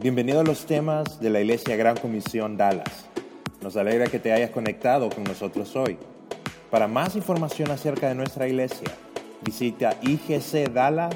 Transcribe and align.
Bienvenido 0.00 0.40
a 0.40 0.44
los 0.44 0.66
temas 0.66 1.20
de 1.20 1.30
la 1.30 1.40
Iglesia 1.40 1.76
Gran 1.76 1.96
Comisión 1.96 2.56
Dallas. 2.56 3.06
Nos 3.62 3.76
alegra 3.76 4.08
que 4.08 4.18
te 4.18 4.32
hayas 4.32 4.50
conectado 4.50 5.08
con 5.08 5.22
nosotros 5.22 5.76
hoy. 5.76 5.96
Para 6.68 6.88
más 6.88 7.14
información 7.14 7.70
acerca 7.70 8.08
de 8.08 8.16
nuestra 8.16 8.48
iglesia, 8.48 8.88
visita 9.42 9.96
igcdallas.org. 10.02 11.14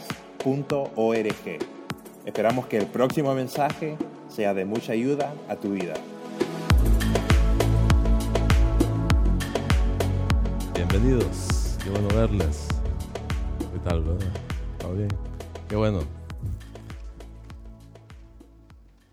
Esperamos 2.25 2.67
que 2.67 2.77
el 2.77 2.87
próximo 2.87 3.35
mensaje 3.35 3.97
sea 4.29 4.55
de 4.55 4.65
mucha 4.65 4.93
ayuda 4.93 5.35
a 5.49 5.57
tu 5.57 5.73
vida. 5.73 5.95
Bienvenidos, 10.75 11.77
qué 11.83 11.91
bueno 11.91 12.09
verles. 12.15 12.69
¿Qué 13.73 13.81
tal, 13.81 14.05
verdad? 14.05 14.29
¿Todo 14.79 14.95
bien? 14.95 15.09
Qué 15.69 15.75
bueno. 15.75 16.18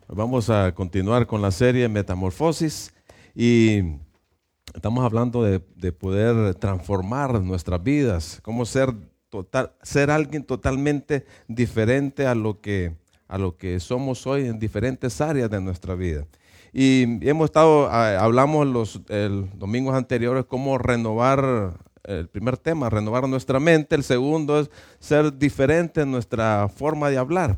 Vamos 0.07 0.51
a 0.51 0.71
continuar 0.75 1.25
con 1.25 1.41
la 1.41 1.49
serie 1.49 1.89
Metamorfosis 1.89 2.93
y 3.33 3.81
estamos 4.75 5.03
hablando 5.03 5.41
de, 5.41 5.61
de 5.75 5.91
poder 5.91 6.53
transformar 6.55 7.41
nuestras 7.41 7.81
vidas, 7.81 8.39
cómo 8.43 8.67
ser, 8.67 8.93
total, 9.29 9.71
ser 9.81 10.11
alguien 10.11 10.43
totalmente 10.43 11.25
diferente 11.47 12.27
a 12.27 12.35
lo, 12.35 12.61
que, 12.61 12.93
a 13.27 13.39
lo 13.39 13.57
que 13.57 13.79
somos 13.79 14.27
hoy 14.27 14.45
en 14.45 14.59
diferentes 14.59 15.19
áreas 15.21 15.49
de 15.49 15.59
nuestra 15.59 15.95
vida. 15.95 16.27
Y 16.71 17.27
hemos 17.27 17.45
estado, 17.45 17.89
hablamos 17.89 18.67
los 18.67 19.01
el, 19.09 19.49
domingos 19.57 19.95
anteriores 19.95 20.45
cómo 20.45 20.77
renovar, 20.77 21.79
el 22.03 22.29
primer 22.29 22.57
tema, 22.57 22.91
renovar 22.91 23.27
nuestra 23.27 23.59
mente, 23.59 23.95
el 23.95 24.03
segundo 24.03 24.59
es 24.59 24.69
ser 24.99 25.35
diferente 25.35 26.01
en 26.01 26.11
nuestra 26.11 26.69
forma 26.69 27.09
de 27.09 27.17
hablar. 27.17 27.57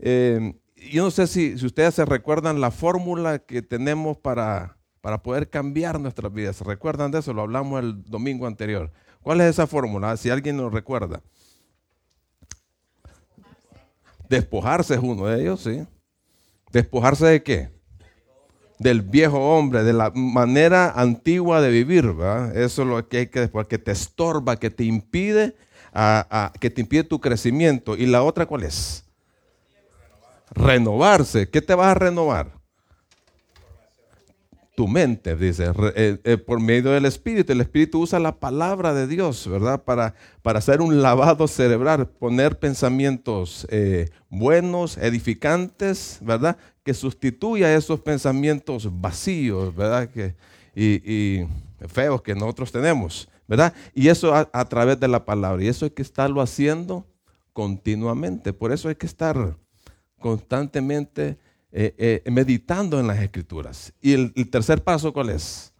Eh, 0.00 0.52
yo 0.90 1.04
no 1.04 1.10
sé 1.10 1.26
si, 1.26 1.58
si, 1.58 1.66
ustedes 1.66 1.94
se 1.94 2.04
recuerdan 2.04 2.60
la 2.60 2.70
fórmula 2.70 3.38
que 3.40 3.62
tenemos 3.62 4.16
para, 4.16 4.76
para 5.00 5.22
poder 5.22 5.50
cambiar 5.50 6.00
nuestras 6.00 6.32
vidas. 6.32 6.56
¿Se 6.56 6.64
recuerdan 6.64 7.10
de 7.10 7.20
eso? 7.20 7.32
Lo 7.32 7.42
hablamos 7.42 7.80
el 7.82 8.02
domingo 8.04 8.46
anterior. 8.46 8.90
¿Cuál 9.22 9.40
es 9.40 9.50
esa 9.50 9.66
fórmula? 9.66 10.16
Si 10.16 10.30
alguien 10.30 10.56
nos 10.56 10.72
recuerda. 10.72 11.22
Despojarse 14.28 14.94
es 14.94 15.00
uno 15.00 15.26
de 15.26 15.40
ellos, 15.40 15.60
¿sí? 15.60 15.86
¿Despojarse 16.70 17.26
de 17.26 17.42
qué? 17.42 17.70
Del 18.78 19.02
viejo 19.02 19.38
hombre, 19.38 19.82
de 19.82 19.92
la 19.92 20.10
manera 20.14 20.92
antigua 20.92 21.60
de 21.60 21.70
vivir, 21.70 22.12
¿verdad? 22.12 22.56
Eso 22.56 22.82
es 22.82 22.88
lo 22.88 23.08
que 23.08 23.18
hay 23.18 23.26
que 23.28 23.40
despojar, 23.40 23.66
que 23.66 23.78
te 23.78 23.90
estorba, 23.90 24.56
que 24.56 24.70
te 24.70 24.84
impide, 24.84 25.56
a, 25.92 26.26
a, 26.30 26.52
que 26.52 26.70
te 26.70 26.82
impide 26.82 27.04
tu 27.04 27.20
crecimiento. 27.20 27.96
¿Y 27.96 28.06
la 28.06 28.22
otra 28.22 28.46
cuál 28.46 28.64
es? 28.64 29.07
Renovarse. 30.54 31.48
¿Qué 31.48 31.62
te 31.62 31.74
vas 31.74 31.88
a 31.88 31.94
renovar? 31.94 32.58
Tu 34.74 34.86
mente, 34.86 35.34
dice, 35.34 35.72
eh, 35.96 36.20
eh, 36.22 36.36
por 36.36 36.60
medio 36.60 36.92
del 36.92 37.04
Espíritu. 37.04 37.52
El 37.52 37.60
Espíritu 37.60 38.00
usa 38.00 38.20
la 38.20 38.38
palabra 38.38 38.94
de 38.94 39.08
Dios, 39.08 39.48
¿verdad? 39.48 39.82
Para, 39.82 40.14
para 40.40 40.60
hacer 40.60 40.80
un 40.80 41.02
lavado 41.02 41.48
cerebral, 41.48 42.08
poner 42.08 42.60
pensamientos 42.60 43.66
eh, 43.70 44.08
buenos, 44.30 44.96
edificantes, 44.96 46.18
¿verdad? 46.20 46.56
Que 46.84 46.94
sustituya 46.94 47.74
esos 47.74 47.98
pensamientos 48.00 48.88
vacíos, 49.00 49.74
¿verdad? 49.74 50.10
Que, 50.10 50.36
y, 50.76 51.44
feos 51.88 52.22
que 52.22 52.36
nosotros 52.36 52.70
tenemos, 52.70 53.28
¿verdad? 53.48 53.74
Y 53.94 54.08
eso 54.08 54.32
a, 54.32 54.48
a 54.52 54.64
través 54.68 55.00
de 55.00 55.08
la 55.08 55.24
palabra. 55.24 55.62
Y 55.64 55.66
eso 55.66 55.86
hay 55.86 55.90
que 55.90 56.02
estarlo 56.02 56.40
haciendo 56.40 57.04
continuamente. 57.52 58.52
Por 58.52 58.70
eso 58.70 58.88
hay 58.88 58.94
que 58.94 59.06
estar 59.06 59.56
constantemente 60.18 61.38
eh, 61.70 62.22
eh, 62.24 62.30
meditando 62.30 62.98
en 62.98 63.06
las 63.06 63.18
escrituras. 63.20 63.92
Y 64.00 64.12
el, 64.12 64.32
tercer 64.50 64.82
paso, 64.82 65.12
¿cuál 65.12 65.30
es? 65.30 65.72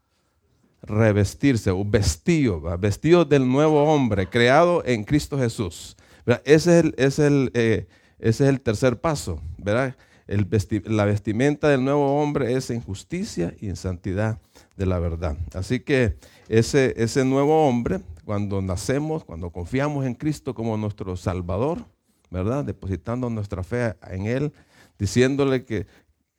Revestirse, 0.83 1.71
o 1.71 1.83
vestido, 1.85 2.61
vestido 2.79 3.25
del 3.25 3.49
nuevo 3.49 3.83
hombre, 3.85 4.29
creado 4.29 4.85
en 4.85 5.05
Cristo 5.05 5.39
Jesús. 5.39 5.97
Ese, 6.45 6.79
es 6.79 6.85
el, 6.85 6.95
es 6.99 7.19
el, 7.19 7.51
eh, 7.55 7.87
ese 8.19 8.45
es 8.45 8.51
el 8.51 8.61
tercer 8.61 9.01
paso, 9.01 9.41
¿verdad? 9.57 9.97
El 10.27 10.47
la 10.85 11.07
vestimenta 11.07 11.71
del 11.71 11.83
nuevo 11.83 12.21
hombre 12.21 12.53
es 12.53 12.69
en 12.69 12.83
justicia 12.83 13.55
y 13.59 13.69
en 13.71 13.77
santidad 13.77 14.39
de 14.77 14.85
la 14.85 14.99
verdad. 14.99 15.39
Así 15.55 15.81
que 15.81 16.19
ese, 16.51 16.95
ese 17.03 17.25
nuevo 17.25 17.67
hombre, 17.67 18.01
cuando 18.27 18.61
nacemos, 18.61 19.25
cuando 19.25 19.49
confiamos 19.49 20.05
en 20.05 20.15
Cristo 20.15 20.55
como 20.55 20.77
nuestro 20.77 21.17
Salvador, 21.17 21.87
¿verdad? 22.31 22.65
Depositando 22.65 23.31
nuestra 23.31 23.63
fe 23.63 23.95
en 24.11 24.27
Él, 24.27 24.53
diciéndole 24.99 25.65
que, 25.65 25.87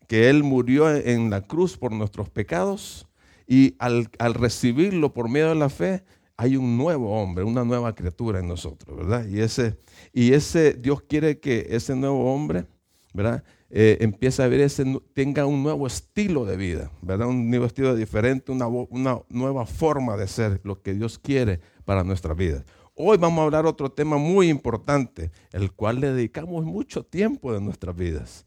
que 0.08 0.30
Él 0.30 0.44
murió 0.44 0.94
en 0.94 1.30
la 1.30 1.42
cruz 1.42 1.78
por 1.78 1.92
nuestros 1.92 2.30
pecados 2.30 3.08
y 3.48 3.76
al, 3.80 4.10
al, 4.20 4.34
recibirlo 4.34 5.14
por 5.14 5.30
medio 5.30 5.50
de 5.50 5.56
la 5.56 5.70
fe, 5.70 6.04
hay 6.38 6.56
un 6.56 6.78
nuevo 6.78 7.22
hombre, 7.22 7.44
una 7.44 7.66
nueva 7.66 7.94
criatura 7.96 8.40
en 8.40 8.48
nosotros, 8.48 8.96
¿verdad? 8.96 9.28
Y 9.28 9.42
ese, 9.42 9.76
y 10.14 10.34
ese 10.34 10.74
Dios 10.74 11.02
quiere 11.02 11.40
que 11.40 11.68
ese 11.72 11.96
nuevo 11.96 12.34
hombre, 12.34 12.66
¿verdad? 13.14 13.44
Eh, 13.72 13.98
empiece 14.02 14.42
a 14.42 14.48
ver 14.48 14.62
ese, 14.62 14.84
tenga 15.14 15.46
un 15.46 15.62
nuevo 15.62 15.86
estilo 15.86 16.46
de 16.46 16.58
vida, 16.58 16.92
¿verdad? 17.02 17.28
Un 17.28 17.50
nuevo 17.50 17.66
estilo 17.66 17.96
diferente, 17.96 18.52
una, 18.52 18.68
una 18.68 19.20
nueva 19.30 19.66
forma 19.66 20.18
de 20.18 20.28
ser, 20.28 20.62
lo 20.64 20.82
que 20.82 20.94
Dios 20.94 21.20
quiere 21.20 21.60
para 21.86 22.04
nuestra 22.04 22.34
vida. 22.34 22.64
Hoy 23.02 23.18
vamos 23.18 23.40
a 23.40 23.44
hablar 23.46 23.66
otro 23.66 23.90
tema 23.90 24.18
muy 24.18 24.50
importante, 24.50 25.32
el 25.54 25.72
cual 25.72 26.02
le 26.02 26.12
dedicamos 26.12 26.66
mucho 26.66 27.02
tiempo 27.02 27.54
de 27.54 27.62
nuestras 27.62 27.96
vidas. 27.96 28.44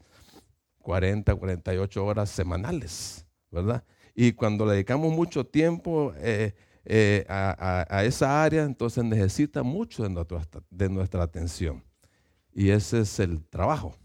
40, 0.83 1.33
48 1.33 2.05
horas 2.05 2.29
semanales, 2.29 3.25
¿verdad? 3.49 3.83
Y 4.13 4.33
cuando 4.33 4.67
le 4.67 4.73
dedicamos 4.73 5.11
mucho 5.11 5.43
tiempo 5.43 6.13
eh, 6.17 6.53
eh, 6.85 7.25
a, 7.27 8.03
esa 8.03 8.43
área, 8.43 8.61
entonces 8.61 9.03
necesita 9.03 9.63
mucho 9.63 10.07
de 10.07 10.25
de 10.69 10.89
nuestra 10.89 11.23
atención. 11.23 11.83
Y 12.53 12.69
ese 12.69 12.99
es 12.99 13.19
el 13.19 13.43
trabajo, 13.47 13.95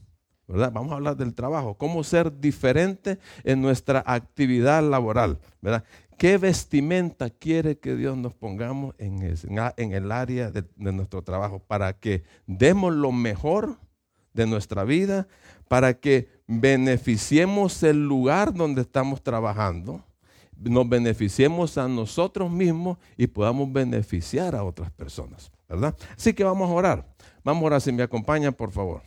¿verdad? 0.46 0.72
Vamos 0.72 0.92
a 0.92 0.94
hablar 0.94 1.18
del 1.18 1.34
trabajo, 1.34 1.76
cómo 1.76 2.02
ser 2.02 2.40
diferente 2.40 3.18
en 3.44 3.60
nuestra 3.60 4.02
actividad 4.06 4.82
laboral, 4.82 5.40
¿verdad? 5.60 5.84
¿Qué 6.18 6.36
vestimenta 6.36 7.30
quiere 7.30 7.78
que 7.78 7.94
Dios 7.94 8.16
nos 8.16 8.34
pongamos 8.34 8.94
en, 8.98 9.22
el 9.22 10.12
área 10.12 10.50
de, 10.50 10.62
de, 10.62 10.92
nuestro 10.92 11.22
trabajo 11.22 11.60
para 11.60 11.92
que 11.92 12.24
demos 12.46 12.92
lo 12.92 13.12
mejor 13.12 13.78
de 14.34 14.46
nuestra 14.46 14.82
vida, 14.82 15.28
para 15.68 15.94
que 15.94 16.28
beneficiemos 16.48 17.82
el 17.84 18.06
lugar 18.06 18.52
donde 18.52 18.82
estamos 18.82 19.22
trabajando, 19.22 20.04
nos 20.56 20.88
beneficiemos 20.88 21.78
a 21.78 21.86
nosotros 21.86 22.50
mismos 22.50 22.98
y 23.16 23.28
podamos 23.28 23.72
beneficiar 23.72 24.56
a 24.56 24.64
otras 24.64 24.90
personas, 24.90 25.52
¿verdad? 25.68 25.94
Así 26.16 26.34
que 26.34 26.42
vamos 26.42 26.68
a 26.68 26.72
orar. 26.72 27.06
Vamos 27.44 27.62
a 27.62 27.66
orar, 27.66 27.80
si 27.80 27.92
me 27.92 28.02
acompañan, 28.02 28.52
por 28.52 28.72
favor. 28.72 29.02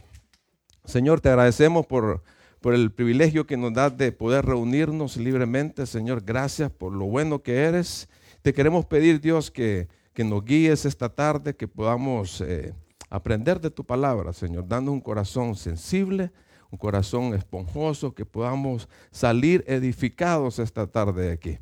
Señor, 0.86 1.20
te 1.20 1.30
agradecemos 1.30 1.86
por 1.86 2.24
por 2.62 2.76
el 2.76 2.92
privilegio 2.92 3.48
que 3.48 3.58
nos 3.58 3.74
das 3.74 3.98
de 3.98 4.12
poder 4.12 4.46
reunirnos 4.46 5.18
libremente. 5.18 5.86
Señor, 5.88 6.24
gracias 6.24 6.72
por 6.72 6.94
lo 6.94 7.06
bueno 7.06 7.42
que 7.42 7.56
eres. 7.64 8.08
Te 8.44 8.54
queremos 8.54 8.86
pedir, 8.86 9.20
Dios, 9.20 9.50
que, 9.50 9.88
que 10.14 10.24
nos 10.24 10.46
guíes 10.46 10.86
esta 10.86 11.10
tarde, 11.10 11.56
que 11.56 11.68
podamos 11.68 12.40
eh, 12.42 12.74
aprender 13.10 13.60
de 13.60 13.72
tu 13.72 13.84
palabra, 13.84 14.32
Señor, 14.32 14.68
dando 14.68 14.92
un 14.92 15.02
corazón 15.02 15.56
sensible, 15.56 16.32
un 16.70 16.78
corazón 16.78 17.34
esponjoso, 17.34 18.14
que 18.14 18.26
podamos 18.26 18.88
salir 19.10 19.64
edificados 19.68 20.60
esta 20.60 20.86
tarde 20.86 21.24
de 21.24 21.32
aquí. 21.32 21.58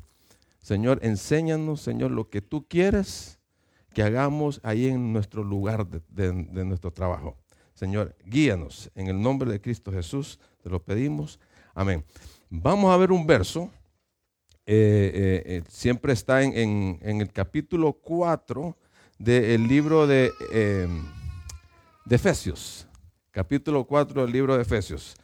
Señor, 0.60 1.00
enséñanos, 1.02 1.80
Señor, 1.80 2.10
lo 2.10 2.28
que 2.28 2.42
tú 2.42 2.66
quieres 2.68 3.38
que 3.94 4.02
hagamos 4.02 4.60
ahí 4.62 4.86
en 4.86 5.12
nuestro 5.12 5.42
lugar 5.42 5.86
de, 5.88 6.00
de, 6.10 6.30
de 6.30 6.64
nuestro 6.64 6.92
trabajo. 6.92 7.36
Señor, 7.74 8.14
guíanos 8.26 8.90
en 8.94 9.06
el 9.06 9.20
nombre 9.20 9.50
de 9.50 9.60
Cristo 9.60 9.90
Jesús. 9.90 10.38
Te 10.62 10.68
lo 10.68 10.82
pedimos. 10.82 11.38
Amén. 11.74 12.04
Vamos 12.50 12.92
a 12.92 12.96
ver 12.96 13.12
un 13.12 13.26
verso. 13.26 13.70
Eh, 14.66 15.10
eh, 15.14 15.42
eh, 15.46 15.62
siempre 15.68 16.12
está 16.12 16.42
en, 16.42 16.98
en, 17.00 17.20
el 17.20 17.32
capítulo 17.32 17.92
4 17.94 18.76
del 19.18 19.66
libro 19.66 20.06
de, 20.06 20.30
em, 20.52 21.04
de 22.04 22.16
Efesios. 22.16 22.86
Capítulo 23.30 23.84
4 23.84 24.22
del 24.22 24.32
libro 24.32 24.56
de 24.56 24.62
Efesios. 24.62 25.16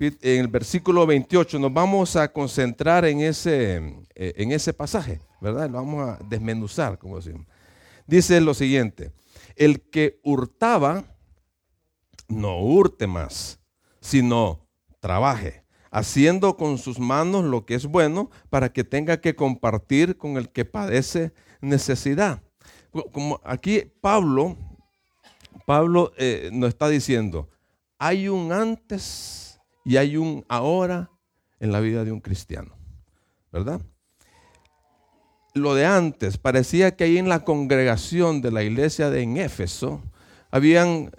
En 0.00 0.40
el 0.40 0.48
versículo 0.48 1.06
28 1.06 1.58
nos 1.58 1.72
vamos 1.72 2.16
a 2.16 2.32
concentrar 2.32 3.04
en 3.04 3.20
ese, 3.20 3.76
en 4.14 4.52
ese 4.52 4.72
pasaje, 4.72 5.20
¿verdad? 5.40 5.68
Lo 5.68 5.78
vamos 5.78 6.08
a 6.08 6.18
desmenuzar, 6.24 6.96
como 6.96 7.16
decimos. 7.16 7.46
Dice 8.06 8.40
lo 8.40 8.54
siguiente, 8.54 9.12
el 9.56 9.82
que 9.82 10.20
hurtaba, 10.22 11.04
no 12.28 12.60
hurte 12.60 13.06
más, 13.06 13.58
sino 14.04 14.68
trabaje, 15.00 15.64
haciendo 15.90 16.58
con 16.58 16.76
sus 16.76 16.98
manos 16.98 17.42
lo 17.42 17.64
que 17.64 17.74
es 17.74 17.86
bueno 17.86 18.30
para 18.50 18.70
que 18.70 18.84
tenga 18.84 19.22
que 19.22 19.34
compartir 19.34 20.18
con 20.18 20.36
el 20.36 20.50
que 20.50 20.66
padece 20.66 21.32
necesidad. 21.62 22.42
Como 23.12 23.40
aquí 23.44 23.90
Pablo, 24.02 24.58
Pablo 25.66 26.12
eh, 26.18 26.50
nos 26.52 26.68
está 26.68 26.88
diciendo, 26.88 27.48
hay 27.98 28.28
un 28.28 28.52
antes 28.52 29.58
y 29.86 29.96
hay 29.96 30.18
un 30.18 30.44
ahora 30.50 31.10
en 31.58 31.72
la 31.72 31.80
vida 31.80 32.04
de 32.04 32.12
un 32.12 32.20
cristiano, 32.20 32.76
¿verdad? 33.50 33.80
Lo 35.54 35.74
de 35.74 35.86
antes, 35.86 36.36
parecía 36.36 36.94
que 36.94 37.04
ahí 37.04 37.16
en 37.16 37.30
la 37.30 37.42
congregación 37.42 38.42
de 38.42 38.50
la 38.50 38.64
iglesia 38.64 39.08
de 39.08 39.22
en 39.22 39.38
Éfeso, 39.38 40.02
habían 40.50 41.10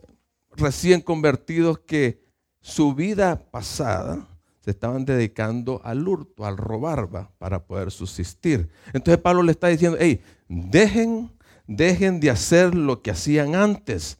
recién 0.55 1.01
convertidos 1.01 1.79
que 1.79 2.24
su 2.65 2.95
vida 2.95 3.51
pasada 3.51 4.27
se 4.59 4.71
estaban 4.71 5.05
dedicando 5.05 5.79
al 5.83 6.07
hurto, 6.07 6.47
al 6.47 6.57
robar 6.57 7.07
para 7.37 7.63
poder 7.63 7.91
subsistir. 7.91 8.67
Entonces 8.91 9.21
Pablo 9.21 9.43
le 9.43 9.51
está 9.51 9.67
diciendo, 9.67 9.99
hey, 10.01 10.19
dejen, 10.49 11.31
dejen 11.67 12.19
de 12.19 12.31
hacer 12.31 12.73
lo 12.73 13.03
que 13.03 13.11
hacían 13.11 13.53
antes. 13.53 14.17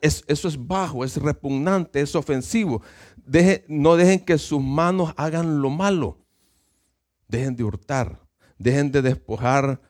eso 0.00 0.48
es 0.48 0.66
bajo, 0.66 1.04
es 1.04 1.18
repugnante, 1.18 2.00
es 2.00 2.16
ofensivo. 2.16 2.80
no 3.68 3.96
dejen 3.96 4.20
que 4.20 4.38
sus 4.38 4.62
manos 4.62 5.12
hagan 5.18 5.60
lo 5.60 5.68
malo. 5.68 6.16
Dejen 7.28 7.56
de 7.56 7.64
hurtar, 7.64 8.18
dejen 8.56 8.90
de 8.90 9.02
despojar 9.02 9.82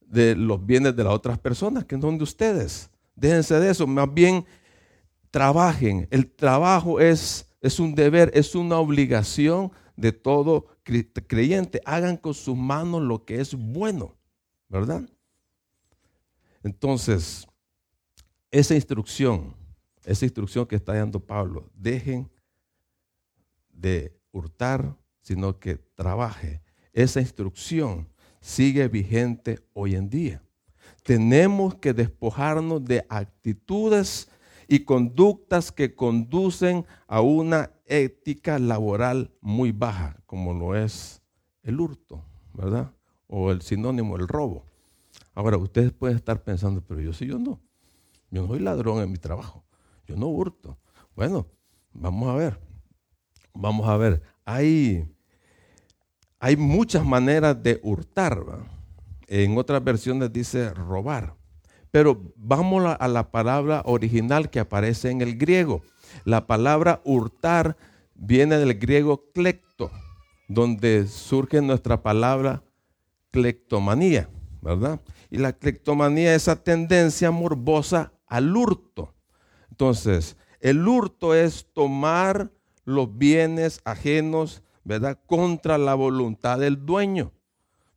de 0.00 0.34
los 0.34 0.66
bienes 0.66 0.96
de 0.96 1.04
las 1.04 1.12
otras 1.12 1.38
personas 1.38 1.84
que 1.84 2.00
son 2.00 2.18
de 2.18 2.24
ustedes. 2.24 2.90
Déjense 3.14 3.60
de 3.60 3.70
eso, 3.70 3.86
más 3.86 4.12
bien 4.12 4.44
trabajen. 5.34 6.06
El 6.12 6.30
trabajo 6.30 7.00
es, 7.00 7.43
es 7.64 7.80
un 7.80 7.94
deber, 7.94 8.30
es 8.34 8.54
una 8.54 8.78
obligación 8.78 9.72
de 9.96 10.12
todo 10.12 10.66
creyente. 10.82 11.80
Hagan 11.86 12.18
con 12.18 12.34
sus 12.34 12.54
manos 12.54 13.00
lo 13.00 13.24
que 13.24 13.40
es 13.40 13.54
bueno, 13.54 14.14
¿verdad? 14.68 15.08
Entonces, 16.62 17.46
esa 18.50 18.74
instrucción, 18.74 19.56
esa 20.04 20.26
instrucción 20.26 20.66
que 20.66 20.76
está 20.76 20.92
dando 20.92 21.18
Pablo, 21.18 21.70
dejen 21.74 22.30
de 23.70 24.14
hurtar, 24.30 24.94
sino 25.22 25.58
que 25.58 25.76
trabaje. 25.76 26.60
Esa 26.92 27.22
instrucción 27.22 28.06
sigue 28.42 28.88
vigente 28.88 29.58
hoy 29.72 29.94
en 29.94 30.10
día. 30.10 30.42
Tenemos 31.02 31.76
que 31.76 31.94
despojarnos 31.94 32.84
de 32.84 33.06
actitudes 33.08 34.28
y 34.68 34.80
conductas 34.80 35.72
que 35.72 35.94
conducen 35.94 36.86
a 37.06 37.20
una 37.20 37.70
ética 37.86 38.58
laboral 38.58 39.32
muy 39.40 39.72
baja, 39.72 40.16
como 40.26 40.52
lo 40.52 40.74
es 40.74 41.22
el 41.62 41.80
hurto, 41.80 42.24
¿verdad? 42.52 42.92
O 43.26 43.50
el 43.50 43.62
sinónimo, 43.62 44.16
el 44.16 44.28
robo. 44.28 44.64
Ahora, 45.34 45.56
ustedes 45.56 45.92
pueden 45.92 46.16
estar 46.16 46.42
pensando, 46.42 46.80
pero 46.80 47.00
yo 47.00 47.12
sí, 47.12 47.26
yo 47.26 47.38
no. 47.38 47.60
Yo 48.30 48.42
no 48.42 48.48
soy 48.48 48.60
ladrón 48.60 49.02
en 49.02 49.10
mi 49.10 49.18
trabajo. 49.18 49.64
Yo 50.06 50.16
no 50.16 50.26
hurto. 50.26 50.78
Bueno, 51.14 51.46
vamos 51.92 52.28
a 52.28 52.34
ver. 52.34 52.60
Vamos 53.52 53.88
a 53.88 53.96
ver. 53.96 54.22
Hay, 54.44 55.08
hay 56.38 56.56
muchas 56.56 57.04
maneras 57.04 57.60
de 57.62 57.80
hurtar. 57.82 58.38
En 59.26 59.56
otras 59.56 59.82
versiones 59.82 60.32
dice 60.32 60.70
robar. 60.74 61.34
Pero 61.94 62.20
vamos 62.34 62.84
a 62.98 63.06
la 63.06 63.30
palabra 63.30 63.82
original 63.84 64.50
que 64.50 64.58
aparece 64.58 65.10
en 65.10 65.20
el 65.20 65.38
griego. 65.38 65.84
La 66.24 66.48
palabra 66.48 67.00
hurtar 67.04 67.76
viene 68.16 68.58
del 68.58 68.74
griego 68.80 69.30
clecto, 69.32 69.92
donde 70.48 71.06
surge 71.06 71.62
nuestra 71.62 72.02
palabra 72.02 72.64
clectomanía, 73.30 74.28
¿verdad? 74.60 75.00
Y 75.30 75.38
la 75.38 75.52
clectomanía 75.52 76.34
es 76.34 76.42
esa 76.42 76.56
tendencia 76.56 77.30
morbosa 77.30 78.12
al 78.26 78.56
hurto. 78.56 79.14
Entonces, 79.70 80.36
el 80.58 80.88
hurto 80.88 81.32
es 81.32 81.68
tomar 81.74 82.50
los 82.84 83.16
bienes 83.16 83.80
ajenos, 83.84 84.64
¿verdad? 84.82 85.16
Contra 85.26 85.78
la 85.78 85.94
voluntad 85.94 86.58
del 86.58 86.84
dueño, 86.84 87.30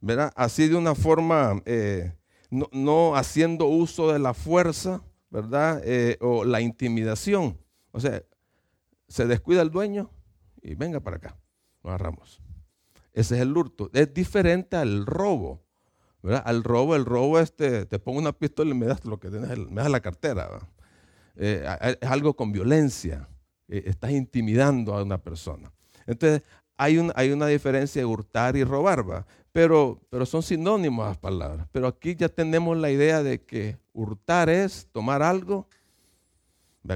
¿verdad? 0.01 0.31
Así 0.35 0.67
de 0.67 0.75
una 0.75 0.93
forma, 0.93 1.63
eh, 1.65 2.13
no, 2.49 3.15
haciendo 3.15 3.65
uso 3.65 4.11
de 4.11 4.19
la 4.19 4.33
fuerza, 4.33 5.01
¿verdad? 5.29 5.81
Eh, 5.83 6.17
o 6.21 6.45
la 6.45 6.61
intimidación. 6.61 7.57
O 7.91 7.99
sea, 7.99 8.23
se 9.07 9.25
descuida 9.25 9.61
el 9.61 9.71
dueño 9.71 10.09
y 10.61 10.75
venga 10.75 10.99
para 10.99 11.17
acá, 11.17 11.37
nos 11.83 11.91
agarramos. 11.91 12.41
Ese 13.13 13.35
es 13.35 13.41
el 13.41 13.55
hurto. 13.55 13.89
Es 13.93 14.13
diferente 14.13 14.75
al 14.75 15.05
robo. 15.05 15.63
Al 16.23 16.63
robo, 16.63 16.95
el 16.95 17.05
robo 17.05 17.39
este, 17.39 17.85
te 17.85 17.99
pongo 17.99 18.19
una 18.19 18.33
pistola 18.33 18.71
y 18.71 18.73
me 18.73 18.85
das 18.85 19.05
lo 19.05 19.19
que 19.19 19.29
tienes, 19.29 19.57
me 19.57 19.81
das 19.81 19.89
la 19.89 20.01
cartera. 20.01 20.49
Eh, 21.35 21.65
es 22.01 22.09
algo 22.09 22.35
con 22.35 22.51
violencia. 22.51 23.27
Eh, 23.67 23.83
estás 23.85 24.11
intimidando 24.11 24.93
a 24.93 25.03
una 25.03 25.17
persona. 25.17 25.71
Entonces, 26.05 26.43
hay, 26.75 27.09
hay 27.15 27.31
una 27.31 27.47
diferencia 27.47 28.01
de 28.01 28.05
hurtar 28.05 28.55
y 28.55 28.63
robar, 28.63 29.09
¿va? 29.09 29.25
Pero, 29.57 29.99
pero 30.11 30.23
son 30.27 30.43
sinónimos 30.43 31.07
las 31.07 31.17
palabras. 31.17 31.65
Pero 31.71 31.87
aquí 31.87 32.15
ya 32.15 32.29
tenemos 32.29 32.77
la 32.77 32.91
idea 32.91 33.23
de 33.23 33.41
que 33.41 33.79
hurtar 33.91 34.51
es 34.51 34.87
tomar 34.91 35.23
algo 35.23 35.67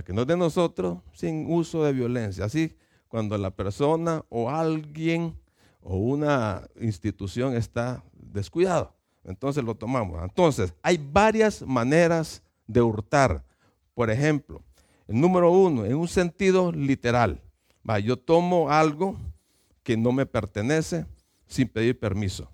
que 0.05 0.13
no 0.13 0.21
es 0.21 0.27
de 0.27 0.37
nosotros 0.37 0.99
sin 1.11 1.51
uso 1.51 1.83
de 1.83 1.91
violencia. 1.91 2.45
Así, 2.45 2.77
cuando 3.07 3.35
la 3.39 3.49
persona 3.49 4.23
o 4.29 4.47
alguien 4.47 5.35
o 5.81 5.97
una 5.97 6.61
institución 6.79 7.55
está 7.55 8.03
descuidado. 8.13 8.93
Entonces 9.23 9.63
lo 9.63 9.73
tomamos. 9.73 10.21
Entonces, 10.21 10.71
hay 10.83 10.99
varias 11.11 11.63
maneras 11.63 12.43
de 12.67 12.79
hurtar. 12.79 13.43
Por 13.95 14.11
ejemplo, 14.11 14.61
el 15.07 15.19
número 15.19 15.51
uno, 15.51 15.83
en 15.83 15.95
un 15.95 16.07
sentido 16.07 16.71
literal. 16.71 17.41
Va, 17.89 17.97
yo 17.97 18.17
tomo 18.17 18.69
algo 18.69 19.17
que 19.81 19.97
no 19.97 20.11
me 20.11 20.27
pertenece 20.27 21.07
sin 21.51 21.67
pedir 21.67 21.99
permiso. 21.99 22.49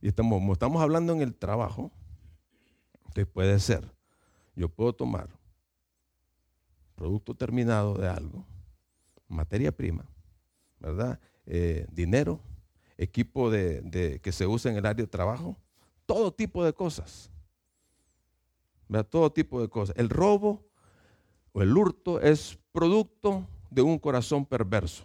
Y 0.00 0.08
estamos, 0.08 0.40
estamos 0.52 0.82
hablando 0.82 1.14
en 1.14 1.22
el 1.22 1.34
trabajo, 1.34 1.90
que 3.14 3.24
puede 3.24 3.58
ser, 3.58 3.90
yo 4.54 4.68
puedo 4.68 4.92
tomar 4.92 5.28
producto 6.94 7.34
terminado 7.34 7.94
de 7.94 8.08
algo, 8.08 8.44
materia 9.26 9.72
prima, 9.72 10.04
¿verdad? 10.78 11.18
Eh, 11.46 11.86
dinero, 11.90 12.40
equipo 12.98 13.50
de, 13.50 14.20
que 14.22 14.32
se 14.32 14.46
usa 14.46 14.70
en 14.70 14.76
el 14.76 14.84
área 14.84 15.04
de 15.04 15.10
trabajo, 15.10 15.56
todo 16.04 16.32
tipo 16.32 16.64
de 16.64 16.74
cosas. 16.74 17.30
Todo 19.10 19.32
tipo 19.32 19.60
de 19.60 19.68
cosas. 19.68 19.96
El 19.98 20.08
robo 20.08 20.64
o 21.52 21.62
el 21.62 21.76
hurto 21.76 22.20
es 22.20 22.58
producto 22.72 23.46
de 23.70 23.82
un 23.82 23.98
corazón 23.98 24.44
perverso, 24.44 25.04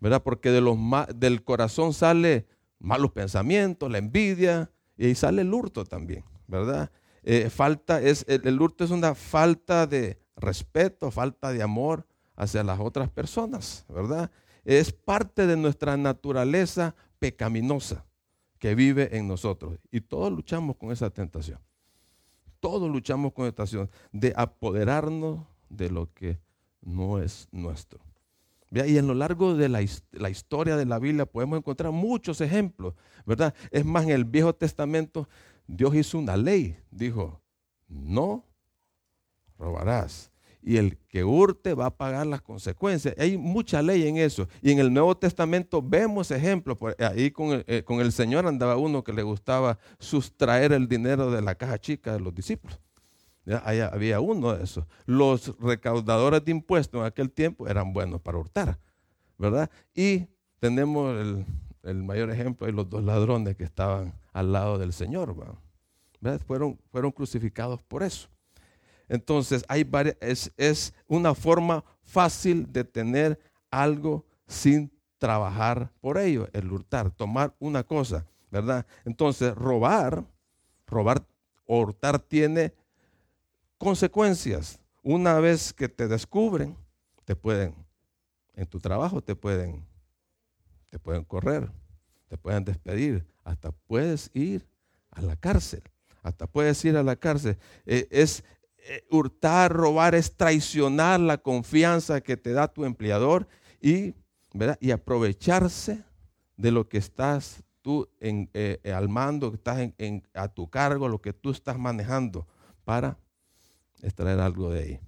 ¿verdad? 0.00 0.22
Porque 0.22 0.50
del 0.50 1.44
corazón 1.44 1.92
sale 1.92 2.46
malos 2.78 3.12
pensamientos, 3.12 3.90
la 3.90 3.98
envidia, 3.98 4.70
y 4.96 5.06
ahí 5.06 5.14
sale 5.14 5.42
el 5.42 5.52
hurto 5.52 5.84
también, 5.84 6.24
¿verdad? 6.46 6.90
Eh, 7.22 7.50
falta 7.50 8.00
es, 8.00 8.24
el 8.28 8.60
hurto 8.60 8.84
es 8.84 8.90
una 8.90 9.14
falta 9.14 9.86
de 9.86 10.18
respeto, 10.36 11.10
falta 11.10 11.52
de 11.52 11.62
amor 11.62 12.06
hacia 12.36 12.62
las 12.62 12.78
otras 12.80 13.10
personas, 13.10 13.84
¿verdad? 13.88 14.30
Es 14.64 14.92
parte 14.92 15.46
de 15.46 15.56
nuestra 15.56 15.96
naturaleza 15.96 16.94
pecaminosa 17.18 18.04
que 18.58 18.74
vive 18.74 19.16
en 19.16 19.28
nosotros. 19.28 19.78
Y 19.90 20.00
todos 20.00 20.32
luchamos 20.32 20.76
con 20.76 20.92
esa 20.92 21.10
tentación. 21.10 21.58
Todos 22.60 22.90
luchamos 22.90 23.32
con 23.32 23.46
esa 23.46 23.54
tentación 23.54 23.90
de 24.12 24.32
apoderarnos 24.36 25.40
de 25.68 25.90
lo 25.90 26.12
que 26.12 26.38
no 26.80 27.18
es 27.18 27.48
nuestro. 27.52 28.00
Y 28.70 28.98
en 28.98 29.06
lo 29.06 29.14
largo 29.14 29.54
de 29.54 29.68
la, 29.68 29.84
la, 30.12 30.30
historia 30.30 30.76
de 30.76 30.84
la 30.84 30.98
Biblia 30.98 31.26
podemos 31.26 31.58
encontrar 31.58 31.92
muchos 31.92 32.40
ejemplos, 32.40 32.94
¿verdad? 33.24 33.54
Es 33.70 33.84
más, 33.84 34.04
en 34.04 34.10
el 34.10 34.24
Viejo 34.24 34.54
Testamento 34.54 35.28
Dios 35.66 35.94
hizo 35.94 36.18
una 36.18 36.36
ley. 36.36 36.76
Dijo, 36.90 37.40
no 37.88 38.44
robarás 39.58 40.30
y 40.62 40.76
el 40.76 40.98
que 41.08 41.24
hurte 41.24 41.74
va 41.74 41.86
a 41.86 41.96
pagar 41.96 42.26
las 42.26 42.42
consecuencias. 42.42 43.14
Hay 43.18 43.38
mucha 43.38 43.80
ley 43.80 44.06
en 44.06 44.16
eso. 44.16 44.48
Y 44.60 44.70
en 44.70 44.78
el 44.78 44.92
Nuevo 44.92 45.16
Testamento 45.16 45.80
vemos 45.80 46.30
ejemplos. 46.30 46.76
Ahí 46.98 47.30
con 47.30 47.64
eh, 47.66 47.82
con 47.84 48.00
el 48.00 48.12
Señor 48.12 48.46
andaba 48.46 48.76
uno 48.76 49.02
que 49.04 49.12
le 49.12 49.22
gustaba 49.22 49.78
sustraer 49.98 50.72
el 50.72 50.88
dinero 50.88 51.30
de 51.30 51.42
la 51.42 51.54
caja 51.54 51.78
chica 51.78 52.12
de 52.12 52.20
los 52.20 52.34
discípulos. 52.34 52.78
Había 53.56 54.20
uno 54.20 54.54
de 54.54 54.64
esos. 54.64 54.84
Los 55.06 55.58
recaudadores 55.58 56.44
de 56.44 56.50
impuestos 56.52 57.00
en 57.00 57.06
aquel 57.06 57.30
tiempo 57.30 57.66
eran 57.66 57.92
buenos 57.92 58.20
para 58.20 58.38
hurtar, 58.38 58.78
¿verdad? 59.38 59.70
Y 59.94 60.26
tenemos 60.60 61.16
el, 61.82 62.02
mayor 62.02 62.30
ejemplo 62.30 62.66
de 62.66 62.72
los 62.72 62.90
dos 62.90 63.02
ladrones 63.02 63.56
que 63.56 63.64
estaban 63.64 64.12
al 64.32 64.52
lado 64.52 64.78
del 64.78 64.92
Señor, 64.92 65.34
¿verdad? 66.20 66.40
Fueron, 66.46 66.78
fueron 66.90 67.10
crucificados 67.10 67.82
por 67.82 68.02
eso. 68.02 68.28
Entonces, 69.08 69.64
hay 69.68 69.84
varias, 69.84 70.16
es, 70.56 70.92
una 71.06 71.34
forma 71.34 71.84
fácil 72.02 72.70
de 72.70 72.84
tener 72.84 73.40
algo 73.70 74.26
sin 74.46 74.92
trabajar 75.18 75.90
por 76.00 76.18
ello, 76.18 76.48
el 76.52 76.70
hurtar, 76.70 77.10
tomar 77.10 77.54
una 77.58 77.82
cosa, 77.82 78.26
¿verdad? 78.50 78.86
Entonces, 79.04 79.54
robar, 79.54 80.24
robar 80.86 81.26
o 81.66 81.80
hurtar 81.80 82.18
tiene 82.18 82.72
consecuencias. 83.78 84.80
Una 85.02 85.38
vez 85.40 85.72
que 85.72 85.88
te 85.88 86.08
descubren, 86.08 86.76
te 87.24 87.36
pueden 87.36 87.74
En 88.54 88.66
tu 88.66 88.80
trabajo 88.80 89.22
te 89.22 89.36
pueden, 89.36 89.86
te 90.90 90.98
pueden 90.98 91.24
correr, 91.24 91.70
te 92.26 92.36
pueden 92.36 92.64
despedir, 92.64 93.24
hasta 93.44 93.70
puedes 93.70 94.30
ir 94.34 94.66
a 95.10 95.22
la 95.22 95.36
cárcel, 95.36 95.82
hasta 96.22 96.48
puedes 96.48 96.84
ir 96.84 96.96
a 96.96 97.04
la 97.04 97.14
cárcel. 97.14 97.56
Eh, 97.86 98.08
es 98.10 98.42
eh, 98.78 99.06
hurtar, 99.10 99.72
robar, 99.72 100.16
es 100.16 100.36
traicionar 100.36 101.20
la 101.20 101.38
confianza 101.38 102.20
que 102.20 102.36
te 102.36 102.52
da 102.52 102.66
tu 102.66 102.84
empleador 102.84 103.46
y, 103.80 104.14
¿verdad? 104.52 104.76
y 104.80 104.90
aprovecharse 104.90 106.02
de 106.56 106.72
lo 106.72 106.88
que 106.88 106.98
estás 106.98 107.62
tú 107.80 108.08
en, 108.18 108.50
eh, 108.54 108.92
al 108.92 109.08
mando, 109.08 109.50
que 109.52 109.56
estás 109.56 109.92
a 110.34 110.48
tu 110.48 110.68
cargo, 110.68 111.08
lo 111.08 111.22
que 111.22 111.32
tú 111.32 111.50
estás 111.50 111.78
manejando 111.78 112.44
para 112.84 113.18
extraer 114.02 114.40
algo 114.40 114.70
de 114.70 114.80
ahí. 114.80 115.00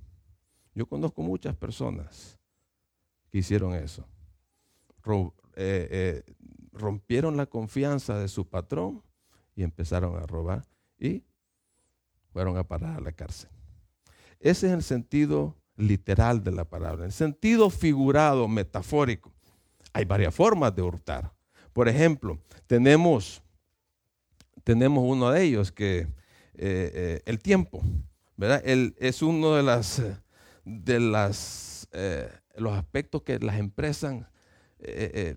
Yo 0.75 0.87
conozco 0.87 1.23
muchas 1.23 1.55
personas 1.57 2.39
que 3.31 3.39
hicieron 3.39 3.75
eso. 3.75 4.07
rompieron 6.73 7.37
la 7.37 7.47
confianza 7.47 8.19
de 8.19 8.29
su 8.29 8.49
patrón 8.49 9.03
y 9.55 9.63
empezaron 9.63 10.17
a 10.17 10.27
robar 10.27 10.65
y 10.99 11.23
fueron 12.33 12.57
a 12.57 12.65
parar 12.65 12.99
a 12.99 13.01
la 13.01 13.13
cárcel. 13.13 13.51
Ese 14.39 14.69
es 14.69 14.73
el 14.73 14.83
sentido 14.83 15.57
literal 15.77 16.43
de 16.43 16.53
la 16.53 16.65
palabra. 16.65 17.05
El 17.05 17.13
sentido 17.13 17.71
figurado, 17.71 18.49
metafórico. 18.49 19.33
Hay 19.93 20.05
varias 20.05 20.35
formas 20.35 20.75
de 20.75 20.83
hurtar. 20.83 21.33
Por 21.73 21.89
ejemplo, 21.89 22.39
tenemos, 22.67 23.43
tenemos 24.65 25.05
uno 25.05 25.31
de 25.31 25.43
ellos 25.43 25.73
que 25.73 26.01
eh, 26.01 26.07
eh, 26.55 27.23
el 27.27 27.39
tiempo, 27.39 27.83
¿verdad? 28.41 28.63
es 28.65 29.23
uno 29.23 29.55
de 29.55 29.63
eh, 31.93 32.29
los 32.57 32.73
aspectos 32.73 33.23
que 33.23 33.39
las 33.39 33.59
empresas 33.59 34.27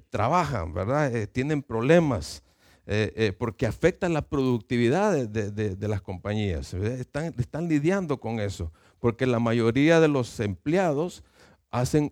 trabajan, 0.10 0.74
¿verdad? 0.74 1.12
tienen 1.34 1.62
problemas 1.62 2.44
eh, 2.86 3.14
eh, 3.16 3.32
porque 3.32 3.66
afecta 3.66 4.10
la 4.10 4.22
productividad 4.22 5.28
de, 5.30 5.88
las 5.88 6.02
compañías. 6.02 6.74
Están, 6.74 7.70
lidiando 7.70 8.20
con 8.20 8.42
eso, 8.42 8.74
porque 9.00 9.26
la 9.26 9.40
mayoría 9.40 10.02
de 10.02 10.10
los 10.10 10.40
empleados 10.42 11.24
hacen, 11.72 12.12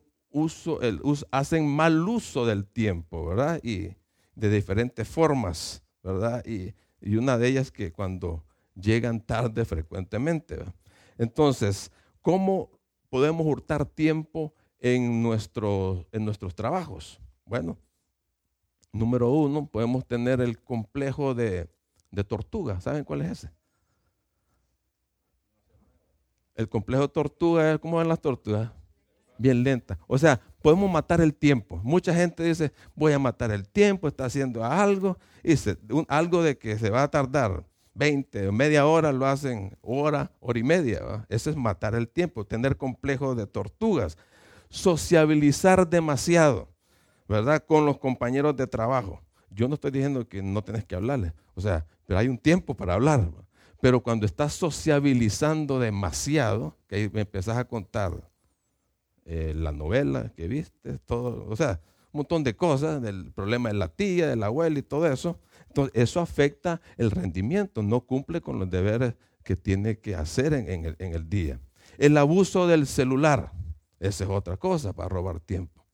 mal 1.67 2.07
uso 2.07 2.45
del 2.45 2.65
tiempo, 2.65 3.25
¿verdad? 3.25 3.60
Y 3.63 3.95
de 4.36 4.50
diferentes 4.50 5.07
formas, 5.07 5.83
¿verdad? 6.03 6.43
Y, 6.45 6.74
una 7.17 7.38
de 7.38 7.48
ellas 7.48 7.71
que 7.71 7.91
cuando 7.91 8.45
llegan 8.75 9.19
tarde 9.21 9.65
frecuentemente. 9.65 10.60
Entonces, 11.21 11.91
¿cómo 12.21 12.69
podemos 13.09 13.45
hurtar 13.45 13.85
tiempo 13.85 14.53
en, 14.79 15.23
en 15.23 16.25
nuestros 16.25 16.55
trabajos? 16.55 17.19
Bueno, 17.45 17.77
Número 18.93 19.29
uno, 19.31 19.65
podemos 19.65 20.05
tener 20.05 20.41
el 20.41 20.59
complejo 20.59 21.33
de, 21.33 21.69
tortuga. 22.27 22.81
¿Saben 22.81 23.05
cuál 23.05 23.21
es 23.21 23.31
ese? 23.31 23.51
El 26.55 26.67
complejo 26.67 27.03
de 27.03 27.07
tortuga, 27.07 27.77
¿cómo 27.77 27.97
van 27.97 28.09
las 28.09 28.19
tortugas? 28.19 28.69
Bien 29.37 29.63
lenta. 29.63 29.97
O 30.07 30.17
sea, 30.17 30.39
podemos 30.61 30.91
matar 30.91 31.21
el 31.21 31.33
tiempo. 31.33 31.79
Mucha 31.83 32.13
gente 32.13 32.43
dice, 32.43 32.73
voy 32.93 33.13
a 33.13 33.19
matar 33.19 33.51
el 33.51 33.67
tiempo, 33.67 34.07
está 34.07 34.25
haciendo 34.25 34.63
algo. 34.63 35.17
Algo 36.09 36.43
de 36.43 36.57
que 36.57 36.77
se 36.77 36.89
va 36.89 37.03
a 37.03 37.09
tardar 37.09 37.65
20 37.93 38.48
o 38.48 38.51
media 38.51 38.86
hora, 38.86 39.12
lo 39.12 39.25
hacen 39.25 39.77
hora, 39.81 40.31
hora 40.39 40.60
y 40.60 40.63
media. 40.63 41.25
Eso 41.29 41.50
es 41.50 41.55
matar 41.55 41.95
el 41.95 42.07
tiempo, 42.07 42.45
tener 42.45 42.77
complejo 42.77 43.36
de 43.36 43.48
tortugas. 43.48 44.17
Sociabilizar 44.69 45.89
demasiado. 45.89 46.71
¿verdad? 47.31 47.63
Con 47.65 47.86
los 47.86 47.98
compañeros 47.98 48.57
de 48.57 48.67
trabajo. 48.67 49.21
Yo 49.50 49.69
no 49.69 49.75
estoy 49.75 49.91
diciendo 49.91 50.27
que 50.27 50.41
no 50.43 50.62
tenés 50.63 50.83
que 50.83 50.95
hablarle, 50.95 51.33
o 51.55 51.62
sea, 51.62 51.86
pero 52.05 52.19
hay 52.19 52.27
un 52.27 52.38
tiempo 52.38 52.75
para 52.75 52.93
hablar. 52.93 53.29
Pero 53.79 54.01
cuando 54.01 54.25
estás 54.25 54.53
sociabilizando 54.53 55.79
demasiado, 55.79 56.75
que 56.88 56.95
ahí 56.95 57.10
me 57.12 57.21
empezás 57.21 57.57
a 57.57 57.65
contar 57.65 58.12
eh, 59.25 59.53
la 59.55 59.71
novela 59.71 60.31
que 60.36 60.48
viste, 60.48 60.98
todo, 61.05 61.48
o 61.50 61.55
sea, 61.55 61.79
un 62.12 62.19
montón 62.19 62.43
de 62.43 62.55
cosas, 62.55 63.01
del 63.01 63.31
problema 63.31 63.69
de 63.69 63.75
la 63.75 63.88
tía, 63.88 64.27
de 64.27 64.36
la 64.36 64.48
abuela 64.48 64.77
y 64.77 64.83
todo 64.83 65.07
eso. 65.07 65.39
Entonces, 65.71 66.01
eso 66.01 66.19
afecta 66.19 66.81
el 66.97 67.11
rendimiento, 67.11 67.81
no 67.81 68.01
cumple 68.01 68.41
con 68.41 68.59
los 68.59 68.69
deberes 68.69 69.13
que 69.41 69.55
tiene 69.55 69.99
que 69.99 70.15
hacer 70.15 70.53
en, 70.53 70.85
el, 70.99 71.29
día. 71.29 71.61
El 71.97 72.17
abuso 72.17 72.67
del 72.67 72.85
celular, 72.85 73.53
esa 74.01 74.25
es 74.25 74.29
otra 74.29 74.57
cosa 74.57 74.91
para 74.91 75.07
robar 75.07 75.39
tiempo. 75.39 75.85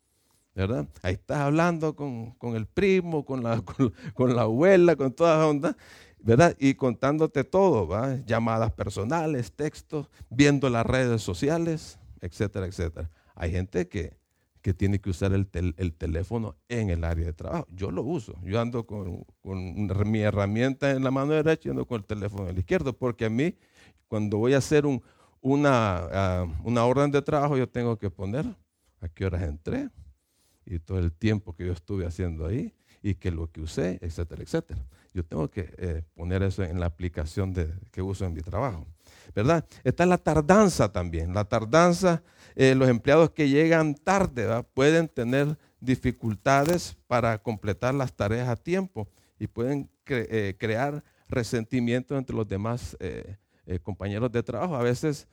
¿verdad? 0.56 0.88
Ahí 1.04 1.14
estás 1.14 1.38
hablando 1.38 1.96
con, 1.96 2.36
el 2.56 2.66
primo, 2.66 3.24
con 3.24 3.44
la, 3.44 3.62
con, 4.16 4.36
la 4.36 4.42
abuela, 4.42 4.96
con 4.96 5.14
todas 5.14 5.46
ondas, 5.46 5.76
¿verdad? 6.18 6.56
Y 6.58 6.74
contándote 6.74 7.44
todo, 7.44 7.88
¿va? 7.88 8.16
Llamadas 8.26 8.72
personales, 8.72 9.52
textos, 9.52 10.10
viendo 10.32 10.72
las 10.72 10.88
redes 10.88 11.22
sociales, 11.22 12.00
etcétera, 12.20 12.66
etcétera. 12.66 13.12
Hay 13.36 13.52
gente 13.52 13.88
que, 13.88 14.18
tiene 14.74 15.00
que 15.00 15.10
usar 15.10 15.34
el, 15.34 15.48
el, 15.78 15.94
teléfono 15.94 16.56
en 16.68 16.90
el 16.90 17.04
área 17.04 17.26
de 17.26 17.34
trabajo. 17.34 17.68
Yo 17.72 17.92
lo 17.92 18.04
uso. 18.04 18.36
Yo 18.44 18.60
ando 18.60 18.86
con, 18.86 19.26
mi 20.06 20.20
herramienta 20.20 20.92
en 20.92 21.04
la 21.04 21.12
mano 21.12 21.34
derecha 21.34 21.70
y 21.70 21.72
ando 21.72 21.86
con 21.86 22.00
el 22.00 22.06
teléfono 22.06 22.50
en 22.50 22.56
la 22.56 22.60
izquierda, 22.60 22.92
porque 22.92 23.26
a 23.26 23.30
mí, 23.30 23.56
cuando 24.08 24.38
voy 24.38 24.54
a 24.54 24.58
hacer 24.58 24.86
un, 24.86 25.02
una, 25.42 25.98
ah, 26.12 26.46
una 26.64 26.86
orden 26.86 27.12
de 27.12 27.22
trabajo, 27.22 27.58
yo 27.58 27.68
tengo 27.68 27.98
que 27.98 28.10
poner 28.10 28.46
a 29.02 29.08
qué 29.08 29.26
horas 29.26 29.44
entré, 29.44 29.90
y 30.68 30.80
todo 30.80 31.00
el 31.00 31.12
tiempo 31.12 31.56
que 31.56 31.66
yo 31.66 31.72
estuve 31.72 32.06
haciendo 32.06 32.46
ahí 32.46 32.74
y 33.02 33.16
que 33.16 33.32
lo 33.32 33.50
que 33.52 33.62
usé, 33.62 34.00
etcétera, 34.02 34.44
etcétera. 34.44 34.86
Yo 35.14 35.24
tengo 35.24 35.50
que 35.50 35.74
eh, 35.78 36.04
poner 36.14 36.44
eso 36.44 36.64
en 36.64 36.80
la 36.80 36.88
aplicación 36.88 37.54
de, 37.54 37.74
que 37.92 38.02
uso 38.02 38.26
en 38.26 38.34
mi 38.34 38.42
trabajo. 38.42 38.86
¿Verdad? 39.34 39.66
Está 39.84 40.06
la 40.06 40.18
tardanza 40.18 40.92
también. 40.92 41.34
La 41.34 41.46
tardanza, 41.46 42.22
eh, 42.60 42.76
los 42.76 42.90
empleados 42.90 43.30
que 43.30 43.48
llegan 43.48 43.96
tarde 43.96 44.64
pueden 44.74 45.08
tener 45.08 45.58
dificultades 45.80 46.98
para 47.08 47.38
completar 47.38 47.94
las 47.94 48.14
tareas 48.14 48.50
a 48.50 48.56
tiempo 48.56 49.08
y 49.40 49.48
pueden 49.48 49.90
eh, 50.08 50.56
crear 50.58 51.04
resentimiento 51.30 52.18
entre 52.18 52.36
los 52.36 52.48
demás 52.48 52.98
compañeros 53.84 54.32
de 54.32 54.42
trabajo. 54.44 54.76
A 54.76 54.82
veces 54.82 55.28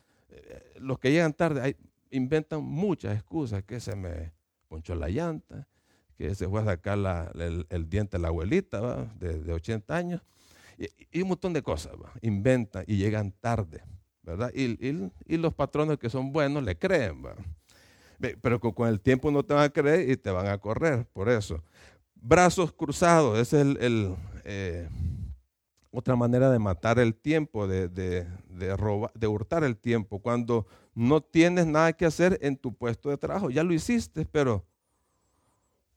los 0.76 0.98
que 0.98 1.12
llegan 1.12 1.32
tarde 1.32 1.76
inventan 2.10 2.62
muchas 2.62 3.14
excusas 3.14 3.62
que 3.62 3.80
se 3.80 3.94
me 3.96 4.32
ponchó 4.68 4.94
la 4.94 5.08
llanta, 5.08 5.68
que 6.16 6.34
se 6.34 6.48
fue 6.48 6.60
a 6.60 6.64
sacar 6.64 6.98
el, 7.38 7.88
diente 7.88 8.16
a 8.16 8.20
la 8.20 8.28
abuelita 8.28 9.08
De, 9.18 9.52
80 9.52 9.96
años, 9.96 10.22
y, 11.12 11.22
un 11.22 11.28
montón 11.28 11.52
de 11.52 11.62
cosas, 11.62 11.92
inventan 12.22 12.84
y 12.86 12.96
llegan 12.96 13.32
tarde, 13.32 13.82
¿verdad? 14.24 14.50
Y, 14.54 15.36
los 15.36 15.54
patrones 15.54 15.98
que 15.98 16.10
son 16.10 16.32
buenos 16.32 16.62
le 16.62 16.76
creen, 16.76 17.22
pero 18.40 18.58
con, 18.58 18.88
el 18.88 19.00
tiempo 19.00 19.30
no 19.30 19.42
te 19.44 19.54
van 19.54 19.64
a 19.64 19.68
creer 19.68 20.10
y 20.10 20.16
te 20.16 20.30
van 20.30 20.46
a 20.48 20.58
correr, 20.58 21.06
por 21.12 21.28
eso. 21.28 21.62
Brazos 22.14 22.72
cruzados, 22.72 23.38
esa 23.38 23.60
es 23.60 23.76
el, 23.80 24.16
eh, 24.44 24.88
otra 25.90 26.16
manera 26.16 26.50
de 26.50 26.58
matar 26.58 26.98
el 26.98 27.14
tiempo, 27.14 27.66
de, 27.66 27.88
de, 27.88 28.26
de 28.48 29.26
hurtar 29.26 29.62
el 29.62 29.76
tiempo, 29.76 30.20
cuando 30.20 30.66
no 30.94 31.20
tienes 31.20 31.66
nada 31.66 31.92
que 31.92 32.06
hacer 32.06 32.38
en 32.40 32.56
tu 32.56 32.74
puesto 32.74 33.10
de 33.10 33.18
trabajo. 33.18 33.50
Ya 33.50 33.62
lo 33.62 33.74
hiciste, 33.74 34.24
pero, 34.24 34.64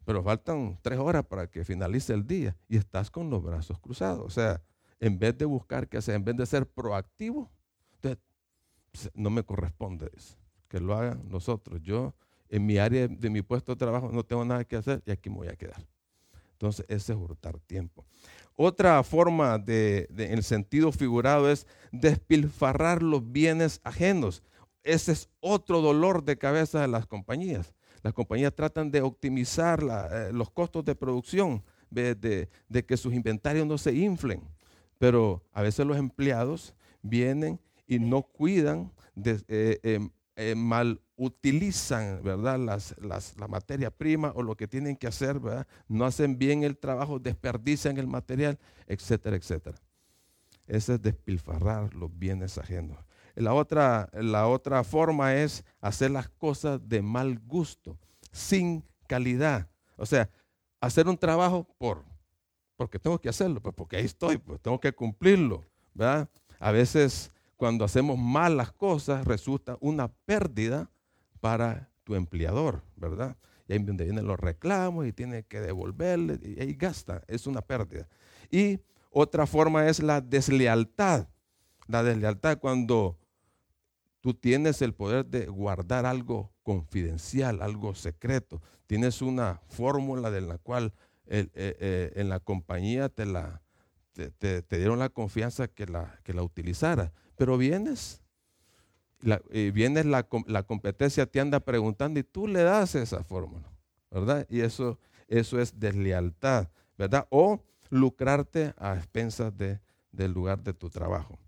pero 0.04 0.24
faltan 0.24 0.78
tres 0.82 1.00
horas 1.00 1.24
para 1.24 1.48
que 1.48 1.64
finalice 1.64 2.14
el 2.14 2.26
día 2.26 2.58
y 2.68 2.78
estás 2.78 3.10
con 3.10 3.30
los 3.30 3.44
brazos 3.44 3.80
cruzados. 3.80 4.26
O 4.26 4.30
sea, 4.30 4.62
en 5.00 5.18
vez 5.18 5.38
de 5.38 5.46
buscar 5.46 5.88
qué 5.88 5.98
hacer, 5.98 6.16
en 6.16 6.26
vez 6.26 6.36
de 6.36 6.46
ser 6.46 6.68
proactivo, 6.68 7.50
no 9.13 9.30
me 9.30 9.44
corresponde 9.44 10.10
eso, 10.16 10.38
que 10.68 10.80
lo 10.80 10.96
hagan 10.96 11.27
nosotros. 11.30 11.82
Yo 11.82 12.13
en 12.50 12.66
mi 12.66 12.77
área 12.77 13.08
de 13.08 13.30
mi 13.30 13.42
puesto 13.42 13.74
de 13.74 13.80
trabajo 13.80 14.10
no 14.12 14.24
tengo 14.24 14.46
nada 14.46 14.63
que 14.63 14.75
hacer 14.75 15.01
y 15.06 15.12
aquí 15.12 15.30
me 15.30 15.38
voy 15.38 15.48
a 15.48 15.56
quedar. 15.56 15.86
Entonces, 16.54 16.86
ese 16.89 17.13
es 17.13 17.20
hurtar 17.20 17.60
tiempo. 17.60 18.06
Otra 18.56 19.04
forma 19.04 19.60
de, 19.60 20.08
en 20.10 20.34
el 20.34 20.44
sentido 20.44 20.92
figurado 20.92 21.51
es 21.51 21.68
despilfarrar 21.92 23.04
los 23.04 23.32
bienes 23.32 23.80
ajenos 23.84 24.42
ese 24.88 25.12
es 25.12 25.30
otro 25.42 25.82
dolor 25.82 26.24
de 26.24 26.38
cabeza 26.38 26.80
de 26.80 26.88
las 26.88 27.06
compañías. 27.06 27.74
Las 28.04 28.13
compañías 28.13 28.56
tratan 28.56 28.89
de 28.89 29.01
optimizar 29.01 29.84
eh, 29.84 30.32
los 30.32 30.50
costos 30.50 30.86
de 30.86 30.96
producción, 30.96 31.62
de, 31.89 32.48
que 32.88 32.98
sus 32.98 33.13
inventarios 33.13 33.68
no 33.68 33.77
se 33.77 33.94
inflen. 33.94 34.42
Pero 34.98 35.44
a 35.51 35.62
veces 35.62 35.86
los 35.86 35.98
empleados 35.98 36.74
vienen 37.01 37.60
y 37.88 38.00
no 38.00 38.22
cuidan, 38.22 38.91
eh, 39.24 39.79
em, 39.84 40.10
eh, 40.36 40.53
mal 40.56 41.01
utilizan 41.15 42.22
¿verdad? 42.22 42.60
Las, 42.60 42.96
la 43.38 43.48
materia 43.48 43.89
prima 43.89 44.32
o 44.36 44.44
lo 44.44 44.56
que 44.56 44.67
tienen 44.67 44.96
que 44.96 45.08
hacer, 45.08 45.39
¿verdad? 45.39 45.65
no 45.88 46.06
hacen 46.06 46.38
bien 46.38 46.63
el 46.63 46.77
trabajo, 46.77 47.17
desperdician 47.17 47.98
el 47.98 48.08
material, 48.08 48.60
etcétera, 48.86 49.36
etcétera. 49.36 49.77
Ese 50.67 50.96
es 50.96 51.01
despilfarrar 51.01 51.94
los 51.96 52.15
bienes 52.15 52.58
ajenos. 52.58 52.98
La 53.36 53.53
otra, 53.53 54.10
la 54.13 54.48
otra 54.48 54.84
forma 54.84 55.36
es 55.36 55.63
hacer 55.79 56.12
las 56.12 56.27
cosas 56.27 56.88
de 56.88 57.01
mal 57.01 57.39
gusto, 57.39 57.98
sin 58.32 58.84
calidad. 59.08 59.70
O 59.96 60.06
sea, 60.06 60.29
hacer 60.82 61.08
un 61.08 61.17
trabajo 61.17 61.67
por, 61.77 62.03
porque 62.75 63.00
tengo 63.00 63.20
que 63.20 63.29
hacerlo, 63.29 63.62
pues 63.62 63.74
porque 63.75 63.98
ahí 63.98 64.06
estoy, 64.06 64.38
pues 64.38 64.62
tengo 64.62 64.79
que 64.79 64.91
cumplirlo, 64.91 65.63
¿verdad? 65.94 66.29
A 66.60 66.72
veces 66.72 67.32
cuando 67.58 67.84
hacemos 67.84 68.18
mal 68.18 68.56
las 68.56 68.72
cosas 68.72 69.26
resulta 69.26 69.78
una 69.82 70.08
pérdida 70.08 70.90
para 71.42 71.90
tu 72.04 72.16
empleador, 72.16 72.84
¿verdad? 72.96 73.36
Y 73.68 73.74
ahí 73.74 73.80
donde 73.80 74.06
vienen 74.06 74.26
los 74.26 74.40
reclamos 74.40 75.06
y 75.06 75.12
tiene 75.12 75.44
que 75.44 75.60
devolverle 75.60 76.40
y 76.42 76.62
ahí 76.62 76.74
gasta, 76.74 77.24
es 77.28 77.48
una 77.48 77.62
pérdida. 77.62 78.08
Y 78.50 78.80
otra 79.10 79.46
forma 79.46 79.88
es 79.90 80.02
la 80.02 80.22
deslealtad. 80.22 81.28
La 81.88 82.04
deslealtad 82.04 82.60
cuando 82.60 83.18
tú 84.22 84.34
tienes 84.34 84.82
el 84.82 84.94
poder 84.94 85.26
de 85.26 85.48
guardar 85.48 86.06
algo 86.06 86.54
confidencial, 86.64 87.62
algo 87.62 87.96
secreto. 87.96 88.62
Tienes 88.86 89.22
una 89.22 89.62
fórmula 89.68 90.32
de 90.32 90.42
la 90.42 90.58
cual 90.60 90.94
eh, 91.26 91.48
eh, 91.54 92.14
en 92.16 92.30
la 92.30 92.40
compañía 92.40 93.10
te, 93.10 93.26
dieron 94.70 95.00
la 95.00 95.10
confianza 95.10 95.68
que 95.68 95.88
la, 95.88 96.20
que 96.24 96.34
la 96.34 96.44
utilizara. 96.44 97.12
Pero 97.38 97.58
vienes, 97.58 98.22
la, 99.22 99.41
vienes 99.50 100.06
la, 100.06 100.27
la, 100.48 100.63
competencia 100.63 101.25
te 101.25 101.39
anda 101.39 101.60
preguntando 101.60 102.20
y 102.20 102.24
tú 102.24 102.48
le 102.48 102.63
das 102.63 102.96
esa 102.96 103.24
fórmula, 103.24 103.72
¿verdad? 104.12 104.46
Y 104.50 104.62
eso, 104.62 105.00
eso 105.27 105.60
es 105.60 105.79
deslealtad, 105.79 106.67
¿verdad? 106.98 107.27
O 107.29 107.63
lucrarte 107.89 108.74
a 108.77 108.96
expensas 108.96 109.56
de, 109.56 109.79
del 110.12 110.34
lugar 110.34 110.62
de 110.63 110.74
tu 110.74 110.89
trabajo. 110.89 111.39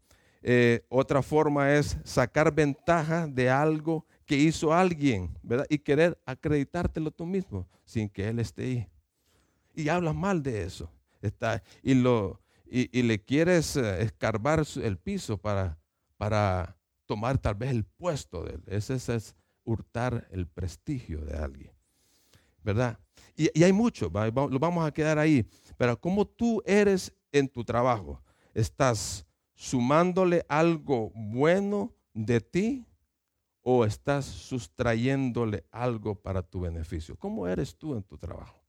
Eh, 0.41 0.85
otra 0.89 1.21
forma 1.21 1.73
es 1.73 1.97
sacar 2.03 2.53
ventaja 2.53 3.27
de 3.27 3.49
algo 3.49 4.05
que 4.25 4.37
hizo 4.37 4.73
alguien, 4.73 5.35
¿verdad? 5.41 5.65
Y 5.69 5.79
querer 5.79 6.17
acreditártelo 6.25 7.11
tú 7.11 7.25
mismo 7.25 7.67
sin 7.83 8.07
que 8.07 8.29
él 8.29 8.39
esté 8.39 8.63
ahí. 8.63 8.87
Y 9.73 9.89
hablas 9.89 10.15
mal 10.15 10.43
de 10.43 10.63
eso. 10.63 10.89
Está, 11.21 11.63
y, 11.83 11.95
lo, 11.95 12.39
y, 12.69 13.01
le 13.01 13.19
quieres 13.21 13.75
eh, 13.75 14.03
escarbar 14.03 14.63
el 14.81 14.97
piso 14.97 15.37
para, 15.37 15.78
para 16.19 16.77
tomar 17.05 17.37
tal 17.37 17.55
vez 17.55 17.71
el 17.71 17.85
puesto 17.85 18.43
de 18.43 18.55
él. 18.55 18.63
Ese, 18.67 18.95
es 18.95 19.35
hurtar 19.63 20.27
el 20.31 20.47
prestigio 20.47 21.21
de 21.21 21.37
alguien. 21.37 21.71
¿Verdad? 22.61 22.99
Y, 23.37 23.63
hay 23.63 23.71
mucho, 23.71 24.11
lo 24.11 24.59
vamos 24.59 24.85
a 24.85 24.91
quedar 24.91 25.17
ahí. 25.17 25.47
Pero 25.77 25.97
como 25.97 26.27
tú 26.27 26.61
eres 26.65 27.13
en 27.31 27.47
tu 27.47 27.63
trabajo, 27.63 28.21
estás 28.53 29.25
sumándole 29.55 30.45
algo 30.49 31.11
bueno 31.15 31.93
de 32.13 32.41
ti 32.41 32.85
o 33.61 33.85
estás 33.85 34.25
sustrayéndole 34.25 35.63
algo 35.71 36.15
para 36.15 36.41
tu 36.41 36.59
beneficio? 36.61 37.15
¿Cómo 37.15 37.47
eres 37.47 37.77
tú 37.77 37.95
en 37.95 38.03
tu 38.03 38.17
trabajo? 38.17 38.61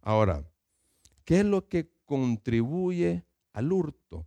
Ahora, 0.00 0.42
¿qué 1.24 1.40
es 1.40 1.44
lo 1.44 1.68
que 1.68 1.90
contribuye 2.06 3.24
al 3.52 3.72
hurto? 3.72 4.26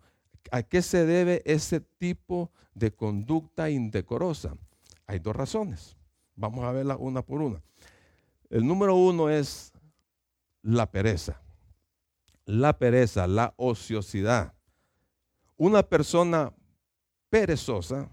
¿A 0.52 0.64
qué 0.64 0.82
se 0.82 1.06
debe 1.06 1.42
ese 1.46 1.80
tipo 1.80 2.52
de 2.74 2.94
conducta 2.94 3.70
indecorosa? 3.70 4.56
Hay 5.08 5.20
dos 5.20 5.36
razones. 5.36 5.96
Vamos 6.36 6.66
a 6.66 6.72
verla 6.72 6.98
una 6.98 7.22
por 7.22 7.42
una. 7.42 7.62
El 8.50 8.66
número 8.66 8.96
uno 8.96 9.30
es 9.30 9.72
la 10.62 10.92
pereza. 10.92 11.42
La 12.46 12.78
pereza, 12.78 13.28
la 13.28 13.54
ociosidad. 13.58 14.54
Una 15.58 15.84
persona 15.84 16.54
perezosa 17.30 18.10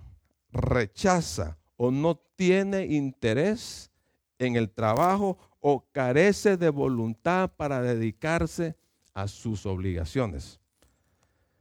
rechaza 0.50 1.58
o 1.76 1.90
no 1.90 2.16
tiene 2.36 2.86
interés 2.86 3.90
en 4.38 4.56
el 4.56 4.70
trabajo 4.70 5.38
o 5.60 5.86
carece 5.92 6.56
de 6.56 6.70
voluntad 6.70 7.50
para 7.56 7.82
dedicarse 7.82 8.76
a 9.14 9.28
sus 9.28 9.66
obligaciones. 9.66 10.61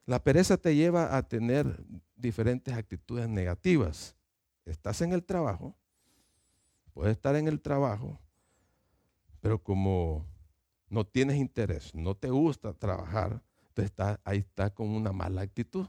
La 0.05 0.23
pereza 0.23 0.57
te 0.57 0.75
lleva 0.75 1.15
a 1.15 1.23
tener 1.23 1.83
diferentes 2.15 2.73
actitudes 2.73 3.27
negativas. 3.29 4.15
Estás 4.65 5.01
en 5.01 5.13
el 5.13 5.23
trabajo, 5.23 5.75
puedes 6.93 7.13
estar 7.13 7.35
en 7.35 7.47
el 7.47 7.61
trabajo, 7.61 8.19
pero 9.39 9.61
como 9.61 10.25
no 10.89 11.05
tienes 11.05 11.37
interés, 11.37 11.95
no 11.95 12.15
te 12.15 12.29
gusta 12.29 12.73
trabajar, 12.73 13.41
ahí 14.23 14.39
está 14.39 14.69
con 14.69 14.89
una 14.89 15.11
mala 15.11 15.41
actitud. 15.41 15.87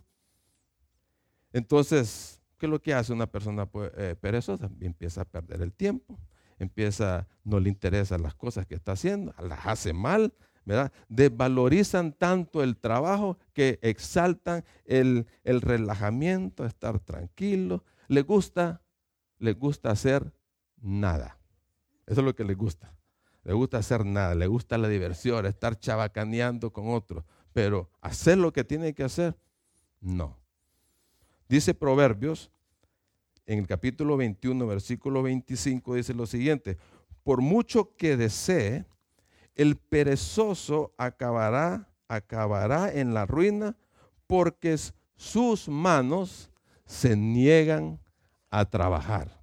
Entonces, 1.53 2.41
¿qué 2.59 2.67
es 2.67 2.71
lo 2.71 2.81
que 2.81 2.95
hace 2.95 3.13
una 3.13 3.27
persona 3.27 3.67
pues, 3.67 3.91
eh, 3.97 4.17
perezosa? 4.19 4.71
Empieza 4.81 5.23
a 5.23 5.25
perder 5.25 5.61
el 5.61 5.73
tiempo, 5.73 6.19
empieza, 6.59 7.27
no 7.45 7.61
le 7.61 7.69
interesan 7.69 8.23
las 8.23 8.35
cosas 8.35 8.67
que 8.67 8.75
está 8.75 8.93
haciendo, 8.93 9.35
las 9.41 9.67
hace 9.67 9.93
mal, 9.93 10.33
¿verdad? 10.65 10.93
Desvalorizan 11.09 12.13
tanto 12.13 12.63
el 12.63 12.77
trabajo 12.77 13.39
que 13.53 13.79
exaltan 13.83 14.65
el, 14.85 15.27
el 15.45 15.61
relajamiento, 15.61 16.65
estar 16.65 16.99
tranquilo. 17.01 17.85
Le 18.09 18.23
gusta, 18.23 18.83
le 19.39 19.53
gusta 19.55 19.91
hacer 19.91 20.33
nada. 20.81 21.39
Eso 22.07 22.21
es 22.21 22.25
lo 22.25 22.35
que 22.35 22.45
le 22.45 22.55
gusta. 22.55 22.93
Le 23.45 23.55
gusta 23.55 23.79
hacer 23.79 24.05
nada, 24.05 24.35
le 24.35 24.47
gusta 24.47 24.79
la 24.79 24.89
diversión, 24.89 25.47
estar 25.47 25.79
chabacaneando 25.79 26.73
con 26.73 26.89
otros. 26.89 27.25
Pero 27.53 27.91
hacer 28.01 28.39
lo 28.39 28.53
que 28.53 28.65
tiene 28.65 28.95
que 28.95 29.03
hacer, 29.03 29.37
no. 30.01 30.39
Dice 31.49 31.75
Proverbios, 31.75 32.51
en 33.47 33.59
el 33.59 33.67
capítulo 33.67 34.17
21, 34.17 34.67
versículo 34.67 35.23
25, 35.23 35.97
dice 35.97 36.15
lo 36.15 36.27
siguiente, 36.27 36.79
por 37.25 37.41
mucho 37.41 37.97
que 37.97 38.17
desee, 38.17 38.85
el 39.55 39.77
perezoso 39.77 40.95
acabará, 40.97 41.89
acabará 42.09 42.93
en 42.93 43.15
la 43.15 43.27
ruina, 43.27 43.77
porque 44.27 44.77
sus 45.15 45.69
manos 45.69 46.51
se 46.85 47.17
niegan 47.17 48.01
a 48.51 48.65
trabajar. 48.65 49.43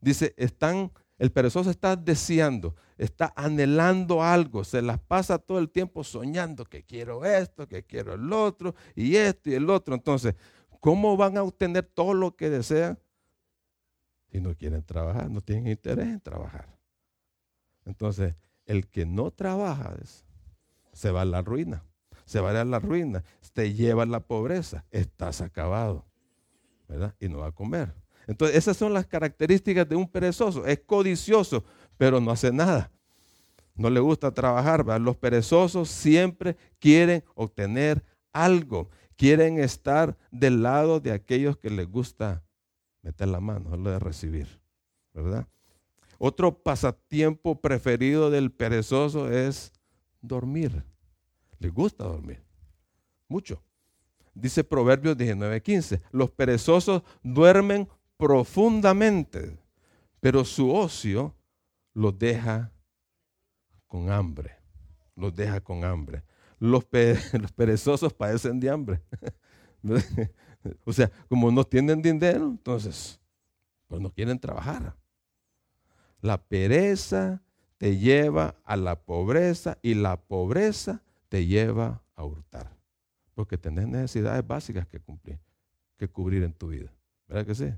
Dice, 0.00 0.34
están, 0.36 0.92
el 1.18 1.32
perezoso 1.32 1.70
está 1.70 1.96
deseando, 1.96 2.74
está 2.96 3.32
anhelando 3.36 4.22
algo, 4.22 4.64
se 4.64 4.82
las 4.82 4.98
pasa 4.98 5.38
todo 5.38 5.58
el 5.58 5.70
tiempo 5.70 6.04
soñando 6.04 6.64
que 6.64 6.84
quiero 6.84 7.24
esto, 7.24 7.66
que 7.66 7.84
quiero 7.84 8.14
el 8.14 8.32
otro, 8.32 8.74
y 8.94 9.16
esto 9.16 9.50
y 9.50 9.54
el 9.54 9.68
otro. 9.70 9.94
Entonces, 9.94 10.34
¿cómo 10.80 11.16
van 11.16 11.36
a 11.36 11.42
obtener 11.42 11.84
todo 11.84 12.14
lo 12.14 12.36
que 12.36 12.50
desean 12.50 12.98
si 14.30 14.40
no 14.40 14.54
quieren 14.54 14.84
trabajar, 14.84 15.30
no 15.30 15.40
tienen 15.40 15.68
interés 15.68 16.06
en 16.06 16.20
trabajar? 16.20 16.68
Entonces, 17.84 18.34
el 18.68 18.86
que 18.86 19.04
no 19.04 19.32
trabaja 19.32 19.96
se 20.92 21.10
va 21.10 21.22
a 21.22 21.24
la 21.24 21.42
ruina, 21.42 21.82
se 22.24 22.38
va 22.38 22.50
a 22.50 22.64
la 22.64 22.78
ruina, 22.78 23.24
te 23.52 23.74
lleva 23.74 24.04
a 24.04 24.06
la 24.06 24.20
pobreza, 24.20 24.84
estás 24.92 25.40
acabado, 25.40 26.04
¿verdad? 26.86 27.14
Y 27.18 27.28
no 27.28 27.38
va 27.38 27.48
a 27.48 27.52
comer. 27.52 27.92
Entonces, 28.28 28.56
esas 28.56 28.76
son 28.76 28.92
las 28.92 29.06
características 29.06 29.88
de 29.88 29.96
un 29.96 30.06
perezoso. 30.06 30.66
Es 30.66 30.80
codicioso, 30.80 31.64
pero 31.96 32.20
no 32.20 32.30
hace 32.30 32.52
nada. 32.52 32.92
No 33.74 33.90
le 33.90 34.00
gusta 34.00 34.32
trabajar. 34.32 34.84
Los 35.00 35.16
perezosos 35.16 35.88
siempre 35.88 36.56
quieren 36.78 37.24
obtener 37.34 38.04
algo. 38.32 38.90
Quieren 39.16 39.58
estar 39.58 40.16
del 40.30 40.62
lado 40.62 41.00
de 41.00 41.12
aquellos 41.12 41.56
que 41.56 41.70
les 41.70 41.90
gusta 41.90 42.44
meter 43.02 43.28
la 43.28 43.40
mano, 43.40 43.76
lo 43.76 43.90
de 43.90 43.98
recibir. 43.98 44.60
¿Verdad? 45.14 45.48
Otro 46.18 46.62
pasatiempo 46.62 47.60
preferido 47.60 48.30
del 48.30 48.50
perezoso 48.50 49.30
es 49.30 49.72
dormir. 50.20 50.84
Le 51.60 51.68
gusta 51.70 52.04
dormir. 52.04 52.42
Mucho. 53.28 53.62
Dice 54.34 54.64
Proverbios 54.64 55.16
19:15. 55.16 56.00
Los 56.10 56.30
perezosos 56.30 57.02
duermen 57.22 57.88
profundamente, 58.16 59.58
pero 60.20 60.44
su 60.44 60.72
ocio 60.72 61.34
los 61.94 62.18
deja 62.18 62.72
con 63.86 64.10
hambre. 64.10 64.56
Los 65.16 65.34
deja 65.34 65.60
con 65.60 65.84
hambre. 65.84 66.24
Los, 66.58 66.84
perezosos 67.56 68.12
padecen 68.12 68.60
de 68.60 68.70
hambre. 68.70 69.02
o 70.84 70.92
sea, 70.92 71.10
como 71.28 71.50
no 71.50 71.64
tienen 71.64 72.02
dinero, 72.02 72.46
entonces, 72.46 73.20
pues 73.86 74.00
no 74.00 74.10
quieren 74.10 74.38
trabajar. 74.38 74.96
La 76.20 76.42
pereza 76.42 77.42
te 77.78 77.96
lleva 77.96 78.56
a 78.64 78.76
la 78.76 79.00
pobreza 79.00 79.78
y 79.82 79.94
la 79.94 80.16
pobreza 80.20 81.02
te 81.28 81.46
lleva 81.46 82.02
a 82.16 82.24
hurtar. 82.24 82.76
Porque 83.34 83.56
tenés 83.56 83.86
necesidades 83.86 84.46
básicas 84.46 84.86
que 84.86 84.98
cumplir, 84.98 85.38
que 85.96 86.08
cubrir 86.08 86.42
en 86.42 86.52
tu 86.52 86.68
vida. 86.68 86.92
¿Verdad 87.28 87.46
que 87.46 87.54
sí? 87.54 87.72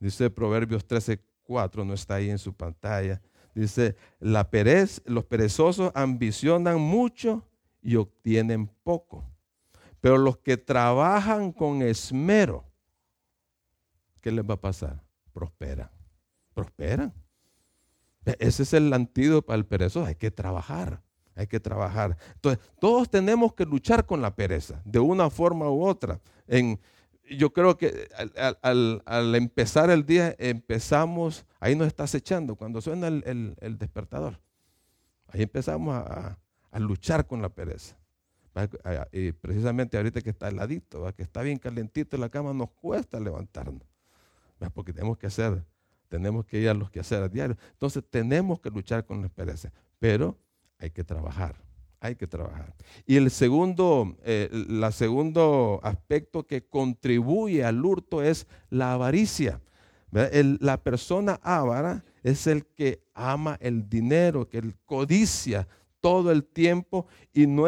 Dice 0.00 0.30
Proverbios 0.30 0.86
13, 0.86 1.20
4, 1.42 1.84
no 1.84 1.94
está 1.94 2.14
ahí 2.14 2.30
en 2.30 2.38
su 2.38 2.54
pantalla. 2.54 3.20
Dice, 3.54 3.96
la 4.18 4.50
perez, 4.50 5.02
los 5.04 5.24
perezosos 5.26 5.92
ambicionan 5.94 6.80
mucho 6.80 7.46
y 7.82 7.96
obtienen 7.96 8.68
poco. 8.82 9.24
Pero 10.00 10.18
los 10.18 10.38
que 10.38 10.56
trabajan 10.56 11.52
con 11.52 11.82
esmero, 11.82 12.64
¿qué 14.20 14.32
les 14.32 14.44
va 14.44 14.54
a 14.54 14.60
pasar? 14.60 15.02
Prosperan. 15.32 15.90
Desesperan. 16.54 17.12
E, 18.24 18.36
ese 18.38 18.62
es 18.62 18.72
el 18.72 18.92
antídoto 18.92 19.46
para 19.46 19.58
el 19.58 19.66
perezoso. 19.66 20.06
Hay 20.06 20.14
que 20.14 20.30
trabajar, 20.30 21.02
hay 21.34 21.46
que 21.46 21.60
trabajar. 21.60 22.16
Entonces, 22.34 22.64
todos 22.80 23.10
tenemos 23.10 23.54
que 23.54 23.64
luchar 23.64 24.06
con 24.06 24.22
la 24.22 24.34
pereza, 24.34 24.82
de 24.84 24.98
una 24.98 25.30
forma 25.30 25.70
u 25.70 25.84
otra. 25.84 26.20
En, 26.46 26.80
yo 27.36 27.52
creo 27.52 27.76
que 27.76 28.08
al, 28.62 29.34
empezar 29.34 29.90
el 29.90 30.04
día 30.04 30.34
empezamos, 30.38 31.46
ahí 31.60 31.74
nos 31.76 31.86
está 31.86 32.04
acechando, 32.04 32.56
cuando 32.56 32.80
suena 32.80 33.08
el, 33.08 33.76
despertador. 33.78 34.40
Ahí 35.28 35.42
empezamos 35.42 35.94
a, 35.94 36.38
luchar 36.78 37.26
con 37.26 37.42
la 37.42 37.50
pereza. 37.50 37.96
Y 39.12 39.32
precisamente 39.32 39.96
ahorita 39.96 40.20
que 40.20 40.30
está 40.30 40.48
heladito, 40.48 41.10
que 41.14 41.22
está 41.22 41.42
bien 41.42 41.58
calentito 41.58 42.16
en 42.16 42.20
la 42.20 42.28
cama, 42.28 42.52
nos 42.52 42.70
cuesta 42.70 43.18
levantarnos. 43.20 43.82
Porque 44.74 44.92
tenemos 44.92 45.18
que 45.18 45.26
hacer, 45.26 45.64
tenemos 46.12 46.44
que 46.44 46.60
ir 46.60 46.68
a 46.68 46.74
los 46.74 46.90
que 46.90 47.00
hacer 47.00 47.22
a 47.22 47.28
diario. 47.30 47.56
Entonces 47.70 48.04
tenemos 48.10 48.60
que 48.60 48.68
luchar 48.68 49.06
con 49.06 49.22
la 49.22 49.30
pereza, 49.30 49.72
pero 49.98 50.36
hay 50.78 50.90
que 50.90 51.02
trabajar 51.02 51.56
hay 52.04 52.16
que 52.16 52.26
trabajar. 52.26 52.74
Y 53.06 53.14
el 53.14 53.30
segundo, 53.30 54.16
eh, 54.24 54.48
la 54.50 54.90
segundo 54.90 55.78
aspecto 55.84 56.44
que 56.48 56.66
contribuye 56.66 57.64
al 57.64 57.84
hurto 57.84 58.24
es 58.24 58.48
la 58.70 58.94
avaricia. 58.94 59.60
la 60.10 60.82
persona 60.82 61.38
avara 61.44 62.04
es 62.24 62.48
el 62.48 62.66
que 62.66 63.04
ama 63.14 63.56
el 63.60 63.88
dinero, 63.88 64.48
que 64.48 64.74
codicia 64.84 65.68
todo 66.00 66.32
el 66.32 66.42
tiempo 66.42 67.06
y 67.32 67.46
no, 67.46 67.66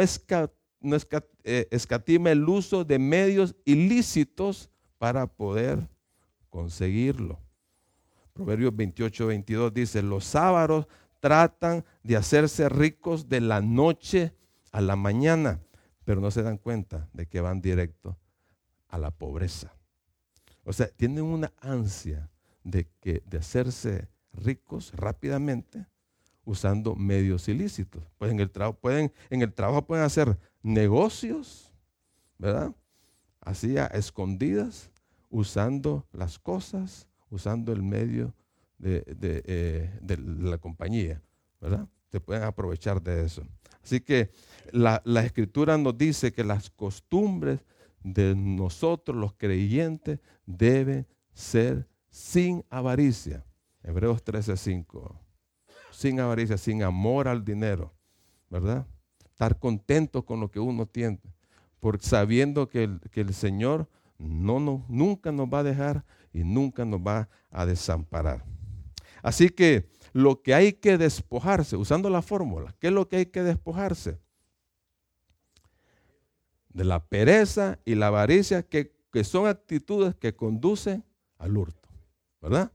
no 0.80 0.96
eh, 1.44 1.68
escatima 1.70 2.32
el 2.32 2.48
uso 2.48 2.84
de 2.84 2.98
medios 2.98 3.54
ilícitos 3.64 4.68
para 4.98 5.28
poder 5.28 5.88
conseguirlo. 6.50 7.43
Proverbios 8.34 8.74
28, 8.74 9.28
22 9.28 9.72
dice, 9.72 10.02
los 10.02 10.34
ávaros 10.34 10.88
tratan 11.20 11.84
de 12.02 12.16
hacerse 12.16 12.68
ricos 12.68 13.28
de 13.28 13.40
la 13.40 13.60
noche 13.60 14.34
a 14.72 14.80
la 14.80 14.96
mañana, 14.96 15.60
pero 16.04 16.20
no 16.20 16.32
se 16.32 16.42
dan 16.42 16.58
cuenta 16.58 17.08
de 17.12 17.26
que 17.26 17.40
van 17.40 17.62
directo 17.62 18.18
a 18.88 18.98
la 18.98 19.12
pobreza. 19.12 19.72
O 20.64 20.72
sea, 20.72 20.88
tienen 20.88 21.22
una 21.22 21.52
ansia 21.60 22.28
de, 22.64 22.88
que, 23.00 23.22
de 23.24 23.38
hacerse 23.38 24.08
ricos 24.32 24.92
rápidamente 24.96 25.86
usando 26.44 26.96
medios 26.96 27.48
ilícitos. 27.48 28.02
Pues 28.18 28.32
en 28.32 28.40
el, 28.40 28.50
pueden, 28.50 29.12
en 29.30 29.42
el 29.42 29.54
trabajo 29.54 29.86
pueden 29.86 30.04
hacer 30.04 30.36
negocios, 30.60 31.72
¿verdad? 32.36 32.74
Así 33.40 33.78
a 33.78 33.86
escondidas, 33.86 34.90
usando 35.30 36.04
las 36.12 36.38
cosas, 36.38 37.06
usando 37.34 37.72
el 37.72 37.82
medio 37.82 38.34
eh, 38.82 39.90
de, 40.00 40.16
la 40.16 40.58
compañía, 40.58 41.22
¿verdad? 41.60 41.88
Se 42.10 42.20
pueden 42.20 42.44
aprovechar 42.44 43.02
de 43.02 43.24
eso. 43.24 43.42
Así 43.82 44.00
que 44.00 44.30
la, 44.70 45.02
escritura 45.24 45.76
nos 45.76 45.96
dice 45.98 46.32
que 46.32 46.44
las 46.44 46.70
costumbres 46.70 47.60
de 48.02 48.34
nosotros, 48.34 49.16
los 49.16 49.34
creyentes, 49.34 50.20
deben 50.46 51.06
ser 51.32 51.88
sin 52.10 52.64
avaricia. 52.70 53.44
Hebreos 53.82 54.24
13:5. 54.24 55.18
Sin 55.90 56.20
avaricia, 56.20 56.56
sin 56.56 56.82
amor 56.82 57.28
al 57.28 57.44
dinero, 57.44 57.92
¿verdad? 58.50 58.86
Estar 59.24 59.58
contentos 59.58 60.24
con 60.24 60.40
lo 60.40 60.50
que 60.50 60.60
uno 60.60 60.86
tiene, 60.86 61.20
porque 61.80 62.06
sabiendo 62.06 62.68
que 62.68 62.84
el, 62.84 63.00
que 63.10 63.20
el 63.20 63.34
Señor 63.34 63.88
no, 64.18 64.60
no, 64.60 64.84
nunca 64.88 65.32
nos 65.32 65.48
va 65.48 65.60
a 65.60 65.64
dejar 65.64 66.04
y 66.34 66.44
nunca 66.44 66.84
nos 66.84 67.00
va 67.00 67.30
a 67.50 67.64
desamparar. 67.64 68.44
Así 69.22 69.48
que 69.48 69.88
lo 70.12 70.42
que 70.42 70.54
hay 70.54 70.74
que 70.74 70.98
despojarse, 70.98 71.76
usando 71.76 72.10
la 72.10 72.20
fórmula, 72.20 72.74
¿qué 72.78 72.88
es 72.88 72.92
lo 72.92 73.08
que 73.08 73.16
hay 73.16 73.26
que 73.26 73.42
despojarse? 73.42 74.18
De 76.68 76.84
la 76.84 77.02
pereza 77.02 77.78
y 77.84 77.94
la 77.94 78.08
avaricia, 78.08 78.64
que, 78.64 78.92
son 79.22 79.46
actitudes 79.46 80.16
que 80.16 80.34
conducen 80.34 81.04
al 81.38 81.56
hurto, 81.56 81.88
¿verdad? 82.42 82.70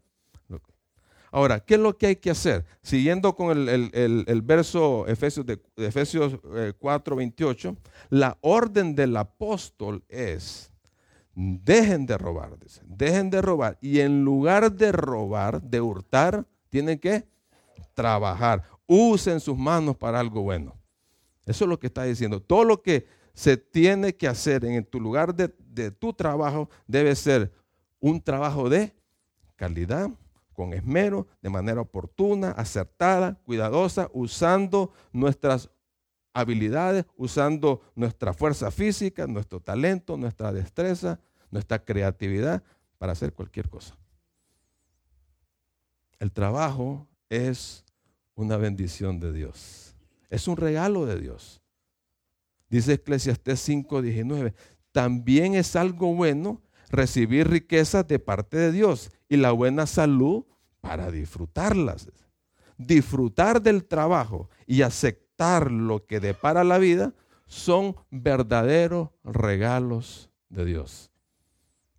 Ahora, 1.32 1.60
¿qué 1.60 1.76
es 1.76 1.80
lo 1.80 1.96
que 1.96 2.08
hay 2.08 2.16
que 2.16 2.32
hacer? 2.32 2.66
Siguiendo 2.82 3.36
con 3.36 3.52
el, 3.70 4.42
verso 4.44 5.06
Efesios, 5.06 5.46
de, 5.46 5.62
Efesios 5.76 6.40
4, 6.80 7.16
28, 7.16 7.78
la 8.10 8.38
orden 8.42 8.96
del 8.96 9.16
apóstol 9.16 10.04
es, 10.10 10.72
dejen 11.40 12.06
de 12.06 12.18
robar, 12.18 12.58
dejen 12.86 13.30
de 13.30 13.42
robar. 13.42 13.78
Y 13.80 14.02
en 14.02 14.26
lugar 14.26 14.74
de 14.74 14.92
robar, 14.92 15.62
de 15.62 15.80
hurtar, 15.80 16.46
tienen 16.70 17.00
que 17.00 17.26
trabajar. 17.94 18.64
Usen 18.86 19.40
sus 19.40 19.58
manos 19.58 19.96
para 19.96 20.20
algo 20.20 20.42
bueno. 20.42 20.76
Eso 21.46 21.64
es 21.64 21.70
lo 21.70 21.80
que 21.80 21.88
está 21.88 22.04
diciendo. 22.04 22.42
Todo 22.42 22.66
lo 22.66 22.82
que 22.82 23.08
se 23.34 23.56
tiene 23.56 24.16
que 24.16 24.28
hacer 24.28 24.66
en 24.66 24.84
tu 24.84 25.00
lugar 25.00 25.34
de, 25.34 25.56
de 25.60 25.92
tu 25.92 26.12
trabajo 26.12 26.70
debe 26.88 27.16
ser 27.16 27.54
un 28.02 28.22
trabajo 28.22 28.70
de 28.70 28.94
calidad, 29.56 30.10
con 30.52 30.74
esmero, 30.74 31.26
de 31.42 31.50
manera 31.50 31.80
oportuna, 31.80 32.52
acertada, 32.52 33.40
cuidadosa, 33.46 34.10
usando 34.12 34.92
nuestras 35.14 35.70
habilidades, 36.34 37.06
usando 37.16 37.82
nuestra 37.96 38.34
fuerza 38.34 38.72
física, 38.72 39.26
nuestro 39.26 39.62
talento, 39.62 40.18
nuestra 40.18 40.52
destreza, 40.52 41.20
nuestra 41.52 41.84
creatividad 41.84 42.64
para 42.98 43.14
hacer 43.14 43.34
cualquier 43.34 43.70
cosa. 43.70 43.98
El 46.20 46.32
trabajo 46.32 47.08
es 47.30 47.86
una 48.36 48.58
bendición 48.58 49.20
de 49.20 49.34
Dios. 49.34 49.96
Es 50.30 50.48
un 50.48 50.58
regalo 50.58 51.06
de 51.06 51.20
Dios. 51.20 51.62
Dice 52.70 52.94
Eclesiastés 52.94 53.68
5:19, 53.68 54.54
también 54.92 55.56
es 55.56 55.76
algo 55.76 56.14
bueno 56.14 56.62
recibir 56.90 57.48
riquezas 57.48 58.08
de 58.08 58.20
parte 58.20 58.58
de 58.58 58.72
Dios 58.72 59.12
y 59.28 59.38
la 59.38 59.52
buena 59.52 59.86
salud 59.86 60.44
para 60.82 61.12
disfrutarlas. 61.12 62.10
Disfrutar 62.78 63.62
del 63.62 63.86
trabajo 63.86 64.50
y 64.66 64.82
aceptar 64.82 65.72
lo 65.72 66.06
que 66.06 66.20
depara 66.20 66.64
la 66.64 66.78
vida 66.78 67.14
son 67.46 67.96
verdaderos 68.10 69.10
regalos 69.24 70.30
de 70.50 70.66
Dios. 70.66 71.09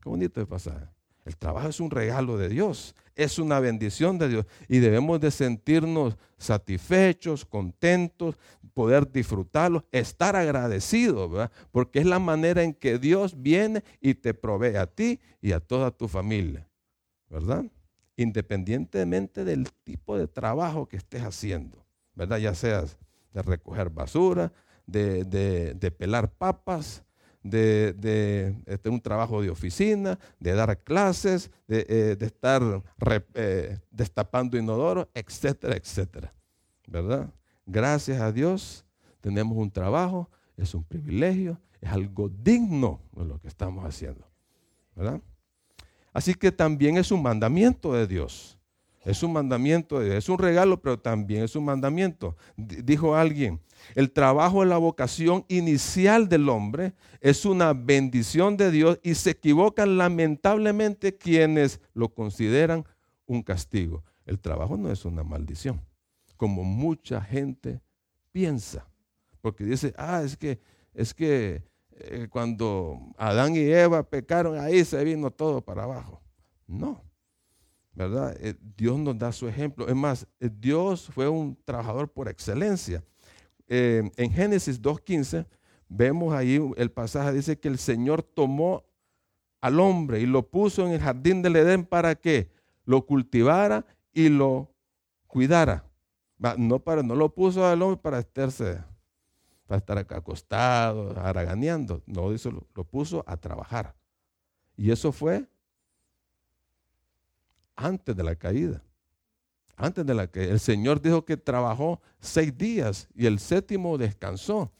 Qué 0.02 0.08
bonito 0.08 0.40
de 0.40 0.46
pasar. 0.46 0.90
El 1.24 1.36
trabajo 1.36 1.68
es 1.68 1.80
un 1.80 1.90
regalo 1.90 2.38
de 2.38 2.48
Dios, 2.48 2.94
es 3.14 3.38
una 3.38 3.60
bendición 3.60 4.18
de 4.18 4.28
Dios 4.28 4.46
y 4.68 4.78
debemos 4.78 5.20
de 5.20 5.30
sentirnos 5.30 6.16
satisfechos, 6.38 7.44
contentos, 7.44 8.36
poder 8.72 9.10
disfrutarlo, 9.10 9.84
estar 9.92 10.34
agradecidos, 10.34 11.30
¿verdad? 11.30 11.52
Porque 11.70 11.98
es 11.98 12.06
la 12.06 12.18
manera 12.18 12.62
en 12.62 12.72
que 12.72 12.98
Dios 12.98 13.40
viene 13.40 13.84
y 14.00 14.14
te 14.14 14.32
provee 14.32 14.76
a 14.76 14.86
ti 14.86 15.20
y 15.42 15.52
a 15.52 15.60
toda 15.60 15.90
tu 15.90 16.08
familia, 16.08 16.66
¿verdad? 17.28 17.66
Independientemente 18.16 19.44
del 19.44 19.70
tipo 19.84 20.16
de 20.16 20.26
trabajo 20.26 20.88
que 20.88 20.96
estés 20.96 21.22
haciendo, 21.22 21.84
¿verdad? 22.14 22.38
Ya 22.38 22.54
seas 22.54 22.96
de 23.34 23.42
recoger 23.42 23.90
basura, 23.90 24.52
de, 24.86 25.24
de 25.24 25.90
pelar 25.90 26.32
papas, 26.32 27.04
de, 27.42 28.54
este, 28.66 28.88
un 28.88 29.00
trabajo 29.00 29.42
de 29.42 29.50
oficina, 29.50 30.18
de 30.38 30.52
dar 30.52 30.78
clases, 30.78 31.50
de, 31.66 31.86
eh, 31.88 32.16
estar 32.20 32.62
eh, 33.34 33.78
destapando 33.90 34.56
inodoro, 34.56 35.08
etcétera, 35.14 35.76
etcétera. 35.76 36.32
¿Verdad? 36.86 37.30
Gracias 37.66 38.20
a 38.20 38.32
Dios 38.32 38.84
tenemos 39.20 39.56
un 39.56 39.70
trabajo, 39.70 40.28
es 40.56 40.74
un 40.74 40.82
privilegio, 40.84 41.58
es 41.80 41.90
algo 41.90 42.28
digno 42.28 43.00
de 43.12 43.24
lo 43.24 43.40
que 43.40 43.48
estamos 43.48 43.84
haciendo. 43.84 44.26
¿Verdad? 44.94 45.20
Así 46.12 46.34
que 46.34 46.50
también 46.50 46.96
es 46.96 47.12
un 47.12 47.22
mandamiento 47.22 47.92
de 47.92 48.06
Dios. 48.06 48.58
Es 49.04 49.22
un 49.22 49.32
mandamiento, 49.32 50.02
es 50.02 50.28
un 50.28 50.38
regalo, 50.38 50.80
pero 50.80 50.98
también 50.98 51.44
es 51.44 51.56
un 51.56 51.64
mandamiento. 51.64 52.36
Dijo 52.56 53.16
alguien, 53.16 53.60
el 53.94 54.10
trabajo 54.10 54.62
es 54.62 54.68
la 54.68 54.76
vocación 54.76 55.44
inicial 55.48 56.28
del 56.28 56.48
hombre, 56.50 56.92
es 57.20 57.46
una 57.46 57.72
bendición 57.72 58.58
de 58.58 58.70
Dios 58.70 58.98
y 59.02 59.14
se 59.14 59.30
equivocan 59.30 59.96
lamentablemente 59.96 61.16
quienes 61.16 61.80
lo 61.94 62.10
consideran 62.10 62.84
un 63.26 63.42
castigo. 63.42 64.04
El 64.26 64.38
trabajo 64.38 64.76
no 64.76 64.90
es 64.92 65.04
una 65.06 65.24
maldición, 65.24 65.80
como 66.36 66.62
mucha 66.62 67.22
gente 67.22 67.80
piensa, 68.32 68.86
porque 69.40 69.64
dice, 69.64 69.94
ah, 69.96 70.22
es 70.22 70.36
que, 70.36 70.60
es 70.92 71.14
que 71.14 71.62
eh, 71.92 72.28
cuando 72.30 72.98
Adán 73.16 73.56
y 73.56 73.60
Eva 73.60 74.02
pecaron, 74.02 74.58
ahí 74.58 74.84
se 74.84 75.02
vino 75.04 75.30
todo 75.30 75.62
para 75.62 75.84
abajo. 75.84 76.20
No, 76.66 77.02
Eh, 78.06 78.54
Dios 78.76 78.98
nos 78.98 79.18
da 79.18 79.32
su 79.32 79.48
ejemplo. 79.48 79.86
Es 79.88 79.94
más, 79.94 80.26
eh, 80.38 80.48
Dios 80.52 81.10
fue 81.12 81.28
un 81.28 81.56
trabajador 81.64 82.08
por 82.08 82.28
excelencia. 82.28 83.04
Eh, 83.68 84.10
en 84.16 84.32
Génesis 84.32 84.80
2.15 84.80 85.46
vemos 85.88 86.34
ahí 86.34 86.60
el 86.76 86.90
pasaje, 86.90 87.32
dice 87.32 87.58
que 87.58 87.68
el 87.68 87.78
Señor 87.78 88.22
tomó 88.22 88.84
al 89.60 89.78
hombre 89.80 90.20
y 90.20 90.26
lo 90.26 90.48
puso 90.48 90.86
en 90.86 90.92
el 90.92 91.00
jardín 91.00 91.42
del 91.42 91.56
Edén 91.56 91.84
para 91.84 92.14
que 92.14 92.50
lo 92.84 93.04
cultivara 93.04 93.84
y 94.12 94.28
lo 94.28 94.72
cuidara. 95.26 95.84
No, 96.56 96.78
para, 96.78 97.02
no 97.02 97.14
lo 97.14 97.34
puso 97.34 97.66
al 97.66 97.82
hombre 97.82 98.00
para 98.00 98.18
estarse, 98.20 98.82
para 99.66 99.78
estar 99.78 99.98
acostado, 99.98 101.14
haraganeando. 101.20 102.02
No, 102.06 102.30
lo 102.74 102.84
puso 102.84 103.22
a 103.26 103.36
trabajar. 103.36 103.94
Y 104.74 104.90
eso 104.90 105.12
fue 105.12 105.46
antes 107.76 108.16
de 108.16 108.22
la 108.22 108.34
caída. 108.36 108.82
Antes 109.76 110.04
de 110.04 110.14
la 110.14 110.26
que 110.26 110.44
el 110.44 110.60
Señor 110.60 111.00
dijo 111.00 111.24
que 111.24 111.38
trabajó 111.38 112.00
seis 112.18 112.56
días 112.56 113.08
y 113.14 113.24
el 113.26 113.38
séptimo 113.38 113.96
descansó. 113.96 114.70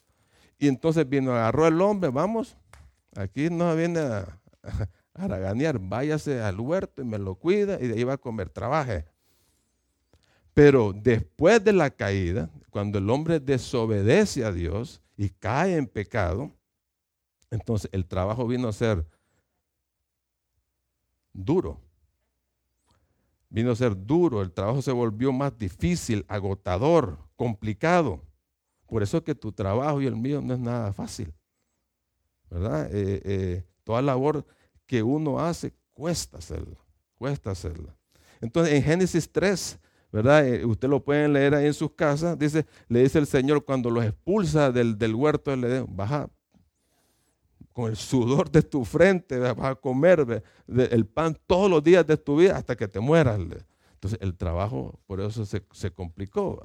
Y 0.59 0.68
entonces 0.68 1.09
vino, 1.09 1.33
agarró 1.33 1.66
el 1.66 1.81
hombre, 1.81 2.11
vamos, 2.11 2.57
aquí 3.16 3.48
no 3.48 3.74
viene 3.74 4.00
a, 4.00 4.38
a, 5.14 5.72
váyase 5.81 6.42
al 6.42 6.61
huerto 6.61 7.00
y 7.00 7.07
me 7.07 7.18
lo 7.18 7.35
cuida 7.35 7.81
y 7.81 7.88
de 7.88 7.94
ahí 7.94 8.05
va 8.05 8.14
a 8.14 8.18
comer, 8.18 8.50
trabaje. 8.50 9.07
Pero 10.53 10.92
después 10.92 11.64
de 11.64 11.72
la 11.72 11.88
caída, 11.88 12.50
cuando 12.68 12.98
el 12.98 13.09
hombre 13.09 13.40
desobedece 13.40 14.44
a 14.44 14.53
Dios 14.53 15.00
y 15.16 15.31
cae 15.31 15.76
en 15.76 15.87
pecado, 15.87 16.50
entonces 17.50 17.88
el 17.92 18.07
trabajo 18.07 18.46
vino 18.46 18.68
a 18.68 18.72
ser 18.72 19.07
duro 21.33 21.81
vino 23.50 23.72
a 23.72 23.76
ser 23.76 23.94
duro, 24.06 24.40
el 24.40 24.52
trabajo 24.52 24.80
se 24.80 24.92
volvió 24.92 25.32
más 25.32 25.58
difícil, 25.58 26.24
agotador, 26.28 27.18
complicado. 27.36 28.24
Por 28.86 29.02
eso 29.02 29.18
es 29.18 29.22
que 29.24 29.34
tu 29.34 29.52
trabajo 29.52 30.00
y 30.00 30.06
el 30.06 30.16
mío 30.16 30.40
no 30.40 30.54
es 30.54 30.60
nada 30.60 30.92
fácil. 30.92 31.34
¿Verdad? 32.48 32.88
Eh, 32.92 33.22
eh, 33.24 33.64
toda 33.84 34.02
labor 34.02 34.44
que 34.86 35.02
uno 35.02 35.38
hace 35.38 35.72
cuesta 35.92 36.38
hacerla, 36.38 36.78
cuesta 37.16 37.50
hacerla. 37.50 37.94
Entonces 38.40 38.74
en 38.74 38.82
Génesis 38.82 39.30
3, 39.30 39.78
¿verdad? 40.10 40.48
Eh, 40.48 40.64
usted 40.64 40.88
lo 40.88 41.04
pueden 41.04 41.32
leer 41.32 41.54
ahí 41.54 41.66
en 41.66 41.74
sus 41.74 41.92
casas, 41.92 42.38
dice, 42.38 42.66
le 42.88 43.02
dice 43.02 43.18
el 43.18 43.26
Señor 43.26 43.64
cuando 43.64 43.90
los 43.90 44.04
expulsa 44.04 44.72
del, 44.72 44.98
del 44.98 45.14
huerto, 45.14 45.54
le 45.54 45.68
dice, 45.68 45.86
baja, 45.88 46.28
con 47.72 47.90
el 47.90 47.96
sudor 47.96 48.50
de 48.50 48.62
tu 48.62 48.85
frente 48.85 49.38
vas 49.38 49.56
a 49.59 49.74
comer 49.74 50.42
el 50.66 51.06
pan 51.06 51.37
todos 51.46 51.70
los 51.70 51.83
días 51.83 52.06
de 52.06 52.16
tu 52.16 52.37
vida 52.37 52.56
hasta 52.56 52.76
que 52.76 52.88
te 52.88 53.00
mueras. 53.00 53.38
Entonces 53.38 54.18
el 54.20 54.35
trabajo, 54.37 54.98
por 55.06 55.20
eso 55.20 55.44
se, 55.44 55.90
complicó. 55.92 56.62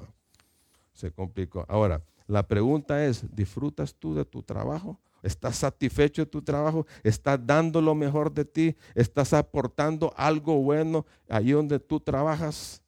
Se 0.92 1.12
complicó. 1.12 1.64
Ahora, 1.68 2.02
la 2.26 2.46
pregunta 2.46 3.04
es, 3.04 3.24
¿disfrutas 3.34 3.94
tú 3.94 4.14
de 4.14 4.24
tu 4.24 4.42
trabajo? 4.42 4.98
¿Estás 5.22 5.56
satisfecho 5.56 6.22
de 6.22 6.30
tu 6.30 6.42
trabajo? 6.42 6.86
¿Estás 7.02 7.38
dando 7.44 7.80
lo 7.80 7.94
mejor 7.94 8.32
de 8.32 8.44
ti? 8.44 8.76
¿Estás 8.94 9.32
aportando 9.32 10.12
algo 10.16 10.62
bueno 10.62 11.06
allí 11.28 11.52
donde 11.52 11.78
tú 11.78 12.00
trabajas? 12.00 12.82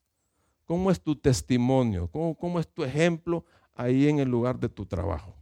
¿Cómo 0.65 0.91
es 0.91 1.01
tu 1.01 1.15
testimonio? 1.15 2.07
¿Cómo, 2.07 2.35
cómo 2.35 2.59
es 2.59 2.67
tu 2.67 2.83
ejemplo 2.83 3.45
ahí 3.75 4.07
en 4.07 4.19
el 4.19 4.29
lugar 4.29 4.59
de 4.59 4.69
tu 4.69 4.85
trabajo? 4.85 5.38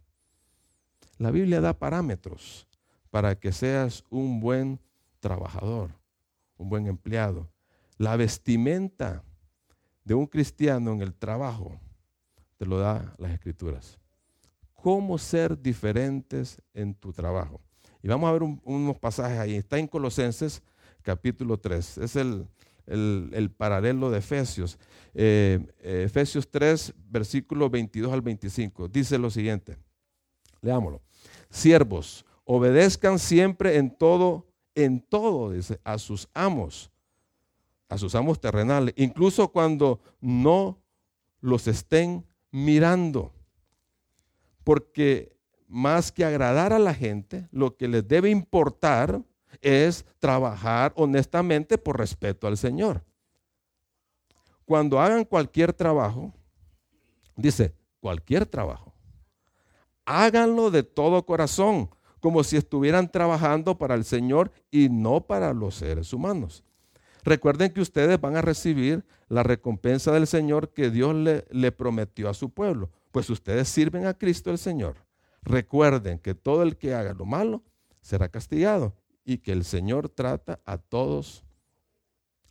La 1.18 1.32
Biblia 1.32 1.62
da 1.62 1.78
parámetros 1.78 2.68
para 3.10 3.40
que 3.40 3.52
seas 3.52 4.04
un 4.10 4.40
buen 4.40 4.80
trabajador, 5.20 5.92
un 6.58 6.70
buen 6.70 6.88
empleado. 6.88 7.50
La 7.98 8.16
vestimenta 8.16 9.24
de 10.04 10.14
un 10.14 10.28
cristiano 10.28 10.94
en 10.94 11.02
el 11.02 11.14
trabajo 11.16 11.80
te 12.58 12.66
lo 12.66 12.78
da 12.78 13.16
las 13.18 13.32
escrituras. 13.32 13.98
Cómo 14.74 15.18
ser 15.18 15.60
diferentes 15.60 16.62
en 16.74 16.94
tu 16.94 17.12
trabajo. 17.12 17.62
Y 18.04 18.08
vamos 18.08 18.30
a 18.30 18.34
ver 18.34 18.44
unos 18.44 19.00
pasajes 19.00 19.40
ahí. 19.40 19.56
Está 19.56 19.80
en 19.80 19.88
Colosenses 19.88 20.62
capítulo 21.02 21.58
3. 21.58 21.98
Es 21.98 22.16
el, 22.16 23.52
paralelo 23.58 24.12
de 24.12 24.20
Efesios. 24.20 24.78
Eh, 25.14 25.66
Efesios 25.82 26.50
3, 26.50 26.94
versículo 27.10 27.70
22 27.70 28.14
al 28.14 28.22
25. 28.22 28.88
Dice 28.88 29.18
lo 29.18 29.32
siguiente. 29.32 29.78
Leámoslo. 30.62 31.02
Siervos, 31.50 32.26
obedezcan 32.44 33.20
siempre 33.20 33.78
en 33.78 33.96
todo, 33.96 34.48
en 34.76 35.02
todo, 35.02 35.52
dice, 35.52 35.80
a 35.84 35.98
sus 35.98 36.28
amos, 36.34 36.92
a 37.90 37.98
sus 37.98 38.16
amos 38.16 38.40
terrenales, 38.40 38.94
incluso 38.98 39.50
cuando 39.50 40.00
no 40.20 40.82
los 41.42 41.68
estén 41.68 42.26
mirando. 42.52 43.34
Porque 44.64 45.38
más 45.68 46.12
que 46.12 46.26
agradar 46.26 46.74
a 46.74 46.80
la 46.80 46.94
gente, 46.94 47.48
lo 47.52 47.76
que 47.76 47.88
les 47.88 48.08
debe 48.08 48.30
importar 48.30 49.22
es 49.62 50.06
trabajar 50.20 50.94
honestamente 50.96 51.78
por 51.78 51.98
respeto 51.98 52.48
al 52.48 52.58
Señor. 52.58 53.04
Cuando 54.66 55.00
hagan 55.00 55.24
cualquier 55.24 55.74
trabajo, 55.74 56.34
dice, 57.36 57.74
cualquier 58.00 58.46
trabajo, 58.46 58.87
háganlo 60.08 60.72
de 60.72 60.82
todo 60.82 61.26
corazón, 61.26 61.90
como 62.20 62.44
si 62.44 62.58
estuvieran 62.58 63.12
trabajando 63.12 63.78
para 63.78 63.94
el 63.94 64.06
Señor 64.06 64.52
y 64.72 64.90
no 64.90 65.28
para 65.28 65.54
los 65.54 65.76
seres 65.76 66.14
humanos. 66.14 66.64
Recuerden 67.24 67.74
que 67.74 67.82
ustedes 67.82 68.20
van 68.20 68.38
a 68.38 68.42
recibir 68.42 69.06
la 69.28 69.44
recompensa 69.44 70.14
del 70.14 70.26
Señor 70.26 70.70
que 70.70 70.90
Dios 70.90 71.14
le, 71.14 71.72
prometió 71.74 72.30
a 72.30 72.34
su 72.34 72.50
pueblo, 72.50 72.90
pues 73.12 73.30
ustedes 73.30 73.68
sirven 73.68 74.08
a 74.08 74.14
Cristo 74.14 74.50
el 74.50 74.58
Señor. 74.58 74.96
Recuerden 75.44 76.20
que 76.20 76.34
todo 76.34 76.64
el 76.64 76.78
que 76.78 76.96
haga 76.96 77.14
lo 77.14 77.26
malo 77.26 77.64
será 78.02 78.30
castigado 78.30 78.96
y 79.26 79.40
que 79.40 79.52
el 79.52 79.66
Señor 79.66 80.08
trata 80.08 80.62
a 80.66 80.78
todos, 80.78 81.44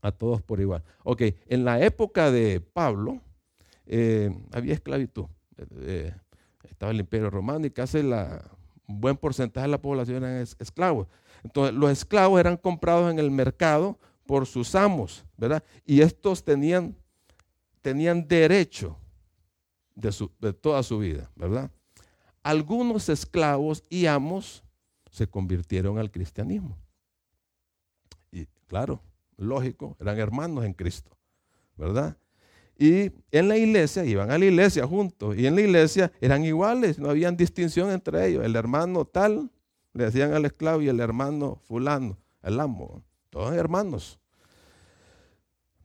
a 0.03 0.13
todos 0.13 0.43
por 0.43 0.61
igual. 0.61 0.85
Ok, 1.05 1.23
en 1.47 1.65
la 1.65 1.83
época 1.83 2.31
de 2.31 2.61
Pablo 2.61 3.23
eh, 3.87 4.31
había 4.53 4.75
esclavitud. 4.75 5.25
Eh, 5.57 5.67
eh, 5.81 6.15
estaba 6.71 6.93
el 6.93 7.01
imperio 7.01 7.31
romano 7.31 7.67
y 7.67 7.71
casi 7.71 8.03
la, 8.03 8.43
un 8.87 9.01
buen 9.01 9.17
porcentaje 9.17 9.67
de 9.67 9.71
la 9.71 9.81
población 9.81 10.25
eran 10.25 10.37
esclavos. 10.59 11.09
Entonces, 11.43 11.75
los 11.75 11.91
esclavos 11.91 12.41
eran 12.41 12.57
comprados 12.57 13.11
en 13.11 13.19
el 13.19 13.31
mercado 13.31 13.99
por 14.27 14.47
sus 14.47 14.75
amos, 14.75 15.25
¿verdad? 15.37 15.63
Y 15.85 16.01
estos 16.01 16.45
tenían, 16.45 16.97
tenían 17.83 18.27
derecho 18.27 18.97
de, 19.95 20.13
de 20.41 20.53
toda 20.53 20.83
su 20.83 20.99
vida, 20.99 21.31
¿verdad? 21.37 21.71
Algunos 22.43 23.09
esclavos 23.09 23.83
y 23.89 24.07
amos 24.07 24.65
se 25.11 25.29
convirtieron 25.29 25.99
al 25.99 26.11
cristianismo. 26.11 26.77
Y 28.31 28.47
claro, 28.67 29.03
lógico, 29.37 29.97
eran 30.01 30.19
hermanos 30.19 30.65
en 30.65 30.75
Cristo, 30.75 31.17
¿verdad? 31.77 32.17
Y 32.79 33.11
en 33.31 33.49
la 33.49 33.57
iglesia, 33.57 34.05
iban 34.05 34.31
a 34.31 34.39
la 34.39 34.45
iglesia 34.45 34.87
juntos, 34.87 35.37
y 35.37 35.47
en 35.47 35.55
la 35.55 35.63
iglesia 35.63 36.13
eran 36.21 36.45
iguales, 36.45 36.99
no 36.99 37.09
habían 37.09 37.37
distinción 37.37 37.91
entre 37.91 38.27
ellos. 38.27 38.45
El 38.45 38.55
hermano 38.55 39.05
tal, 39.05 39.51
le 39.95 40.05
decían 40.05 40.35
al 40.35 40.45
esclavo, 40.45 40.83
y 40.83 40.89
el 40.89 41.01
hermano 41.01 41.61
fulano, 41.67 42.19
el 42.43 42.61
amo, 42.61 43.03
todos 43.31 43.55
hermanos. 43.55 44.19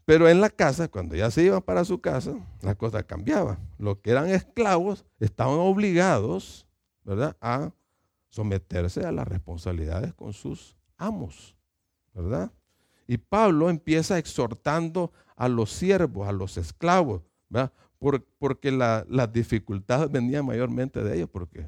Pero 0.03 0.27
en 0.27 0.41
la 0.41 0.49
casa, 0.49 0.89
cuando 0.89 1.15
ya 1.15 1.31
se 1.31 1.43
iban 1.43 1.61
para 1.61 1.85
su 1.85 2.01
casa, 2.01 2.35
la 2.61 2.75
cosa 2.75 3.03
cambiaba. 3.03 3.57
Los 3.77 3.99
que 3.99 4.11
eran 4.11 4.29
esclavos 4.29 5.05
estaban 5.19 5.59
obligados, 5.59 6.67
¿verdad?, 7.05 7.37
a 7.39 7.71
someterse 8.29 9.05
a 9.05 9.11
las 9.11 9.27
responsabilidades 9.27 10.13
con 10.13 10.33
sus 10.33 10.75
amos, 10.97 11.55
¿verdad? 12.13 12.51
Y 13.11 13.17
Pablo 13.17 13.69
empieza 13.69 14.17
exhortando 14.17 15.11
a 15.35 15.49
los 15.49 15.69
siervos, 15.69 16.29
a 16.29 16.31
los 16.31 16.55
esclavos, 16.55 17.21
¿verdad? 17.49 17.73
porque 18.39 18.71
las 18.71 19.33
dificultades 19.33 20.09
venían 20.09 20.45
mayormente 20.45 21.03
de 21.03 21.17
ellos, 21.17 21.29
porque 21.29 21.67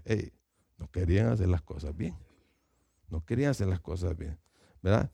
no 0.78 0.90
querían 0.90 1.28
hacer 1.28 1.50
las 1.50 1.62
cosas 1.62 1.98
bien. 1.98 2.16
No 3.10 3.26
querían 3.26 3.52
hacer 3.52 3.68
las 3.68 3.82
cosas 3.82 4.18
bien, 4.18 4.40
¿verdad? 4.82 5.12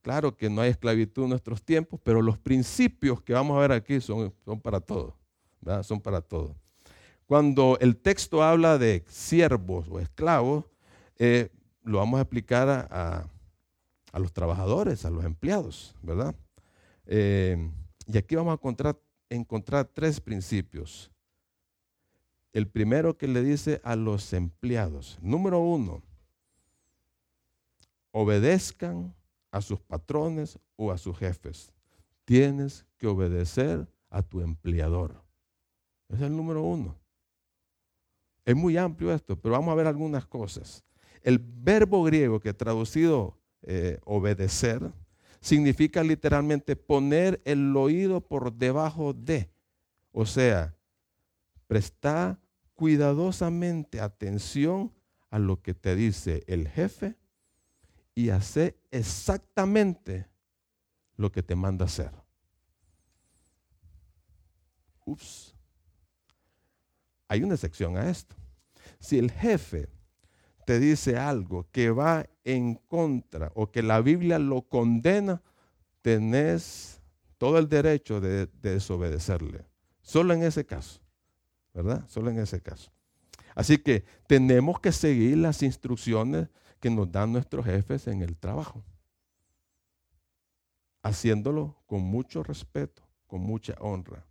Claro 0.00 0.34
que 0.38 0.48
no 0.48 0.62
hay 0.62 0.70
esclavitud 0.70 1.24
en 1.24 1.28
nuestros 1.28 1.62
tiempos, 1.62 2.00
pero 2.02 2.22
los 2.22 2.38
principios 2.38 3.20
que 3.20 3.34
vamos 3.34 3.58
a 3.58 3.60
ver 3.60 3.72
aquí 3.72 4.00
son, 4.00 4.32
son 4.42 4.58
para 4.58 4.80
todos, 4.80 5.12
¿verdad? 5.60 5.82
Son 5.82 6.00
para 6.00 6.22
todos. 6.22 6.56
Cuando 7.26 7.76
el 7.82 7.98
texto 7.98 8.42
habla 8.42 8.78
de 8.78 9.04
siervos 9.06 9.86
o 9.90 10.00
esclavos, 10.00 10.64
eh, 11.18 11.50
lo 11.82 11.98
vamos 11.98 12.16
a 12.16 12.22
explicar 12.22 12.88
a 12.90 13.28
los 14.18 14.32
trabajadores, 14.32 15.04
a 15.04 15.10
los 15.10 15.24
empleados, 15.24 15.94
¿verdad? 16.02 16.34
Eh, 17.06 17.70
y 18.06 18.16
aquí 18.16 18.34
vamos 18.34 18.52
a 18.52 18.54
encontrar, 18.54 18.98
encontrar 19.28 19.86
tres 19.86 20.20
principios. 20.20 21.10
El 22.52 22.68
primero 22.68 23.18
que 23.18 23.28
le 23.28 23.42
dice 23.42 23.80
a 23.84 23.96
los 23.96 24.32
empleados, 24.32 25.18
número 25.20 25.60
uno, 25.60 26.02
obedezcan 28.12 29.14
a 29.50 29.60
sus 29.60 29.80
patrones 29.80 30.58
o 30.76 30.90
a 30.90 30.98
sus 30.98 31.18
jefes. 31.18 31.72
Tienes 32.24 32.86
que 32.96 33.06
obedecer 33.06 33.86
a 34.08 34.22
tu 34.22 34.40
empleador. 34.40 35.22
Es 36.08 36.20
el 36.20 36.34
número 36.34 36.62
uno. 36.62 36.96
Es 38.44 38.56
muy 38.56 38.76
amplio 38.76 39.12
esto, 39.12 39.38
pero 39.38 39.52
vamos 39.52 39.72
a 39.72 39.74
ver 39.74 39.86
algunas 39.86 40.24
cosas. 40.24 40.84
El 41.22 41.38
verbo 41.38 42.04
griego 42.04 42.40
que 42.40 42.54
traducido 42.54 43.35
eh, 43.62 43.98
obedecer 44.04 44.92
significa 45.40 46.02
literalmente 46.02 46.76
poner 46.76 47.40
el 47.44 47.76
oído 47.76 48.20
por 48.20 48.52
debajo 48.52 49.12
de. 49.12 49.50
O 50.12 50.26
sea, 50.26 50.74
presta 51.66 52.40
cuidadosamente 52.74 54.00
atención 54.00 54.92
a 55.30 55.38
lo 55.38 55.62
que 55.62 55.74
te 55.74 55.94
dice 55.94 56.44
el 56.46 56.68
jefe 56.68 57.16
y 58.14 58.30
hace 58.30 58.76
exactamente 58.90 60.26
lo 61.16 61.30
que 61.30 61.42
te 61.42 61.54
manda 61.54 61.84
hacer. 61.84 62.12
Ups. 65.04 65.54
Hay 67.28 67.42
una 67.42 67.54
excepción 67.54 67.96
a 67.96 68.08
esto. 68.08 68.34
Si 68.98 69.18
el 69.18 69.30
jefe 69.30 69.88
te 70.66 70.80
dice 70.80 71.16
algo 71.16 71.68
que 71.70 71.90
va 71.90 72.26
en 72.44 72.74
contra 72.74 73.52
o 73.54 73.70
que 73.70 73.84
la 73.84 74.00
Biblia 74.00 74.40
lo 74.40 74.62
condena, 74.62 75.40
tenés 76.02 77.00
todo 77.38 77.58
el 77.58 77.68
derecho 77.68 78.20
de, 78.20 78.48
desobedecerle. 78.60 79.64
Solo 80.02 80.34
en 80.34 80.42
ese 80.42 80.66
caso, 80.66 81.00
¿verdad? 81.72 82.04
Solo 82.08 82.30
en 82.30 82.40
ese 82.40 82.60
caso. 82.60 82.90
Así 83.54 83.78
que 83.78 84.04
tenemos 84.26 84.80
que 84.80 84.90
seguir 84.90 85.38
las 85.38 85.62
instrucciones 85.62 86.48
que 86.80 86.90
nos 86.90 87.12
dan 87.12 87.32
nuestros 87.32 87.64
jefes 87.64 88.08
en 88.08 88.22
el 88.22 88.36
trabajo, 88.36 88.84
haciéndolo 91.04 91.76
con 91.86 92.00
mucho 92.00 92.42
respeto, 92.42 93.02
con 93.28 93.40
mucha 93.40 93.74
honra. 93.78 94.26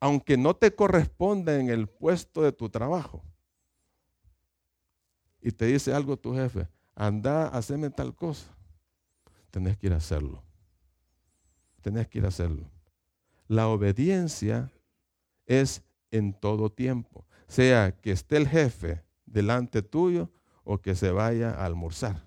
Aunque 0.00 0.36
no 0.36 0.56
te 0.56 0.74
corresponda 0.74 1.60
en 1.60 1.70
el 1.70 1.86
puesto 1.88 2.42
de 2.42 2.50
tu 2.50 2.68
trabajo, 2.70 3.22
y 5.40 5.52
te 5.52 5.66
dice 5.66 5.92
algo 5.94 6.16
tu 6.16 6.34
jefe, 6.34 6.68
anda, 6.94 7.48
haceme 7.48 7.90
tal 7.90 8.14
cosa, 8.14 8.46
tenés 9.50 9.76
que 9.76 9.88
ir 9.88 9.92
a 9.92 9.96
hacerlo. 9.96 10.42
Tenés 11.80 12.08
que 12.08 12.18
ir 12.18 12.24
a 12.24 12.28
hacerlo. 12.28 12.70
La 13.48 13.68
obediencia 13.68 14.70
es 15.46 15.82
en 16.10 16.34
todo 16.34 16.70
tiempo, 16.70 17.26
sea 17.48 17.92
que 17.92 18.12
esté 18.12 18.36
el 18.36 18.48
jefe 18.48 19.02
delante 19.26 19.82
tuyo 19.82 20.30
o 20.64 20.78
que 20.78 20.94
se 20.94 21.10
vaya 21.10 21.50
a 21.50 21.64
almorzar. 21.64 22.22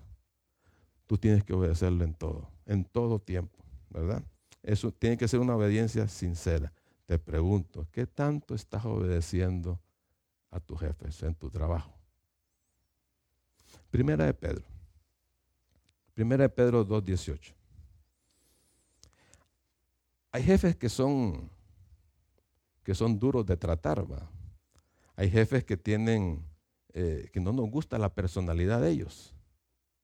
Tú 1.06 1.18
tienes 1.18 1.44
que 1.44 1.52
obedecerlo 1.52 2.04
en 2.04 2.14
todo, 2.14 2.50
en 2.66 2.84
todo 2.84 3.18
tiempo, 3.20 3.58
¿verdad? 3.90 4.22
Eso 4.62 4.90
tiene 4.92 5.16
que 5.16 5.28
ser 5.28 5.40
una 5.40 5.56
obediencia 5.56 6.08
sincera. 6.08 6.72
Te 7.06 7.18
pregunto, 7.18 7.86
¿qué 7.92 8.06
tanto 8.06 8.54
estás 8.54 8.84
obedeciendo 8.86 9.78
a 10.50 10.58
tus 10.60 10.80
jefes 10.80 11.22
en 11.22 11.34
tu 11.34 11.50
trabajo? 11.50 11.93
Primera 13.90 14.26
de 14.26 14.34
Pedro. 14.34 14.64
Primera 16.14 16.44
de 16.44 16.48
Pedro 16.48 16.86
2.18. 16.86 17.52
Hay 20.32 20.42
jefes 20.42 20.76
que 20.76 20.88
son, 20.88 21.48
que 22.82 22.94
son 22.94 23.18
duros 23.18 23.46
de 23.46 23.56
tratar, 23.56 24.10
¿va? 24.10 24.28
Hay 25.16 25.30
jefes 25.30 25.64
que 25.64 25.76
tienen, 25.76 26.44
eh, 26.92 27.30
que 27.32 27.40
no 27.40 27.52
nos 27.52 27.70
gusta 27.70 27.98
la 27.98 28.12
personalidad 28.12 28.80
de 28.80 28.90
ellos, 28.90 29.32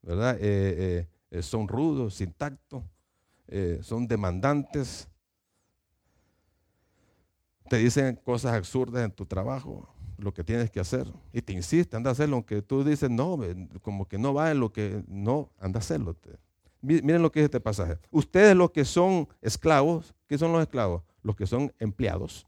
¿verdad? 0.03 0.37
Eh, 0.41 1.09
eh, 1.31 1.43
son 1.43 1.67
rudos, 1.67 2.15
sin 2.15 2.33
tacto, 2.33 2.85
son 3.83 4.07
demandantes, 4.07 5.09
te 7.69 7.79
dicen 7.79 8.15
cosas 8.17 8.55
absurdas 8.55 9.05
en 9.05 9.11
tu 9.11 9.27
trabajo, 9.27 9.89
lo 10.21 10.33
que 10.33 10.45
tienes 10.45 10.71
que 10.71 10.81
hacer. 10.81 11.07
Y 11.33 11.43
te 11.43 11.53
insiste, 11.53 11.97
anda 11.97 12.11
a 12.11 12.13
hacerlo, 12.13 12.37
aunque 12.37 12.63
tú 12.63 12.85
dices, 12.85 13.11
no, 13.11 13.39
como 13.83 14.07
que 14.07 14.19
no 14.19 14.35
va 14.35 14.51
en 14.51 14.61
lo 14.61 14.73
que, 14.73 15.03
no, 15.09 15.51
anda 15.59 15.79
a 15.79 15.81
hacerlo. 15.81 16.17
Miren 16.83 17.23
lo 17.23 17.31
que 17.31 17.41
dice 17.41 17.47
este 17.47 17.61
pasaje. 17.61 17.99
Ustedes 18.11 18.57
los 18.57 18.71
que 18.71 18.85
son 18.85 19.29
esclavos, 19.43 20.15
¿qué 20.27 20.39
son 20.39 20.53
los 20.53 20.63
esclavos? 20.63 21.03
Los 21.23 21.37
que 21.37 21.47
son 21.47 21.73
empleados. 21.79 22.47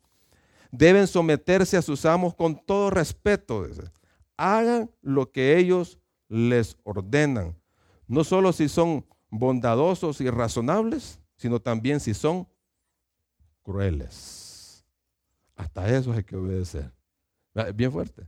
Deben 0.71 1.07
someterse 1.07 1.77
a 1.77 1.83
sus 1.83 2.07
amos 2.07 2.35
con 2.35 2.57
todo 2.65 2.91
respeto. 2.91 3.67
Hagan 4.37 4.91
lo 5.03 5.31
que 5.31 5.59
ellos 5.59 5.99
les 6.29 6.79
ordenan. 6.83 7.55
No 8.07 8.25
solo 8.25 8.53
si 8.53 8.69
son 8.69 9.05
bondadosos 9.29 10.21
y 10.21 10.31
razonables, 10.31 11.21
sino 11.37 11.61
también 11.61 12.01
si 12.01 12.15
son 12.15 12.49
crueles. 13.63 14.85
Hasta 15.57 15.89
eso 15.95 16.13
hay 16.13 16.25
que 16.25 16.37
obedecer. 16.37 16.91
Bien 17.75 17.93
fuerte. 17.93 18.27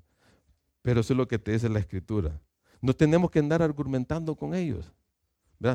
Pero 0.82 1.00
eso 1.00 1.12
es 1.12 1.16
lo 1.16 1.26
que 1.26 1.38
te 1.38 1.52
dice 1.52 1.68
la 1.68 1.78
escritura. 1.78 2.40
No 2.80 2.94
tenemos 2.94 3.30
que 3.30 3.38
andar 3.38 3.62
argumentando 3.62 4.34
con 4.36 4.54
ellos. 4.54 4.92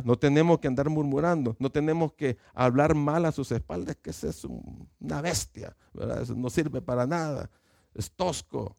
No 0.04 0.18
tenemos 0.18 0.60
que 0.60 0.68
andar 0.68 0.90
murmurando. 0.90 1.56
No 1.60 1.72
tenemos 1.72 2.14
que 2.14 2.38
hablar 2.54 2.94
mal 2.94 3.26
a 3.26 3.32
sus 3.32 3.52
espaldas, 3.52 3.96
que 3.96 4.12
ese 4.12 4.30
es 4.30 4.46
una 4.46 5.22
bestia. 5.22 5.76
no 5.94 6.50
sirve 6.50 6.82
para 6.82 7.08
nada. 7.08 7.50
Es 7.96 8.12
tosco. 8.12 8.78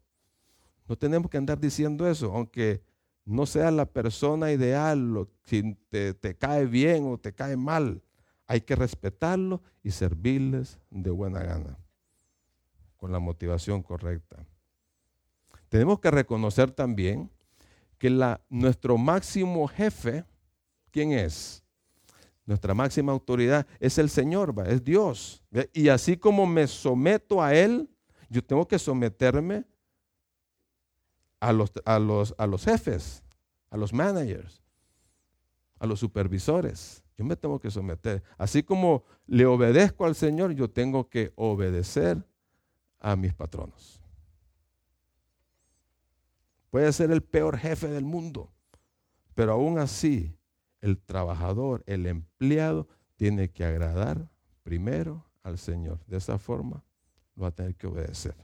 No 0.87 0.97
tenemos 0.97 1.31
que 1.31 1.39
andar 1.39 1.59
diciendo 1.59 2.09
eso, 2.09 2.33
aunque 2.33 2.83
no 3.25 3.47
sea 3.47 3.71
la 3.71 3.87
persona 3.87 4.51
ideal, 4.53 5.29
si 5.45 5.75
te, 5.89 6.15
te 6.15 6.37
cae 6.37 6.67
bien 6.67 7.07
o 7.07 7.19
te 7.19 7.33
cae 7.33 7.57
mal. 7.57 8.03
Hay 8.47 8.61
que 8.61 8.75
respetarlo 8.75 9.63
y 9.83 9.93
servirles 9.93 10.81
de 10.91 11.11
buena 11.11 11.41
gana, 11.41 11.79
con 12.97 13.13
la 13.13 13.21
motivación 13.21 13.83
correcta. 13.83 14.45
Tenemos 15.71 16.01
que 16.01 16.11
reconocer 16.11 16.71
también 16.71 17.31
que 17.97 18.11
nuestro 18.51 18.99
máximo 18.99 19.67
jefe, 19.69 20.25
¿quién 20.91 21.13
es? 21.13 21.63
Nuestra 22.45 22.75
máxima 22.75 23.13
autoridad 23.13 23.67
es 23.79 23.97
el 23.97 24.11
Señor, 24.11 24.53
es 24.67 24.83
Dios. 24.83 25.43
Y 25.73 25.89
así 25.89 26.17
como 26.17 26.45
me 26.45 26.67
someto 26.67 27.41
a 27.43 27.55
Él, 27.55 27.89
yo 28.29 28.43
tengo 28.43 28.67
que 28.67 28.79
someterme 28.79 29.65
a 31.39 31.53
los 31.53 32.65
jefes, 32.65 33.23
a 33.71 33.77
los 33.77 33.93
managers, 33.93 34.61
a 35.79 35.87
los 35.87 36.01
supervisores. 36.01 37.05
Yo 37.17 37.25
me 37.25 37.37
tengo 37.37 37.61
que 37.61 37.71
someter. 37.71 38.25
Así 38.37 38.65
como 38.65 39.05
le 39.27 39.47
obedezco 39.47 40.05
al 40.05 40.17
Señor, 40.17 40.53
yo 40.53 40.69
tengo 40.69 41.09
que 41.09 41.33
obedecer 41.37 42.27
a 42.99 43.15
mis 43.15 43.33
patronos. 43.35 44.00
Puede 46.71 46.93
ser 46.93 47.11
el 47.11 47.23
peor 47.23 47.59
jefe 47.59 47.89
del 47.89 48.05
mundo, 48.05 48.53
pero 49.35 49.53
aún 49.53 49.79
así 49.79 50.37
el 50.81 50.99
trabajador, 50.99 51.83
el 51.87 52.07
empleado, 52.07 52.89
tiene 53.17 53.51
que 53.51 53.65
agradar 53.65 54.31
primero 54.63 55.27
al 55.43 55.59
Señor. 55.59 55.99
De 56.07 56.17
esa 56.17 56.39
forma 56.39 56.83
lo 57.35 57.43
va 57.43 57.49
a 57.49 57.55
tener 57.55 57.75
que 57.75 57.87
obedecer. 57.87 58.35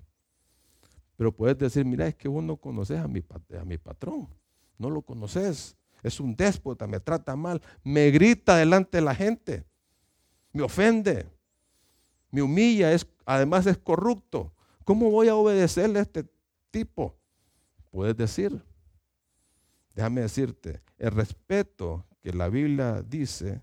Pero 1.17 1.33
puedes 1.33 1.57
decir, 1.57 1.85
mira, 1.85 2.07
es 2.07 2.15
que 2.15 2.29
vos 2.29 2.45
no 2.45 2.57
conoces 2.57 2.99
a 2.99 3.09
mi, 3.09 3.25
a 3.59 3.65
mi 3.65 3.79
patrón, 3.79 4.29
no 4.77 4.91
lo 4.91 5.01
conoces, 5.01 5.77
es 6.03 6.21
un 6.21 6.37
déspota, 6.37 6.87
me 6.87 7.01
trata 7.01 7.35
mal, 7.37 7.63
me 7.83 8.11
grita 8.11 8.57
delante 8.57 8.99
de 8.99 9.03
la 9.03 9.15
gente, 9.15 9.65
me 10.53 10.63
ofende, 10.63 11.27
me 12.31 12.43
humilla, 12.43 12.93
es, 12.93 13.07
además 13.25 13.67
es 13.67 13.79
corrupto. 13.79 14.53
¿Cómo 14.85 15.11
voy 15.11 15.29
a 15.29 15.37
obedecerle 15.37 16.01
a 16.01 16.03
este 16.03 16.27
tipo? 16.71 17.17
Puedes 17.97 18.15
decir. 18.15 18.63
Déjame 19.95 20.21
decirte, 20.21 20.83
el 20.99 21.13
respeto 21.13 22.05
que 22.21 22.31
la 22.31 22.51
Biblia 22.51 23.01
dice 23.01 23.63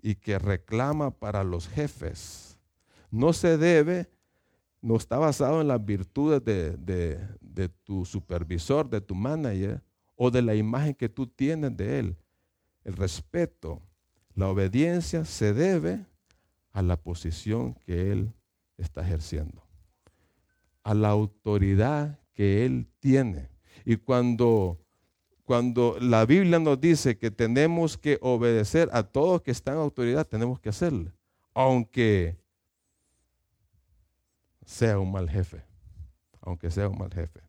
y 0.00 0.14
que 0.14 0.38
reclama 0.38 1.10
para 1.10 1.44
los 1.44 1.68
jefes 1.68 2.58
no 3.10 3.34
se 3.34 3.58
debe, 3.58 4.08
no 4.80 4.96
está 4.96 5.18
basado 5.18 5.60
en 5.60 5.68
las 5.68 5.84
virtudes 5.84 6.42
de, 6.42 7.18
de 7.42 7.68
tu 7.84 8.06
supervisor, 8.06 8.88
de 8.88 9.02
tu 9.02 9.14
manager 9.14 9.82
o 10.16 10.30
de 10.30 10.40
la 10.40 10.54
imagen 10.54 10.94
que 10.94 11.10
tú 11.10 11.26
tienes 11.26 11.76
de 11.76 11.98
él. 11.98 12.16
El 12.82 12.94
respeto, 12.94 13.82
la 14.34 14.48
obediencia 14.48 15.26
se 15.26 15.52
debe 15.52 16.06
a 16.72 16.80
la 16.80 16.96
posición 16.96 17.74
que 17.74 18.10
él 18.10 18.32
está 18.78 19.02
ejerciendo, 19.02 19.62
a 20.82 20.94
la 20.94 21.10
autoridad 21.10 22.21
que 22.34 22.64
Él 22.64 22.88
tiene. 23.00 23.50
Y 23.84 23.96
cuando, 23.96 24.78
cuando 25.44 25.96
la 26.00 26.24
Biblia 26.26 26.58
nos 26.58 26.80
dice 26.80 27.18
que 27.18 27.30
tenemos 27.30 27.98
que 27.98 28.18
obedecer 28.20 28.88
a 28.92 29.02
todos 29.02 29.42
que 29.42 29.50
están 29.50 29.74
en 29.74 29.80
autoridad, 29.80 30.26
tenemos 30.26 30.60
que 30.60 30.68
hacerlo, 30.68 31.12
aunque 31.54 32.36
sea 34.64 34.98
un 34.98 35.12
mal 35.12 35.28
jefe, 35.28 35.62
aunque 36.40 36.70
sea 36.70 36.88
un 36.88 36.98
mal 36.98 37.12
jefe. 37.12 37.40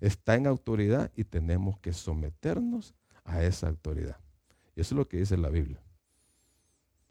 Está 0.00 0.34
en 0.34 0.46
autoridad 0.46 1.10
y 1.16 1.24
tenemos 1.24 1.78
que 1.78 1.92
someternos 1.92 2.94
a 3.24 3.42
esa 3.42 3.68
autoridad. 3.68 4.18
Y 4.74 4.82
eso 4.82 4.94
es 4.94 4.98
lo 4.98 5.08
que 5.08 5.16
dice 5.16 5.36
la 5.36 5.48
Biblia. 5.48 5.80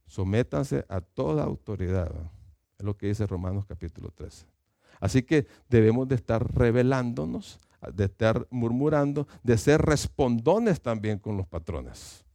Sométanse 0.08 0.86
a 0.88 1.02
toda 1.02 1.44
autoridad. 1.44 2.12
Es 2.78 2.86
lo 2.86 2.96
que 2.96 3.08
dice 3.08 3.26
Romanos 3.26 3.66
capítulo 3.66 4.12
13. 4.12 4.46
Así 5.06 5.22
que 5.22 5.46
debemos 5.70 6.08
de 6.08 6.16
estar 6.16 6.52
revelándonos, 6.56 7.60
de 7.94 8.06
estar 8.06 8.48
murmurando, 8.50 9.28
de 9.44 9.56
ser 9.56 9.80
respondones 9.84 10.82
también 10.82 11.20
con 11.20 11.38
los 11.38 11.46
patrones. 11.46 12.26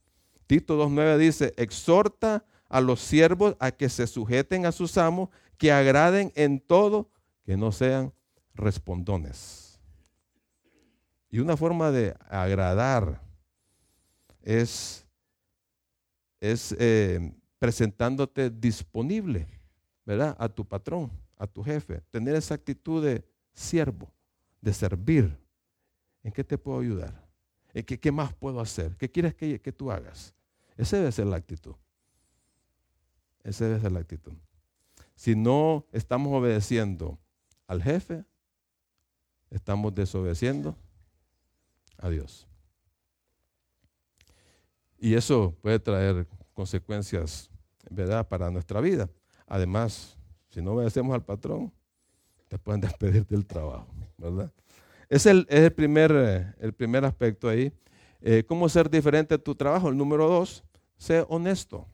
Tito 0.47 0.81
2.9 0.81 1.17
dice, 1.19 1.53
exhorta 1.57 2.45
a 2.69 2.81
los 2.81 3.01
siervos 3.01 3.57
a 3.59 3.73
que 3.73 3.89
se 3.89 4.07
sujeten 4.07 4.67
a 4.67 4.71
sus 4.71 4.99
amos, 4.99 5.31
que 5.59 5.73
agraden 5.73 6.31
en 6.37 6.61
todo, 6.61 7.11
que 7.45 7.57
no 7.57 7.73
sean 7.73 8.13
respondones. 8.55 9.81
Y 11.29 11.41
una 11.41 11.57
forma 11.57 11.91
de 11.91 12.15
agradar 12.29 13.21
es, 14.43 15.05
eh, 16.41 17.33
presentándote 17.59 18.49
disponible, 18.49 19.49
¿verdad? 20.07 20.37
A 20.39 20.49
tu 20.49 20.65
patrón, 20.65 21.11
a 21.41 21.47
tu 21.47 21.65
jefe. 21.65 22.03
Tener 22.11 22.35
esa 22.35 22.55
actitud 22.55 23.03
de 23.03 23.25
siervo, 23.55 24.13
de 24.61 24.75
servir. 24.75 25.37
¿En 26.23 26.31
qué 26.31 26.45
te 26.45 26.59
puedo 26.59 26.81
ayudar? 26.81 27.27
¿En 27.73 27.83
qué, 27.83 27.99
qué 27.99 28.13
más 28.13 28.35
puedo 28.35 28.61
hacer? 28.61 28.95
¿Qué 28.99 29.11
quieres 29.11 29.35
que, 29.35 29.59
que 29.59 29.73
tú 29.73 29.91
hagas? 29.91 30.35
Esa 30.77 30.99
debe 30.99 31.11
ser 31.11 31.27
la 31.27 31.37
actitud. 31.37 31.75
Esa 33.43 33.65
debe 33.65 33.81
ser 33.81 33.91
la 33.91 34.01
actitud. 34.01 34.35
Si 35.17 35.35
no 35.35 35.87
estamos 35.93 36.31
obedeciendo 36.35 37.19
al 37.67 37.83
jefe, 37.83 38.23
estamos 39.49 39.95
desobedeciendo 39.95 40.77
a 41.97 42.11
Dios. 42.11 42.47
Y 44.99 45.15
eso 45.15 45.57
puede 45.63 45.79
traer 45.79 46.27
consecuencias, 46.53 47.49
¿verdad?, 47.89 48.29
para 48.29 48.51
nuestra 48.51 48.83
vida. 48.83 49.09
Además, 49.47 50.19
si 50.51 50.61
no 50.61 50.73
obedecemos 50.73 51.15
al 51.15 51.25
patrón, 51.25 51.73
te 52.49 52.59
pueden 52.59 52.81
despedir 52.83 53.27
del 53.27 53.47
trabajo, 53.47 53.87
¿verdad? 54.19 54.53
Ese 55.09 55.31
es 55.49 55.61
el, 55.63 55.73
primer, 55.73 56.13
eh, 56.15 56.55
el 56.61 56.73
primer 56.73 57.05
aspecto 57.05 57.49
ahí. 57.49 57.73
Eh, 58.21 58.45
¿Cómo 58.47 58.69
ser 58.69 58.89
diferente 58.89 59.37
de 59.37 59.43
tu 59.43 59.55
trabajo? 59.55 59.89
El 59.89 59.97
número 59.97 60.29
dos, 60.29 60.63
sé 60.97 61.25
honesto. 61.29 61.89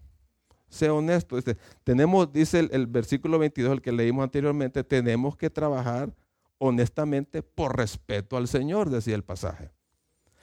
Sé 0.68 0.90
honesto. 0.90 1.36
Dice, 1.36 1.57
tenemos, 1.82 2.30
dice 2.30 2.59
el, 2.59 2.68
el 2.72 2.86
versículo 2.86 3.38
22, 3.38 3.72
el 3.72 3.82
que 3.82 3.92
leímos 3.92 4.24
anteriormente, 4.24 4.84
tenemos 4.84 5.36
que 5.36 5.48
trabajar 5.48 6.12
honestamente 6.59 7.42
por 7.42 7.76
respeto 7.76 8.36
al 8.36 8.48
Señor, 8.48 8.90
decía 8.90 9.14
el 9.14 9.24
pasaje. 9.24 9.70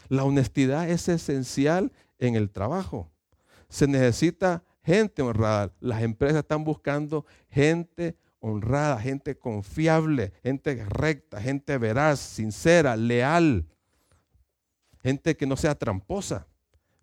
La 0.09 0.23
honestidad 0.23 0.89
es 0.89 1.07
esencial 1.09 1.91
en 2.17 2.35
el 2.35 2.49
trabajo. 2.49 3.11
Se 3.69 3.87
necesita 3.87 4.63
gente 4.83 5.21
honrada. 5.21 5.71
Las 5.79 6.01
empresas 6.01 6.39
están 6.39 6.63
buscando 6.63 7.25
gente 7.49 8.15
honrada, 8.39 8.99
gente 8.99 9.37
confiable, 9.37 10.33
gente 10.43 10.85
recta, 10.85 11.41
gente 11.41 11.77
veraz, 11.77 12.19
sincera, 12.19 12.95
leal, 12.95 13.65
gente 15.01 15.35
que 15.37 15.45
no 15.45 15.55
sea 15.55 15.75
tramposa. 15.75 16.47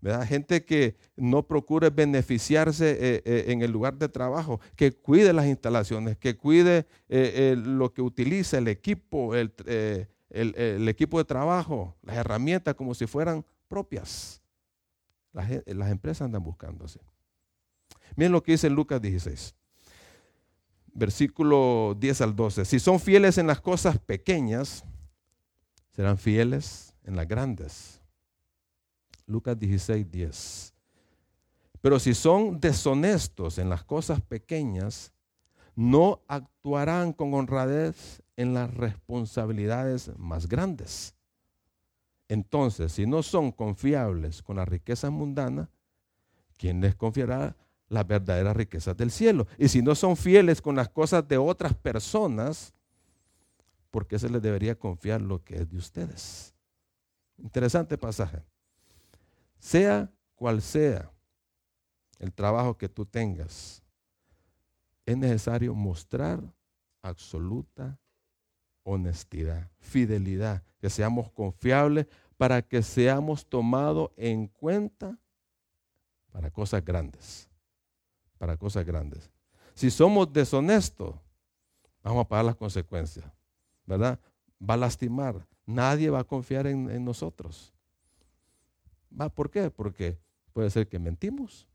¿verdad? 0.01 0.27
Gente 0.27 0.65
que 0.65 0.97
no 1.17 1.47
procure 1.47 1.91
beneficiarse 1.91 2.91
eh, 2.93 3.23
eh, 3.25 3.45
en 3.49 3.63
el 3.63 3.71
lugar 3.71 3.99
de 3.99 4.09
trabajo, 4.09 4.61
que 4.75 4.93
cuide 4.93 5.33
las 5.33 5.47
instalaciones, 5.47 6.17
que 6.17 6.37
cuide 6.37 6.87
eh, 7.09 7.55
lo 7.57 7.93
que 7.93 8.01
utiliza 8.01 8.59
el 8.59 8.69
equipo, 8.69 9.35
el, 9.35 9.53
equipo 10.89 11.19
de 11.19 11.25
trabajo, 11.25 11.95
las 12.03 12.17
herramientas 12.17 12.75
como 12.75 12.95
si 12.95 13.07
fueran 13.07 13.45
propias. 13.69 14.41
Las, 15.33 15.49
las 15.67 15.91
empresas 15.91 16.23
andan 16.23 16.43
buscándose. 16.43 16.99
Miren 18.17 18.33
lo 18.33 18.43
que 18.43 18.53
dice 18.53 18.71
Lucas 18.71 19.01
16, 19.01 19.55
versículo 20.93 21.97
10 21.99 22.21
al 22.21 22.37
12. 22.37 22.65
Si 22.65 22.79
son 22.79 23.01
fieles 23.01 23.39
en 23.39 23.47
las 23.47 23.61
cosas 23.61 23.99
pequeñas, 23.99 24.85
serán 25.93 26.19
fieles 26.19 26.95
en 27.05 27.17
las 27.17 27.27
grandes. 27.27 28.01
Lucas 29.27 29.59
16, 29.59 30.11
10. 30.11 30.75
Pero 31.81 31.99
si 31.99 32.15
son 32.15 32.61
deshonestos 32.61 33.59
en 33.59 33.69
las 33.69 33.85
cosas 33.85 34.21
pequeñas, 34.21 35.13
no 35.75 36.23
actuarán 36.29 37.13
con 37.13 37.33
honradez 37.33 38.23
en 38.37 38.55
las 38.55 38.73
responsabilidades 38.75 40.11
más 40.19 40.49
grandes. 40.49 41.15
Entonces, 42.29 42.93
si 42.93 43.07
no 43.07 43.23
son 43.23 43.51
confiables 43.51 44.43
con 44.43 44.57
las 44.57 44.69
riquezas 44.69 45.11
mundanas, 45.11 45.69
¿quién 46.59 46.81
les 46.81 46.95
confiará 46.95 47.57
las 47.91 48.07
verdaderas 48.07 48.57
riquezas 48.57 48.97
del 48.97 49.11
cielo? 49.11 49.47
Y 49.59 49.69
si 49.69 49.83
no 49.83 49.95
son 49.95 50.17
fieles 50.17 50.63
con 50.63 50.75
las 50.75 50.89
cosas 50.89 51.29
de 51.29 51.37
otras 51.37 51.75
personas, 51.75 52.73
¿por 53.91 54.07
qué 54.07 54.19
se 54.19 54.31
les 54.31 54.41
debería 54.41 54.79
confiar 54.79 55.21
lo 55.21 55.45
que 55.45 55.57
es 55.57 55.69
de 55.69 55.77
ustedes? 55.77 56.55
Interesante 57.37 57.99
pasaje. 57.99 58.43
Sea 59.59 60.11
cual 60.35 60.63
sea 60.63 61.13
el 62.19 62.33
trabajo 62.33 62.79
que 62.79 62.89
tú 62.89 63.05
tengas, 63.05 63.83
es 65.05 65.17
necesario 65.17 65.75
mostrar 65.75 66.41
absoluta 67.03 67.99
honestidad, 68.83 69.71
fidelidad, 69.79 70.63
que 70.81 70.89
seamos 70.89 71.31
confiables 71.31 72.07
para 72.37 72.63
que 72.63 72.83
seamos 72.83 73.47
tomados 73.47 74.11
en 74.17 74.47
cuenta 74.47 75.19
para 76.33 76.51
cosas 76.51 76.83
grandes, 76.85 77.50
para 78.41 78.57
cosas 78.57 78.87
grandes. 78.87 79.31
Si 79.75 79.91
somos 79.91 80.33
deshonestos, 80.33 81.15
vamos 82.03 82.25
a 82.25 82.29
pagar 82.29 82.47
las 82.47 82.57
consecuencias, 82.57 83.27
¿verdad? 83.85 84.19
Va 84.59 84.75
a 84.75 84.79
lastimar, 84.79 85.47
nadie 85.67 86.09
va 86.09 86.21
a 86.21 86.25
confiar 86.25 86.67
en, 86.67 87.05
nosotros. 87.05 87.75
¿Va? 89.13 89.29
¿Por 89.29 89.51
qué? 89.51 89.71
Porque 89.71 90.17
puede 90.55 90.71
ser 90.71 90.89
que 90.89 90.99
mentimos, 90.99 91.69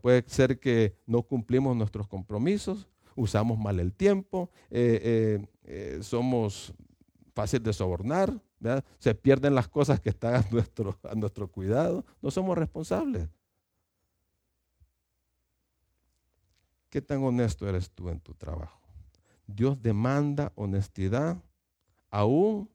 puede 0.00 0.22
ser 0.28 0.60
que 0.60 0.94
no 1.04 1.22
cumplimos 1.22 1.76
nuestros 1.76 2.06
compromisos, 2.06 2.86
usamos 3.16 3.58
mal 3.58 3.80
el 3.80 3.92
tiempo, 3.92 4.50
eh, 4.70 5.00
eh, 5.02 5.46
eh, 5.64 5.98
somos 6.00 6.72
fáciles 7.34 7.64
de 7.64 7.72
sobornar, 7.72 8.40
se 9.00 9.16
pierden 9.16 9.56
las 9.56 9.66
cosas 9.66 9.98
que 9.98 10.10
están 10.10 10.36
a 10.36 10.44
nuestro, 10.52 10.96
a 11.02 11.16
nuestro 11.16 11.50
cuidado, 11.50 12.04
no 12.22 12.30
somos 12.30 12.56
responsables. 12.56 13.28
¿Qué 16.90 17.02
tan 17.02 17.22
honesto 17.22 17.68
eres 17.68 17.90
tú 17.90 18.08
en 18.08 18.20
tu 18.20 18.34
trabajo? 18.34 18.80
Dios 19.46 19.80
demanda 19.82 20.52
honestidad 20.54 21.42
aún 22.10 22.70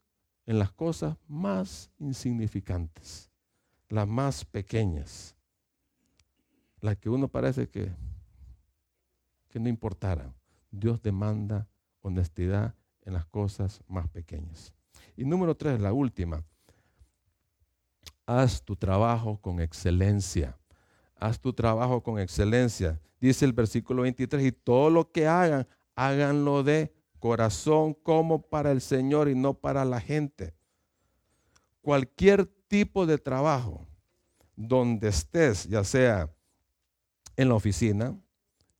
en 0.46 0.60
las 0.60 0.72
cosas 0.72 1.18
más 1.28 1.90
insignificantes, 2.00 3.32
las 3.90 4.08
más 4.08 4.44
pequeñas, 4.46 5.36
las 6.82 6.98
que 6.98 7.10
uno 7.10 7.28
parece 7.28 7.70
que 7.70 7.92
que 9.54 9.60
no 9.60 9.70
importara. 9.70 10.34
Dios 10.72 11.00
demanda 11.04 11.68
honestidad 12.02 12.74
en 13.04 13.14
las 13.14 13.28
cosas 13.28 13.84
más 13.88 14.10
pequeñas. 14.10 14.74
Y 15.16 15.26
número 15.26 15.56
tres, 15.56 15.80
la 15.80 15.94
última. 15.94 16.44
Haz 18.26 18.64
tu 18.64 18.76
trabajo 18.76 19.40
con 19.40 19.60
excelencia. 19.60 20.58
Haz 21.24 21.40
tu 21.40 21.54
trabajo 21.54 22.04
con 22.04 22.20
excelencia. 22.20 23.00
Dice 23.22 23.46
el 23.46 23.54
versículo 23.54 24.02
23, 24.02 24.46
y 24.46 24.52
todo 24.52 24.90
lo 24.90 25.10
que 25.10 25.26
hagan, 25.26 25.66
háganlo 25.96 26.64
de 26.64 26.94
corazón 27.18 27.94
como 27.94 28.42
para 28.42 28.74
el 28.74 28.82
Señor 28.82 29.30
y 29.30 29.34
no 29.34 29.54
para 29.54 29.86
la 29.86 30.02
gente. 30.02 30.54
Cualquier 31.82 32.46
tipo 32.68 33.06
de 33.06 33.18
trabajo 33.18 33.88
donde 34.58 35.08
estés, 35.08 35.64
ya 35.70 35.86
sea 35.86 36.30
en 37.38 37.48
la 37.48 37.56
oficina, 37.56 38.20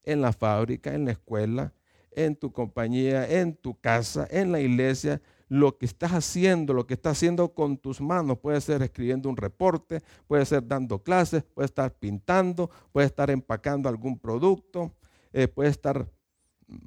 en 0.04 0.20
la 0.20 0.34
fábrica, 0.34 0.94
en 0.94 1.06
la 1.06 1.12
escuela, 1.12 1.74
en 2.12 2.36
tu 2.36 2.52
compañía, 2.52 3.26
en 3.40 3.56
tu 3.56 3.80
casa, 3.80 4.28
en 4.30 4.52
la 4.52 4.60
iglesia, 4.60 5.22
lo 5.50 5.78
que 5.78 5.86
estás 5.86 6.12
haciendo, 6.12 6.74
lo 6.74 6.88
que 6.88 6.96
estás 6.96 7.18
haciendo 7.18 7.54
con 7.54 7.78
tus 7.78 8.02
manos. 8.02 8.40
Puede 8.40 8.60
ser 8.62 8.82
escribiendo 8.82 9.30
un 9.30 9.38
reporte, 9.38 10.02
puede 10.28 10.46
ser 10.46 10.68
dando 10.68 11.00
clases, 11.00 11.44
puede 11.44 11.66
estar 11.66 11.94
pintando, 11.94 12.70
puede 12.92 13.08
estar 13.08 13.30
empacando 13.30 13.90
algún 13.90 14.18
producto, 14.18 14.92
eh, 15.32 15.48
puede 15.48 15.70
estar, 15.70 16.08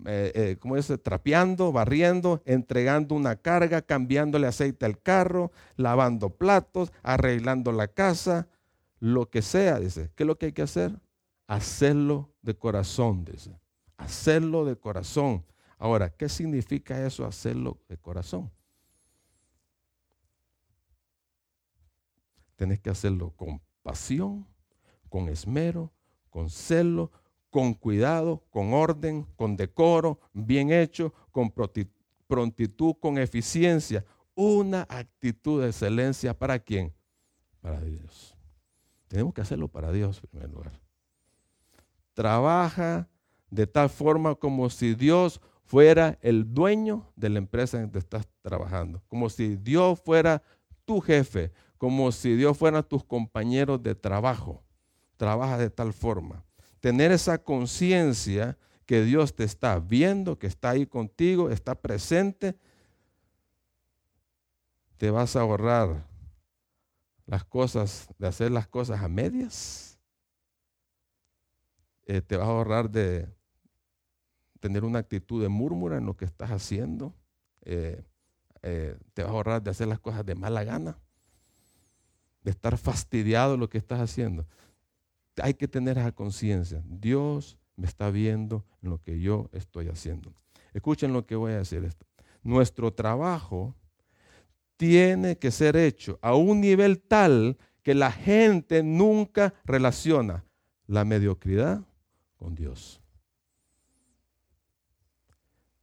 eh, 0.06 0.32
eh, 0.34 0.56
como 0.58 0.76
dice, 0.76 0.98
trapeando, 0.98 1.72
barriendo, 1.72 2.42
entregando 2.44 3.14
una 3.14 3.36
carga, 3.36 3.82
cambiándole 3.82 4.46
aceite 4.46 4.86
al 4.86 5.00
carro, 5.00 5.52
lavando 5.76 6.30
platos, 6.30 6.92
arreglando 7.02 7.72
la 7.72 7.88
casa, 7.88 8.48
lo 8.98 9.30
que 9.30 9.42
sea, 9.42 9.78
dice. 9.78 10.10
¿Qué 10.14 10.22
es 10.22 10.26
lo 10.26 10.38
que 10.38 10.46
hay 10.46 10.52
que 10.52 10.62
hacer? 10.62 10.92
hacerlo 11.46 12.30
de 12.42 12.54
corazón, 12.54 13.24
dice. 13.24 13.58
Hacerlo 13.96 14.64
de 14.64 14.76
corazón. 14.76 15.44
Ahora, 15.78 16.10
¿qué 16.10 16.28
significa 16.28 17.06
eso, 17.06 17.26
hacerlo 17.26 17.78
de 17.88 17.98
corazón? 17.98 18.50
Tienes 22.56 22.80
que 22.80 22.88
hacerlo 22.88 23.32
con 23.36 23.60
pasión, 23.82 24.46
con 25.10 25.28
esmero, 25.28 25.92
con 26.30 26.48
celo, 26.48 27.12
con 27.50 27.74
cuidado, 27.74 28.44
con 28.50 28.72
orden, 28.72 29.24
con 29.36 29.56
decoro, 29.56 30.18
bien 30.32 30.72
hecho, 30.72 31.12
con 31.30 31.50
prontitud, 31.50 32.94
con 33.00 33.18
eficiencia. 33.18 34.04
Una 34.34 34.86
actitud 34.88 35.62
de 35.62 35.68
excelencia 35.68 36.38
para 36.38 36.58
quién? 36.58 36.94
Para 37.60 37.80
Dios. 37.80 38.36
Tenemos 39.08 39.32
que 39.34 39.42
hacerlo 39.42 39.68
para 39.68 39.92
Dios 39.92 40.20
en 40.22 40.30
primer 40.30 40.50
lugar. 40.50 40.80
Trabaja 42.14 43.08
de 43.50 43.66
tal 43.66 43.88
forma 43.88 44.34
como 44.34 44.68
si 44.68 44.94
Dios 44.94 45.40
fuera 45.66 46.16
el 46.22 46.54
dueño 46.54 47.12
de 47.16 47.28
la 47.28 47.38
empresa 47.38 47.82
en 47.82 47.90
que 47.90 47.98
estás 47.98 48.26
trabajando, 48.40 49.02
como 49.08 49.28
si 49.28 49.56
Dios 49.56 50.00
fuera 50.00 50.42
tu 50.84 51.00
jefe, 51.00 51.52
como 51.76 52.12
si 52.12 52.36
Dios 52.36 52.56
fuera 52.56 52.82
tus 52.82 53.04
compañeros 53.04 53.82
de 53.82 53.94
trabajo. 53.94 54.62
Trabaja 55.16 55.58
de 55.58 55.70
tal 55.70 55.92
forma. 55.92 56.44
Tener 56.80 57.10
esa 57.10 57.38
conciencia 57.38 58.56
que 58.86 59.02
Dios 59.02 59.34
te 59.34 59.44
está 59.44 59.78
viendo, 59.80 60.38
que 60.38 60.46
está 60.46 60.70
ahí 60.70 60.86
contigo, 60.86 61.50
está 61.50 61.74
presente, 61.74 62.56
te 64.96 65.10
vas 65.10 65.34
a 65.34 65.40
ahorrar 65.40 66.06
las 67.26 67.44
cosas, 67.44 68.08
de 68.18 68.28
hacer 68.28 68.52
las 68.52 68.68
cosas 68.68 69.02
a 69.02 69.08
medias. 69.08 69.98
Eh, 72.04 72.20
te 72.20 72.36
vas 72.36 72.46
a 72.46 72.50
ahorrar 72.50 72.88
de 72.88 73.35
tener 74.66 74.84
una 74.84 74.98
actitud 74.98 75.40
de 75.40 75.48
murmura 75.48 75.96
en 75.96 76.06
lo 76.06 76.16
que 76.16 76.24
estás 76.24 76.50
haciendo. 76.50 77.14
Eh, 77.62 78.02
eh, 78.62 78.98
te 79.14 79.22
vas 79.22 79.30
a 79.30 79.34
ahorrar 79.34 79.62
de 79.62 79.70
hacer 79.70 79.86
las 79.86 80.00
cosas 80.00 80.26
de 80.26 80.34
mala 80.34 80.64
gana, 80.64 80.98
de 82.42 82.50
estar 82.50 82.76
fastidiado 82.76 83.54
en 83.54 83.60
lo 83.60 83.68
que 83.68 83.78
estás 83.78 84.00
haciendo. 84.00 84.44
Hay 85.40 85.54
que 85.54 85.68
tener 85.68 85.98
esa 85.98 86.10
conciencia. 86.10 86.82
Dios 86.84 87.58
me 87.76 87.86
está 87.86 88.10
viendo 88.10 88.64
en 88.82 88.90
lo 88.90 89.00
que 89.00 89.20
yo 89.20 89.48
estoy 89.52 89.86
haciendo. 89.86 90.34
Escuchen 90.74 91.12
lo 91.12 91.26
que 91.26 91.36
voy 91.36 91.52
a 91.52 91.58
decir 91.58 91.84
esto. 91.84 92.04
Nuestro 92.42 92.92
trabajo 92.92 93.76
tiene 94.76 95.38
que 95.38 95.52
ser 95.52 95.76
hecho 95.76 96.18
a 96.22 96.34
un 96.34 96.60
nivel 96.60 96.98
tal 96.98 97.56
que 97.84 97.94
la 97.94 98.10
gente 98.10 98.82
nunca 98.82 99.54
relaciona 99.64 100.44
la 100.88 101.04
mediocridad 101.04 101.84
con 102.36 102.56
Dios. 102.56 103.00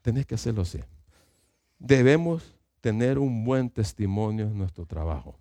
Tenés 0.04 0.28
que 0.28 0.36
hacerlo 0.36 0.62
así. 0.62 0.80
Debemos 1.80 2.56
tener 2.82 3.18
un 3.18 3.46
buen 3.46 3.70
testimonio 3.70 4.46
en 4.46 4.58
nuestro 4.58 4.86
trabajo. 4.86 5.40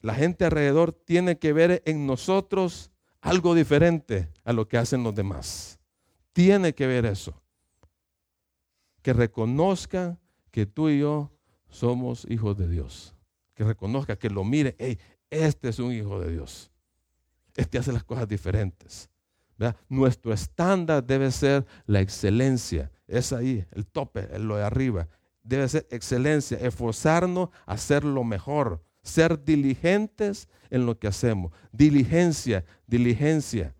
La 0.00 0.14
gente 0.14 0.44
alrededor 0.44 0.92
tiene 0.92 1.38
que 1.38 1.52
ver 1.52 1.80
en 1.86 2.06
nosotros 2.06 2.90
algo 3.20 3.54
diferente 3.54 4.28
a 4.44 4.52
lo 4.52 4.68
que 4.68 4.76
hacen 4.76 5.04
los 5.04 5.14
demás. 5.14 5.78
Tiene 6.32 6.74
que 6.74 6.88
ver 6.88 7.06
eso. 7.06 7.40
Que 9.00 9.12
reconozcan 9.12 10.18
que 10.50 10.66
tú 10.66 10.88
y 10.88 10.98
yo 10.98 11.30
somos 11.68 12.26
hijos 12.28 12.58
de 12.58 12.68
Dios. 12.68 13.14
Que 13.54 13.62
reconozca, 13.62 14.16
que 14.16 14.28
lo 14.28 14.42
mire, 14.44 14.74
hey, 14.78 14.98
este 15.30 15.68
es 15.68 15.78
un 15.78 15.92
hijo 15.92 16.20
de 16.20 16.32
Dios. 16.32 16.72
Este 17.54 17.78
hace 17.78 17.92
las 17.92 18.02
cosas 18.02 18.26
diferentes. 18.26 19.08
Nuestro 19.88 20.32
estándar 20.32 21.04
debe 21.04 21.30
ser 21.30 21.64
la 21.86 22.00
excelencia. 22.00 22.90
Es 23.06 23.32
ahí, 23.32 23.64
el 23.72 23.86
tope, 23.86 24.38
lo 24.38 24.56
de 24.56 24.64
arriba. 24.64 25.08
Debe 25.42 25.68
ser 25.68 25.86
excelencia, 25.90 26.58
esforzarnos 26.58 27.50
a 27.66 27.74
hacer 27.74 28.04
lo 28.04 28.24
mejor, 28.24 28.82
ser 29.02 29.42
diligentes 29.44 30.48
en 30.70 30.86
lo 30.86 30.98
que 30.98 31.06
hacemos. 31.06 31.52
Diligencia, 31.72 32.64
diligencia. 32.86 33.74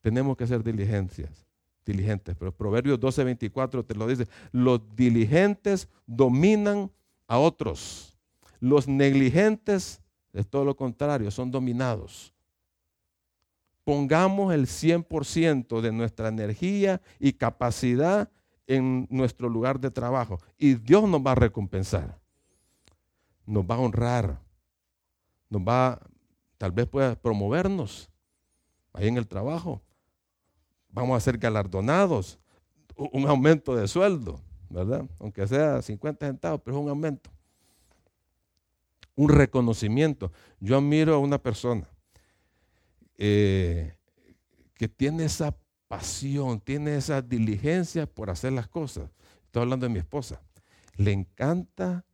Tenemos 0.00 0.36
que 0.36 0.46
ser 0.46 0.62
diligencias 0.62 1.48
diligentes. 1.88 2.36
Pero 2.38 2.52
Proverbios 2.52 3.00
12:24 3.00 3.84
te 3.84 3.94
lo 3.94 4.06
dice, 4.06 4.28
los 4.52 4.80
diligentes 4.94 5.88
dominan 6.06 6.90
a 7.26 7.38
otros. 7.38 8.16
Los 8.60 8.86
negligentes 8.86 10.00
es 10.32 10.46
todo 10.46 10.64
lo 10.64 10.76
contrario, 10.76 11.30
son 11.30 11.50
dominados. 11.50 12.32
Pongamos 13.88 14.52
el 14.52 14.66
100% 14.66 15.80
de 15.80 15.92
nuestra 15.92 16.28
energía 16.28 17.00
y 17.18 17.32
capacidad 17.32 18.30
en 18.66 19.06
nuestro 19.08 19.48
lugar 19.48 19.80
de 19.80 19.90
trabajo 19.90 20.38
y 20.58 20.74
Dios 20.74 21.08
nos 21.08 21.22
va 21.22 21.32
a 21.32 21.36
recompensar. 21.36 22.18
Nos 23.46 23.64
va 23.64 23.76
a 23.76 23.78
honrar. 23.78 24.42
Nos 25.48 25.62
va, 25.62 25.98
tal 26.58 26.72
vez 26.72 26.86
pueda 26.86 27.14
promovernos 27.14 28.10
ahí 28.92 29.08
en 29.08 29.16
el 29.16 29.26
trabajo 29.26 29.80
vamos 30.90 31.16
a 31.16 31.20
ser 31.20 31.38
galardonados, 31.38 32.38
un 32.94 33.26
aumento 33.26 33.74
de 33.74 33.88
sueldo, 33.88 34.38
¿verdad? 34.68 35.06
Aunque 35.18 35.46
sea 35.46 35.80
50 35.80 36.26
centavos, 36.26 36.60
pero 36.62 36.76
es 36.76 36.82
un 36.82 36.90
aumento. 36.90 37.30
Un 39.14 39.30
reconocimiento. 39.30 40.30
Yo 40.60 40.76
admiro 40.76 41.14
a 41.14 41.18
una 41.18 41.38
persona 41.38 41.88
eh, 43.18 43.94
que 44.74 44.88
tiene 44.88 45.24
esa 45.24 45.56
pasión, 45.88 46.60
tiene 46.60 46.96
esa 46.96 47.20
diligencia 47.20 48.06
por 48.06 48.30
hacer 48.30 48.52
las 48.52 48.68
cosas. 48.68 49.10
Estoy 49.44 49.62
hablando 49.62 49.86
de 49.86 49.92
mi 49.92 49.98
esposa. 49.98 50.40
Le 50.96 51.12
encanta, 51.12 52.04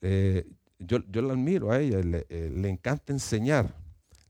eh, 0.00 0.48
yo, 0.78 0.98
yo, 1.08 1.22
la 1.22 1.34
admiro 1.34 1.70
a 1.70 1.80
ella, 1.80 1.98
le, 2.00 2.26
eh, 2.30 2.50
le 2.54 2.70
encanta 2.70 3.12
enseñar. 3.12 3.74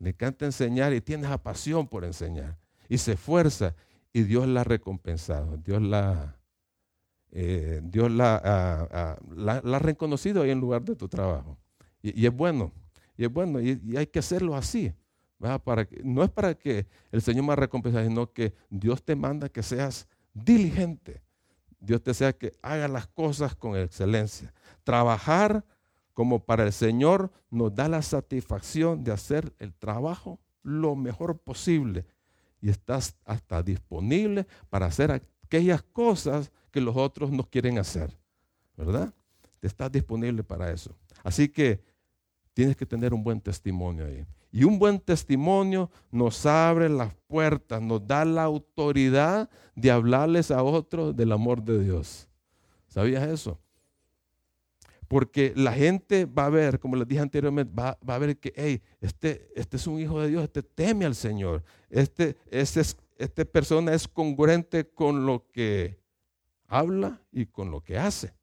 Le 0.01 0.11
encanta 0.11 0.45
enseñar 0.45 0.93
y 0.93 1.01
tiene 1.01 1.27
esa 1.27 1.41
pasión 1.43 1.87
por 1.87 2.05
enseñar. 2.05 2.59
Y 2.89 2.99
se 2.99 3.13
esfuerza 3.13 3.75
y 4.13 4.23
Dios 4.23 4.49
la 4.49 4.63
ha 4.63 4.65
recompensado, 4.65 5.57
Dios 5.59 5.81
la, 5.83 6.37
Dios 7.31 8.11
la, 8.11 8.41
ha 8.45 9.19
la, 9.35 9.79
reconocido 9.79 10.43
ahí 10.43 10.51
en 10.51 10.61
lugar 10.61 10.83
de 10.83 10.97
tu 10.97 11.09
trabajo. 11.09 11.59
Y, 12.03 12.25
es 12.25 12.35
bueno, 12.35 12.73
y 13.17 13.25
es 13.25 13.33
bueno, 13.33 13.61
y, 13.61 13.97
hay 13.97 14.07
que 14.07 14.21
hacerlo 14.21 14.55
así. 14.55 14.93
No 15.39 16.23
es 16.25 16.31
para 16.31 16.55
que 16.55 16.87
el 17.13 17.23
Señor 17.23 17.45
me 17.45 17.57
recompense, 17.57 18.07
sino 18.07 18.33
que 18.33 18.55
Dios 18.71 19.03
te 19.03 19.15
manda 19.15 19.49
que 19.49 19.63
seas 19.63 20.09
diligente. 20.33 21.23
Dios 21.79 22.03
te 22.03 22.15
sea 22.15 22.33
que 22.33 22.53
haga 22.63 22.89
las 22.89 23.07
cosas 23.07 23.55
con 23.55 23.77
excelencia. 23.77 24.53
Trabajar 24.83 25.65
como 26.15 26.45
para 26.45 26.65
el 26.65 26.73
Señor 26.73 27.31
nos 27.51 27.75
da 27.75 27.89
la 27.89 28.03
satisfacción 28.03 29.05
de 29.05 29.13
hacer 29.13 29.53
el 29.59 29.75
trabajo 29.75 30.41
lo 30.63 30.97
mejor 30.97 31.39
posible 31.39 32.07
y 32.61 32.71
estás 32.71 33.15
hasta 33.25 33.63
disponible 33.63 34.47
para 34.71 34.87
hacer 34.87 35.13
aquellas 35.13 35.83
cosas 35.83 36.51
que 36.71 36.81
los 36.81 36.97
otros 36.97 37.31
no 37.31 37.45
quieren 37.45 37.79
hacer, 37.79 38.17
¿verdad? 38.77 39.15
Estás 39.61 39.93
disponible 39.93 40.43
para 40.43 40.73
eso. 40.73 40.97
Así 41.23 41.49
que 41.49 41.83
tienes 42.55 42.77
que 42.77 42.87
tener 42.87 43.13
un 43.13 43.23
buen 43.23 43.41
testimonio 43.41 44.07
ahí. 44.07 44.27
Y 44.53 44.65
un 44.65 44.79
buen 44.79 45.01
testimonio 45.01 45.91
nos 46.11 46.47
abre 46.47 46.89
las 46.89 47.15
puertas, 47.27 47.83
nos 47.83 48.07
da 48.07 48.25
la 48.25 48.45
autoridad 48.45 49.51
de 49.75 49.91
hablarles 49.91 50.51
a 50.51 50.63
otros 50.63 51.15
del 51.15 51.33
amor 51.33 51.63
de 51.63 51.83
Dios. 51.83 52.29
¿Sabías 52.87 53.29
eso? 53.29 53.59
Porque 55.09 55.53
la 55.55 55.73
gente 55.73 56.25
va 56.25 56.47
a 56.47 56.51
ver, 56.51 56.81
como 56.81 56.97
les 56.97 57.07
dije 57.07 57.21
anteriormente, 57.21 57.73
va, 57.73 57.97
a 58.07 58.19
ver 58.19 58.39
que, 58.39 58.53
hey, 58.57 58.83
este, 59.01 59.49
este 59.55 59.77
es 59.77 59.87
un 59.87 60.01
hijo 60.01 60.21
de 60.21 60.29
Dios, 60.29 60.43
este 60.43 60.63
teme 60.63 61.05
al 61.05 61.15
Señor. 61.15 61.63
Este, 61.91 62.37
este, 62.51 62.81
esta 63.17 63.45
persona 63.45 63.93
es 63.95 64.09
congruente 64.09 64.89
con 64.89 65.27
lo 65.27 65.47
que 65.53 66.01
habla 66.67 67.21
y 67.31 67.47
con 67.47 67.71
lo 67.71 67.83
que 67.83 67.99
hace. 67.99 68.36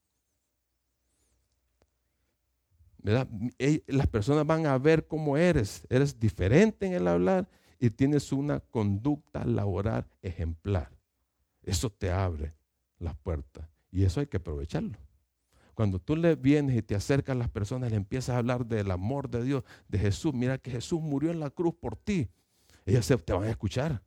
Las 3.04 4.08
personas 4.08 4.47
van 4.47 4.66
a 4.66 4.78
ver 4.78 5.08
cómo 5.08 5.38
eres. 5.38 5.86
Eres 5.89 6.20
diferente 6.20 6.86
en 6.86 6.93
el 6.93 7.08
hablar 7.08 7.49
y 7.80 7.89
tienes 7.89 8.32
una 8.32 8.62
conducta 8.62 9.45
laboral 9.45 10.08
ejemplar. 10.22 10.89
Eso 11.64 11.89
te 11.89 12.12
abre 12.12 12.54
las 12.99 13.16
puertas 13.16 13.68
y 13.91 14.04
eso 14.04 14.22
hay 14.22 14.28
que 14.28 14.38
aprovecharlo. 14.38 14.97
Cuando 15.74 15.99
tú 15.99 16.16
le 16.16 16.36
vienes 16.36 16.78
y 16.78 16.82
te 16.82 16.95
acercas 16.95 17.36
a 17.36 17.39
las 17.39 17.49
personas, 17.49 17.91
le 17.91 17.97
empiezas 17.97 18.36
a 18.36 18.38
hablar 18.38 18.66
del 18.66 18.91
amor 18.91 19.30
de 19.30 19.43
Dios, 19.43 19.64
de 19.88 19.99
Jesús. 19.99 20.34
Mira 20.34 20.58
que 20.58 20.72
Jesús 20.72 21.01
murió 21.01 21.32
en 21.32 21.39
la 21.39 21.49
cruz 21.49 21.74
por 21.74 21.95
ti. 21.95 22.30
Ellos 22.86 23.08
te 23.08 23.34
van 23.34 23.43
a 23.43 23.49
escuchar. 23.49 24.01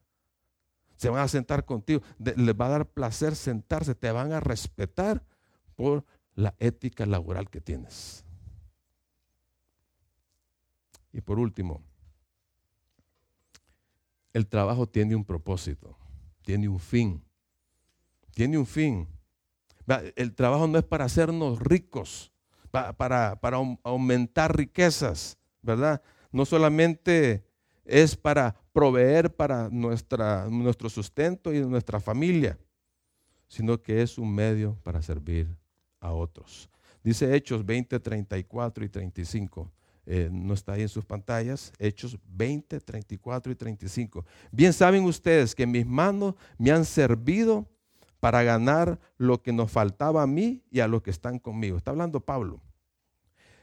Se 0.96 1.08
van 1.08 1.20
a 1.20 1.28
sentar 1.28 1.64
contigo. 1.64 2.02
les 2.18 2.54
va 2.54 2.66
a 2.66 2.70
dar 2.70 2.86
placer 2.86 3.34
sentarse. 3.34 3.94
Te 3.94 4.10
van 4.12 4.32
a 4.32 4.40
respetar 4.40 5.24
por 5.74 6.04
la 6.34 6.54
ética 6.58 7.04
laboral 7.04 7.50
que 7.50 7.60
tienes. 7.60 8.25
Y 11.16 11.22
por 11.22 11.38
último, 11.38 11.82
el 14.34 14.46
trabajo 14.46 14.86
tiene 14.86 15.16
un 15.16 15.24
propósito, 15.24 15.96
tiene 16.42 16.68
un 16.68 16.78
fin. 16.78 17.24
Tiene 18.34 18.58
un 18.58 18.66
fin. 18.66 19.08
El 20.14 20.34
trabajo 20.34 20.66
no 20.66 20.76
es 20.76 20.84
para 20.84 21.06
hacernos 21.06 21.58
ricos, 21.58 22.34
para, 22.70 23.40
aumentar 23.82 24.54
riquezas, 24.54 25.38
¿verdad? 25.62 26.02
No 26.32 26.44
solamente 26.44 27.46
es 27.86 28.14
para 28.14 28.54
proveer 28.74 29.34
para 29.34 29.70
nuestra, 29.70 30.50
nuestro 30.50 30.90
sustento 30.90 31.50
y 31.54 31.60
nuestra 31.60 31.98
familia, 31.98 32.58
sino 33.48 33.80
que 33.80 34.02
es 34.02 34.18
un 34.18 34.34
medio 34.34 34.78
para 34.82 35.00
servir 35.00 35.48
a 35.98 36.12
otros. 36.12 36.68
Dice 37.02 37.34
Hechos 37.34 37.64
20, 37.64 37.98
34 38.00 38.84
y 38.84 38.88
35. 38.90 39.72
Eh, 40.08 40.28
no 40.30 40.54
está 40.54 40.74
ahí 40.74 40.82
en 40.82 40.88
sus 40.88 41.04
pantallas, 41.04 41.72
Hechos 41.80 42.16
20, 42.28 42.78
34 42.78 43.50
y 43.50 43.54
35. 43.56 44.24
Bien 44.52 44.72
saben 44.72 45.02
ustedes 45.04 45.52
que 45.52 45.66
mis 45.66 45.84
manos 45.84 46.36
me 46.58 46.70
han 46.70 46.84
servido 46.84 47.68
para 48.20 48.44
ganar 48.44 49.00
lo 49.18 49.42
que 49.42 49.52
nos 49.52 49.70
faltaba 49.70 50.22
a 50.22 50.26
mí 50.26 50.62
y 50.70 50.78
a 50.78 50.86
los 50.86 51.02
que 51.02 51.10
están 51.10 51.40
conmigo. 51.40 51.76
Está 51.76 51.90
hablando 51.90 52.20
Pablo. 52.20 52.60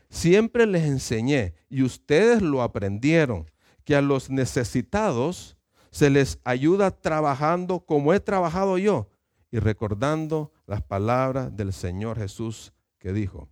Siempre 0.10 0.66
les 0.68 0.84
enseñé 0.84 1.56
y 1.70 1.82
ustedes 1.82 2.41
lo 2.41 2.62
aprendieron, 2.62 3.50
que 3.86 3.96
a 3.96 4.02
los 4.02 4.30
necesitados 4.30 5.58
se 5.91 6.10
les 6.10 6.39
ayuda 6.44 6.91
trabajando 6.91 7.80
como 7.82 8.14
he 8.14 8.20
trabajado 8.20 8.78
yo 8.78 9.10
y 9.50 9.60
recordando 9.60 10.52
las 10.68 10.82
palabras 10.82 11.56
del 11.56 11.72
Señor 11.74 12.18
Jesús 12.18 12.74
que 13.00 13.14
dijo, 13.14 13.50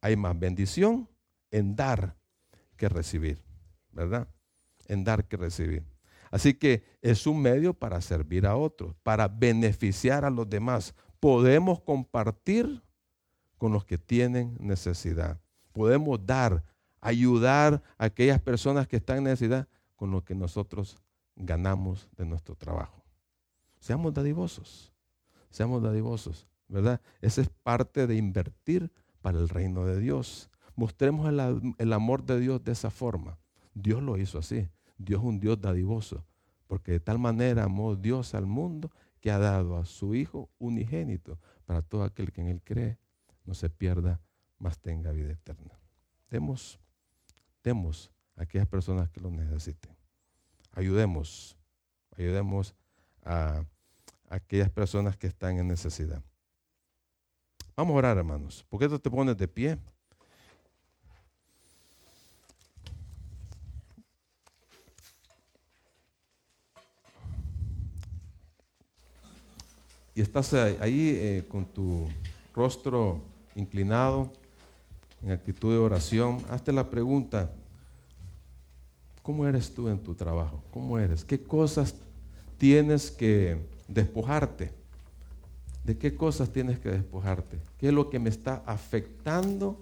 hay 0.00 0.16
más 0.16 0.38
bendición 0.38 1.08
en 1.50 1.76
dar 1.76 2.16
que 2.76 2.88
recibir, 2.88 3.42
¿verdad? 3.92 4.28
En 4.86 5.04
dar 5.04 5.26
que 5.26 5.36
recibir. 5.36 5.84
Así 6.30 6.54
que 6.54 6.84
es 7.02 7.26
un 7.26 7.42
medio 7.42 7.74
para 7.74 8.00
servir 8.00 8.46
a 8.46 8.56
otros, 8.56 8.94
para 9.02 9.28
beneficiar 9.28 10.24
a 10.24 10.30
los 10.30 10.48
demás. 10.48 10.94
Podemos 11.18 11.80
compartir 11.80 12.82
con 13.58 13.72
los 13.72 13.84
que 13.84 13.98
tienen 13.98 14.56
necesidad. 14.60 15.40
Podemos 15.72 16.24
dar, 16.24 16.64
ayudar 17.00 17.82
a 17.98 18.06
aquellas 18.06 18.40
personas 18.40 18.86
que 18.86 18.96
están 18.96 19.18
en 19.18 19.24
necesidad 19.24 19.68
con 19.96 20.10
lo 20.10 20.24
que 20.24 20.34
nosotros 20.34 21.02
ganamos 21.36 22.08
de 22.16 22.24
nuestro 22.24 22.54
trabajo. 22.54 23.02
Seamos 23.80 24.14
dadivosos, 24.14 24.92
seamos 25.50 25.82
dadivosos, 25.82 26.46
¿verdad? 26.68 27.00
Esa 27.20 27.40
es 27.40 27.48
parte 27.62 28.06
de 28.06 28.16
invertir 28.16 28.90
para 29.20 29.38
el 29.38 29.48
reino 29.48 29.84
de 29.86 29.98
Dios. 29.98 30.49
Mostremos 30.80 31.28
el, 31.28 31.92
amor 31.92 32.24
de 32.24 32.40
Dios 32.40 32.64
de 32.64 32.72
esa 32.72 32.88
forma. 32.88 33.38
Dios 33.74 34.02
lo 34.02 34.16
hizo 34.16 34.38
así. 34.38 34.66
Dios 34.96 35.20
es 35.20 35.26
un 35.26 35.38
Dios 35.38 35.60
dadivoso, 35.60 36.24
porque 36.66 36.92
de 36.92 37.00
tal 37.00 37.18
manera 37.18 37.64
amó 37.64 37.96
Dios 37.96 38.34
al 38.34 38.46
mundo 38.46 38.90
que 39.20 39.30
ha 39.30 39.38
dado 39.38 39.76
a 39.76 39.84
su 39.84 40.14
Hijo 40.14 40.48
unigénito 40.58 41.38
para 41.66 41.82
todo 41.82 42.02
aquel 42.02 42.32
que 42.32 42.40
en 42.40 42.46
Él 42.46 42.62
cree, 42.64 42.96
no 43.44 43.52
se 43.52 43.68
pierda, 43.68 44.22
mas 44.56 44.78
tenga 44.78 45.12
vida 45.12 45.30
eterna. 45.30 45.78
Demos, 46.30 46.80
demos 47.62 48.10
a 48.34 48.44
aquellas 48.44 48.66
personas 48.66 49.10
que 49.10 49.20
lo 49.20 49.30
necesiten. 49.30 49.94
Ayudemos, 50.72 51.58
ayudemos 52.16 52.74
a, 53.22 53.66
aquellas 54.30 54.70
personas 54.70 55.14
que 55.14 55.26
están 55.26 55.58
en 55.58 55.68
necesidad. 55.68 56.22
Vamos 57.76 57.92
a 57.96 57.98
orar, 57.98 58.16
hermanos. 58.16 58.64
¿Por 58.70 58.80
qué 58.80 58.88
tú 58.88 58.98
te 58.98 59.10
pones 59.10 59.36
de 59.36 59.46
pie? 59.46 59.78
Y 70.20 70.22
estás 70.22 70.52
ahí 70.52 71.16
eh, 71.18 71.46
con 71.48 71.64
tu 71.64 72.06
rostro 72.54 73.22
inclinado, 73.54 74.30
en 75.22 75.30
actitud 75.30 75.72
de 75.72 75.78
oración. 75.78 76.44
Hazte 76.50 76.72
la 76.72 76.90
pregunta, 76.90 77.50
¿Cómo 79.22 79.46
eres 79.46 79.72
tú 79.72 79.88
en 79.88 79.98
tu 79.98 80.14
trabajo? 80.14 80.62
¿Cómo 80.70 80.98
eres? 80.98 81.24
¿Qué 81.24 81.42
cosas 81.42 81.94
tienes 82.58 83.10
que 83.10 83.66
despojarte? 83.88 84.72
¿De 85.84 85.96
qué 85.96 86.14
cosas 86.14 86.50
tienes 86.52 86.78
que 86.78 86.90
despojarte? 86.90 87.58
¿Qué 87.78 87.88
es 87.88 87.94
lo 87.94 88.10
que 88.10 88.18
me 88.18 88.28
está 88.28 88.62
afectando 88.66 89.80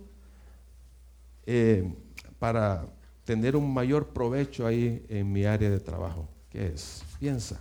eh, 1.47 1.93
para 2.39 2.87
tener 3.25 3.57
un 3.57 3.75
mayor 3.75 4.07
provecho 4.11 4.69
ahí 4.69 5.05
en 5.09 5.33
mi 5.33 5.45
área 5.45 5.69
de 5.69 5.81
trabajo? 5.81 6.29
¿Qué 6.49 6.69
es? 6.69 7.03
Piensa, 7.19 7.61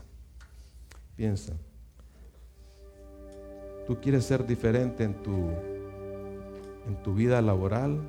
piensa. 1.16 1.54
¿Tú 3.88 3.96
quieres 4.02 4.26
ser 4.26 4.46
diferente 4.46 5.06
en 5.06 5.14
tu, 5.24 5.32
en 6.88 7.02
tu 7.04 7.14
vida 7.14 7.42
laboral? 7.42 8.02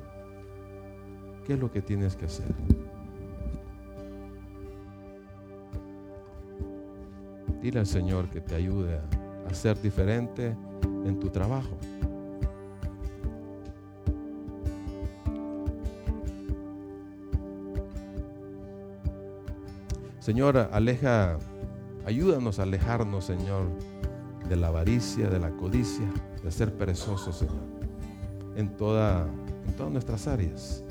¿Qué 1.47 1.53
es 1.55 1.61
lo 1.61 1.71
que 1.71 1.81
tienes 1.81 2.17
que 2.17 2.25
hacer? 2.25 2.53
Dile 7.63 7.79
al 7.79 7.87
Señor 7.87 8.29
que 8.29 8.41
te 8.41 8.57
ayude 8.57 8.99
a, 8.99 9.55
ser 9.55 9.81
diferente 9.81 10.55
en 10.83 11.19
tu 11.21 11.31
trabajo. 11.31 11.79
Señor, 20.19 20.69
aleja, 20.73 21.39
ayúdanos 22.05 22.59
a 22.59 22.65
alejarnos, 22.65 23.25
Señor, 23.25 23.69
de 24.49 24.57
la 24.57 24.69
avaricia, 24.69 25.29
de 25.29 25.39
la 25.39 25.51
codicia, 25.51 26.07
de 26.43 26.51
ser 26.51 26.73
perezosos, 26.75 27.37
Señor, 27.37 27.63
en, 28.57 28.77
toda, 28.77 29.27
en 29.67 29.73
todas 29.77 29.93
nuestras 29.93 30.27
áreas. 30.27 30.83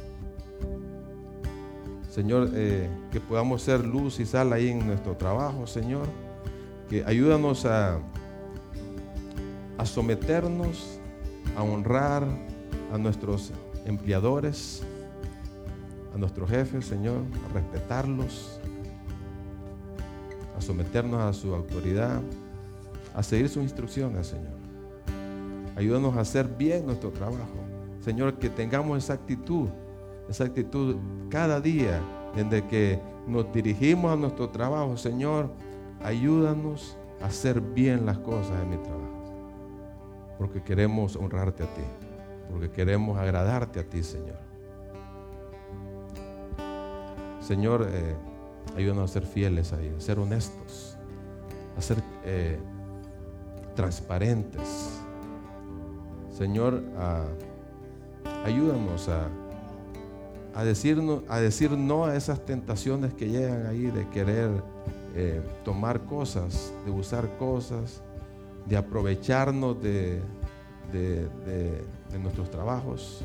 Señor, 2.09 2.49
eh, 2.53 2.89
que 3.11 3.19
podamos 3.19 3.61
ser 3.61 3.85
luz 3.85 4.19
y 4.19 4.25
sal 4.25 4.53
ahí 4.53 4.69
en 4.69 4.85
nuestro 4.85 5.15
trabajo, 5.15 5.67
Señor 5.67 6.07
que 6.89 7.03
ayúdanos 7.05 7.65
a, 7.65 7.99
a 9.77 9.85
someternos, 9.85 10.99
a 11.57 11.63
honrar 11.63 12.23
a 12.93 12.97
nuestros 12.97 13.51
empleadores, 13.85 14.83
a 16.13 16.17
nuestros 16.17 16.49
jefes, 16.49 16.85
Señor, 16.85 17.23
a 17.49 17.53
respetarlos, 17.53 18.59
a 20.57 20.61
someternos 20.61 21.21
a 21.21 21.33
su 21.33 21.53
autoridad, 21.53 22.21
a 23.17 23.23
seguir 23.23 23.49
sus 23.49 23.63
instrucciones, 23.63 24.27
Señor. 24.27 24.53
Ayúdanos 25.75 26.15
a 26.15 26.21
hacer 26.21 26.47
bien 26.47 26.85
nuestro 26.85 27.09
trabajo. 27.09 27.57
Señor, 27.99 28.37
que 28.37 28.47
tengamos 28.47 29.03
esa 29.03 29.13
actitud, 29.13 29.69
esa 30.29 30.43
actitud 30.43 30.97
cada 31.27 31.59
día, 31.59 31.99
desde 32.35 32.67
que 32.67 33.01
nos 33.25 33.51
dirigimos 33.51 34.13
a 34.13 34.15
nuestro 34.15 34.49
trabajo, 34.49 34.97
Señor, 34.97 35.49
ayúdanos 36.03 36.95
a 37.19 37.25
hacer 37.25 37.59
bien 37.59 38.05
las 38.05 38.19
cosas 38.19 38.61
en 38.61 38.69
mi 38.69 38.77
trabajo. 38.77 39.25
Porque 40.37 40.61
queremos 40.61 41.15
honrarte 41.15 41.63
a 41.63 41.73
ti. 41.73 41.81
Porque 42.51 42.69
queremos 42.69 43.17
agradarte 43.17 43.79
a 43.79 43.83
ti, 43.83 44.03
Señor. 44.03 44.37
Señor, 47.39 47.87
eh, 47.89 48.15
ayúdanos 48.75 49.09
a 49.09 49.13
ser 49.13 49.25
fieles 49.25 49.73
ahí, 49.73 49.91
a 49.97 49.99
ser 49.99 50.19
honestos, 50.19 50.99
a 51.75 51.81
ser 51.81 51.97
eh, 52.23 52.59
transparentes. 53.77 54.99
Señor, 56.35 56.83
ayúdanos 58.43 59.07
a, 59.07 59.29
a, 60.53 60.63
decirnos, 60.65 61.21
a 61.29 61.39
decir 61.39 61.71
no 61.71 62.05
a 62.05 62.15
esas 62.15 62.43
tentaciones 62.43 63.13
que 63.13 63.29
llegan 63.29 63.67
ahí 63.67 63.83
de 63.83 64.09
querer 64.09 64.49
eh, 65.15 65.41
tomar 65.63 66.01
cosas, 66.01 66.73
de 66.85 66.91
usar 66.91 67.37
cosas, 67.37 68.01
de 68.65 68.75
aprovecharnos 68.75 69.81
de, 69.81 70.21
de, 70.91 72.19
nuestros 72.19 72.49
trabajos. 72.49 73.23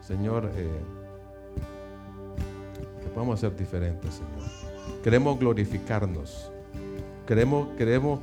Señor, 0.00 0.50
eh, 0.56 0.68
que 3.02 3.08
podamos 3.10 3.40
ser 3.40 3.54
diferentes, 3.54 4.14
Señor. 4.14 5.02
Queremos 5.02 5.38
glorificarnos. 5.38 6.50
Queremos, 7.26 7.68
queremos 7.76 8.20